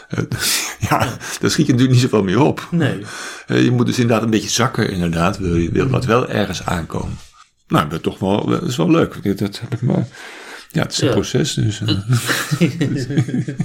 Eh, 0.07 0.19
ja, 0.89 1.17
daar 1.39 1.49
schiet 1.51 1.65
je 1.65 1.71
natuurlijk 1.71 1.91
niet 1.91 1.99
zoveel 2.01 2.23
meer 2.23 2.41
op. 2.41 2.67
nee. 2.71 3.01
Eh, 3.47 3.63
je 3.63 3.71
moet 3.71 3.85
dus 3.85 3.99
inderdaad 3.99 4.23
een 4.23 4.29
beetje 4.29 4.49
zakken, 4.49 4.89
inderdaad. 4.89 5.37
Wil 5.37 5.55
je 5.55 5.71
wil 5.71 5.87
wat 5.87 6.05
wel 6.05 6.29
ergens 6.29 6.65
aankomen. 6.65 7.17
Nou, 7.67 7.89
dat, 7.89 8.03
toch 8.03 8.19
wel, 8.19 8.45
dat 8.45 8.61
is 8.63 8.75
wel 8.75 8.91
leuk. 8.91 9.23
Dat, 9.23 9.37
dat 9.37 9.59
heb 9.59 9.73
ik 9.73 9.81
maar. 9.81 10.07
Ja, 10.71 10.81
het 10.81 10.91
is 10.91 11.01
een 11.01 11.07
Ja. 11.07 11.13
proces, 11.13 11.53
dus. 11.53 11.81
eh, 11.81 11.97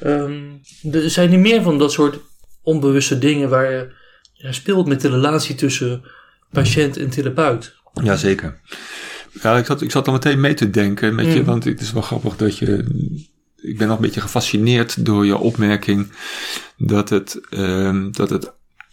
Ehm, 0.00 0.42
er 0.92 1.10
zijn 1.10 1.32
er 1.32 1.38
meer 1.38 1.62
van 1.62 1.78
dat 1.78 1.92
soort 1.92 2.18
onbewuste 2.62 3.18
dingen 3.18 3.48
waar 3.48 3.70
je 3.72 3.92
ja, 4.32 4.52
speelt 4.52 4.86
met 4.86 5.00
de 5.00 5.08
relatie 5.08 5.54
tussen 5.54 6.02
patiënt 6.50 6.96
en 6.96 7.10
therapeut. 7.10 7.74
ja, 8.02 8.16
zeker. 8.16 8.60
Ja, 9.42 9.56
ik 9.56 9.66
zat, 9.66 9.80
ik 9.82 9.90
zat 9.90 10.06
al 10.06 10.12
meteen 10.12 10.40
mee 10.40 10.54
te 10.54 10.70
denken 10.70 11.14
met 11.14 11.26
je, 11.32 11.38
Mm. 11.38 11.44
want 11.44 11.64
het 11.64 11.80
is 11.80 11.92
wel 11.92 12.02
grappig 12.02 12.36
dat 12.36 12.58
je. 12.58 12.84
Ik 13.64 13.78
ben 13.78 13.88
nog 13.88 13.96
een 13.96 14.02
beetje 14.02 14.20
gefascineerd 14.20 15.04
door 15.04 15.26
je 15.26 15.36
opmerking 15.36 16.12
dat 16.76 17.08
het, 17.08 17.40
ehm, 17.50 18.10
dat 18.10 18.30
het 18.30 18.52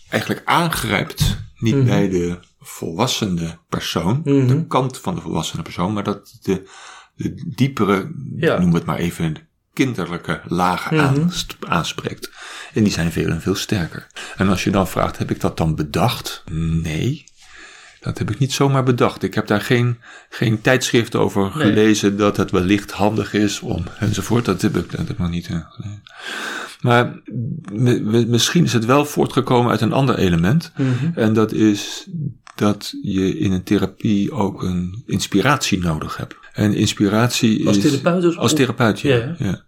eigenlijk 0.09 0.41
aangrijpt, 0.45 1.37
niet 1.57 1.75
Mhm. 1.75 1.85
bij 1.85 2.09
de 2.09 2.37
volwassene 2.59 3.57
persoon, 3.69 4.21
Mhm. 4.23 4.47
de 4.47 4.67
kant 4.67 4.97
van 4.97 5.15
de 5.15 5.21
volwassene 5.21 5.61
persoon, 5.63 5.93
maar 5.93 6.03
dat 6.03 6.37
de, 6.41 6.67
de 7.15 7.51
diepere, 7.55 8.11
Ja. 8.35 8.59
noem 8.59 8.73
het 8.73 8.85
maar 8.85 8.97
even, 8.97 9.35
kinderlijke 9.73 10.41
lagen 10.45 10.99
aanst- 10.99 11.55
aanspreekt. 11.59 12.31
En 12.73 12.83
die 12.83 12.93
zijn 12.93 13.11
veel 13.11 13.29
en 13.29 13.41
veel 13.41 13.55
sterker. 13.55 14.07
En 14.35 14.49
als 14.49 14.63
je 14.63 14.69
dan 14.71 14.87
vraagt, 14.87 15.17
heb 15.17 15.31
ik 15.31 15.39
dat 15.39 15.57
dan 15.57 15.75
bedacht? 15.75 16.43
Nee. 16.81 17.23
Dat 18.01 18.17
heb 18.17 18.31
ik 18.31 18.39
niet 18.39 18.53
zomaar 18.53 18.83
bedacht. 18.83 19.23
Ik 19.23 19.33
heb 19.33 19.47
daar 19.47 19.61
geen, 19.61 19.97
geen 20.29 20.61
tijdschrift 20.61 21.15
over 21.15 21.41
Nee. 21.41 21.51
gelezen 21.67 22.17
dat 22.17 22.37
het 22.37 22.51
wellicht 22.51 22.91
handig 22.91 23.33
is 23.33 23.59
om 23.59 23.83
enzovoort. 23.99 24.45
Dat 24.45 24.61
heb 24.61 24.75
ik, 24.77 24.89
dat 24.91 24.99
heb 24.99 25.09
ik 25.09 25.17
nog 25.17 25.29
niet. 25.29 25.47
eh. 25.47 25.59
Maar 26.81 27.19
mi- 27.71 27.99
mi- 28.01 28.25
misschien 28.25 28.63
is 28.63 28.73
het 28.73 28.85
wel 28.85 29.05
voortgekomen 29.05 29.71
uit 29.71 29.81
een 29.81 29.93
ander 29.93 30.17
element. 30.17 30.71
Mhm. 30.77 31.19
En 31.19 31.33
dat 31.33 31.51
is 31.53 32.07
dat 32.55 32.93
je 33.01 33.37
in 33.37 33.51
een 33.51 33.63
therapie 33.63 34.31
ook 34.31 34.63
een 34.63 35.03
inspiratie 35.05 35.79
nodig 35.79 36.17
hebt. 36.17 36.35
En 36.53 36.73
inspiratie 36.73 37.67
Als 37.67 37.77
is... 37.77 37.83
therapeut 37.83 38.21
dus? 38.21 38.37
Als 38.37 38.53
therapeut, 38.53 38.99
ja. 38.99 39.15
Ja. 39.15 39.35
ja. 39.37 39.63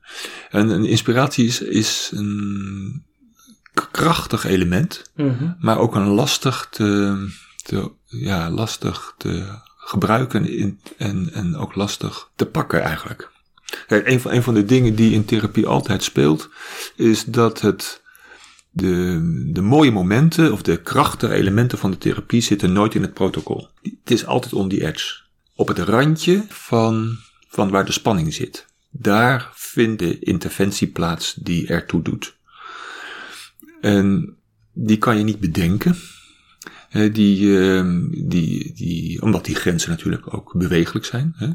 En 0.49 0.69
een 0.69 0.85
inspiratie 0.85 1.45
is, 1.45 1.61
is 1.61 2.11
een 2.13 3.03
krachtig 3.91 4.45
element, 4.45 5.11
Mhm. 5.15 5.51
maar 5.59 5.77
ook 5.77 5.95
een 5.95 6.07
lastig 6.07 6.67
te, 6.71 7.15
te, 7.63 7.91
ja, 8.19 8.49
lastig 8.49 9.13
te 9.17 9.59
gebruiken 9.77 10.49
in, 10.49 10.79
en, 10.97 11.29
en 11.33 11.55
ook 11.55 11.75
lastig 11.75 12.29
te 12.35 12.45
pakken 12.45 12.81
eigenlijk. 12.81 13.31
Kijk, 13.87 14.07
een 14.07 14.19
van, 14.19 14.31
een 14.31 14.43
van 14.43 14.53
de 14.53 14.65
dingen 14.65 14.95
die 14.95 15.13
in 15.13 15.25
therapie 15.25 15.67
altijd 15.67 16.03
speelt, 16.03 16.49
is 16.95 17.25
dat 17.25 17.61
het 17.61 18.01
de, 18.69 19.19
de 19.53 19.61
mooie 19.61 19.91
momenten 19.91 20.51
of 20.51 20.61
de 20.61 20.81
krachtige 20.81 21.33
elementen 21.33 21.77
van 21.77 21.91
de 21.91 21.97
therapie 21.97 22.41
zitten 22.41 22.73
nooit 22.73 22.95
in 22.95 23.01
het 23.01 23.13
protocol. 23.13 23.67
Het 23.81 24.11
is 24.11 24.25
altijd 24.25 24.53
on 24.53 24.69
the 24.69 24.85
edge. 24.85 25.21
Op 25.55 25.67
het 25.67 25.77
randje 25.77 26.45
van, 26.49 27.17
van 27.47 27.69
waar 27.69 27.85
de 27.85 27.91
spanning 27.91 28.33
zit. 28.33 28.65
Daar 28.89 29.51
vindt 29.53 29.99
de 29.99 30.19
interventie 30.19 30.87
plaats 30.87 31.33
die 31.33 31.67
ertoe 31.67 32.01
doet. 32.01 32.35
En 33.81 34.35
die 34.73 34.97
kan 34.97 35.17
je 35.17 35.23
niet 35.23 35.39
bedenken. 35.39 35.97
Die, 37.11 37.59
ehm, 37.59 38.09
die, 38.09 38.73
die, 38.73 39.21
omdat 39.21 39.45
die 39.45 39.55
grenzen 39.55 39.89
natuurlijk 39.89 40.33
ook 40.33 40.53
bewegelijk 40.57 41.05
zijn. 41.05 41.33
Hè? 41.37 41.49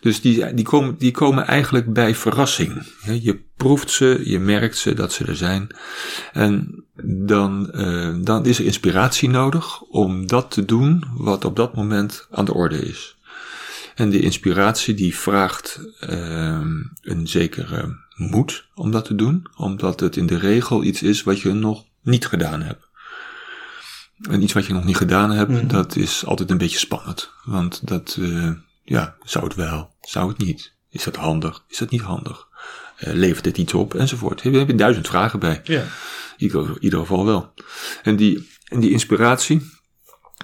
Dus 0.00 0.20
die, 0.20 0.54
die, 0.54 0.64
komen, 0.64 0.94
die 0.98 1.10
komen 1.10 1.46
eigenlijk 1.46 1.92
bij 1.92 2.14
verrassing. 2.14 2.82
Je 3.20 3.40
proeft 3.56 3.90
ze, 3.90 4.20
je 4.24 4.38
merkt 4.38 4.76
ze 4.76 4.94
dat 4.94 5.12
ze 5.12 5.24
er 5.24 5.36
zijn. 5.36 5.66
En 6.32 6.84
dan, 7.04 7.70
eh, 7.70 8.14
dan 8.20 8.46
is 8.46 8.58
er 8.58 8.64
inspiratie 8.64 9.28
nodig 9.28 9.80
om 9.82 10.26
dat 10.26 10.50
te 10.50 10.64
doen 10.64 11.04
wat 11.16 11.44
op 11.44 11.56
dat 11.56 11.74
moment 11.74 12.26
aan 12.30 12.44
de 12.44 12.54
orde 12.54 12.78
is. 12.78 13.16
En 13.94 14.10
die 14.10 14.20
inspiratie 14.20 14.94
die 14.94 15.16
vraagt 15.16 15.80
ehm, 16.00 16.70
een 17.02 17.26
zekere 17.26 17.96
moed 18.16 18.66
om 18.74 18.90
dat 18.90 19.04
te 19.04 19.14
doen, 19.14 19.46
omdat 19.56 20.00
het 20.00 20.16
in 20.16 20.26
de 20.26 20.38
regel 20.38 20.84
iets 20.84 21.02
is 21.02 21.22
wat 21.22 21.40
je 21.40 21.52
nog 21.52 21.84
niet 22.02 22.26
gedaan 22.26 22.62
hebt. 22.62 22.88
En 24.30 24.42
iets 24.42 24.52
wat 24.52 24.66
je 24.66 24.72
nog 24.72 24.84
niet 24.84 24.96
gedaan 24.96 25.30
hebt, 25.30 25.50
Mhm. 25.50 25.66
dat 25.66 25.96
is 25.96 26.26
altijd 26.26 26.50
een 26.50 26.58
beetje 26.58 26.78
spannend. 26.78 27.30
Want 27.44 27.86
dat, 27.88 28.16
eh, 28.20 28.50
ja, 28.82 29.16
zou 29.24 29.44
het 29.44 29.54
wel, 29.54 29.94
zou 30.00 30.28
het 30.28 30.38
niet? 30.38 30.72
Is 30.90 31.04
dat 31.04 31.16
handig? 31.16 31.64
Is 31.68 31.78
dat 31.78 31.90
niet 31.90 32.00
handig? 32.00 32.48
Eh, 32.96 33.12
levert 33.12 33.44
het 33.44 33.58
iets 33.58 33.74
op? 33.74 33.94
Enzovoort. 33.94 34.42
Daar 34.42 34.52
heb 34.52 34.66
je 34.66 34.74
duizend 34.74 35.06
vragen 35.08 35.38
bij. 35.38 35.60
Ja. 35.64 35.80
In 35.80 35.88
ieder, 36.36 36.76
ieder 36.80 36.98
geval 36.98 37.24
wel. 37.24 37.52
En 38.02 38.16
die, 38.16 38.48
en 38.64 38.80
die 38.80 38.90
inspiratie, 38.90 39.70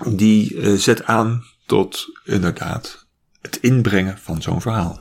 die 0.09 0.61
eh, 0.61 0.75
zet 0.75 1.05
aan 1.05 1.45
tot 1.67 2.07
inderdaad 2.25 3.07
het 3.41 3.57
inbrengen 3.61 4.19
van 4.19 4.43
zo'n 4.43 4.61
verhaal. 4.61 5.01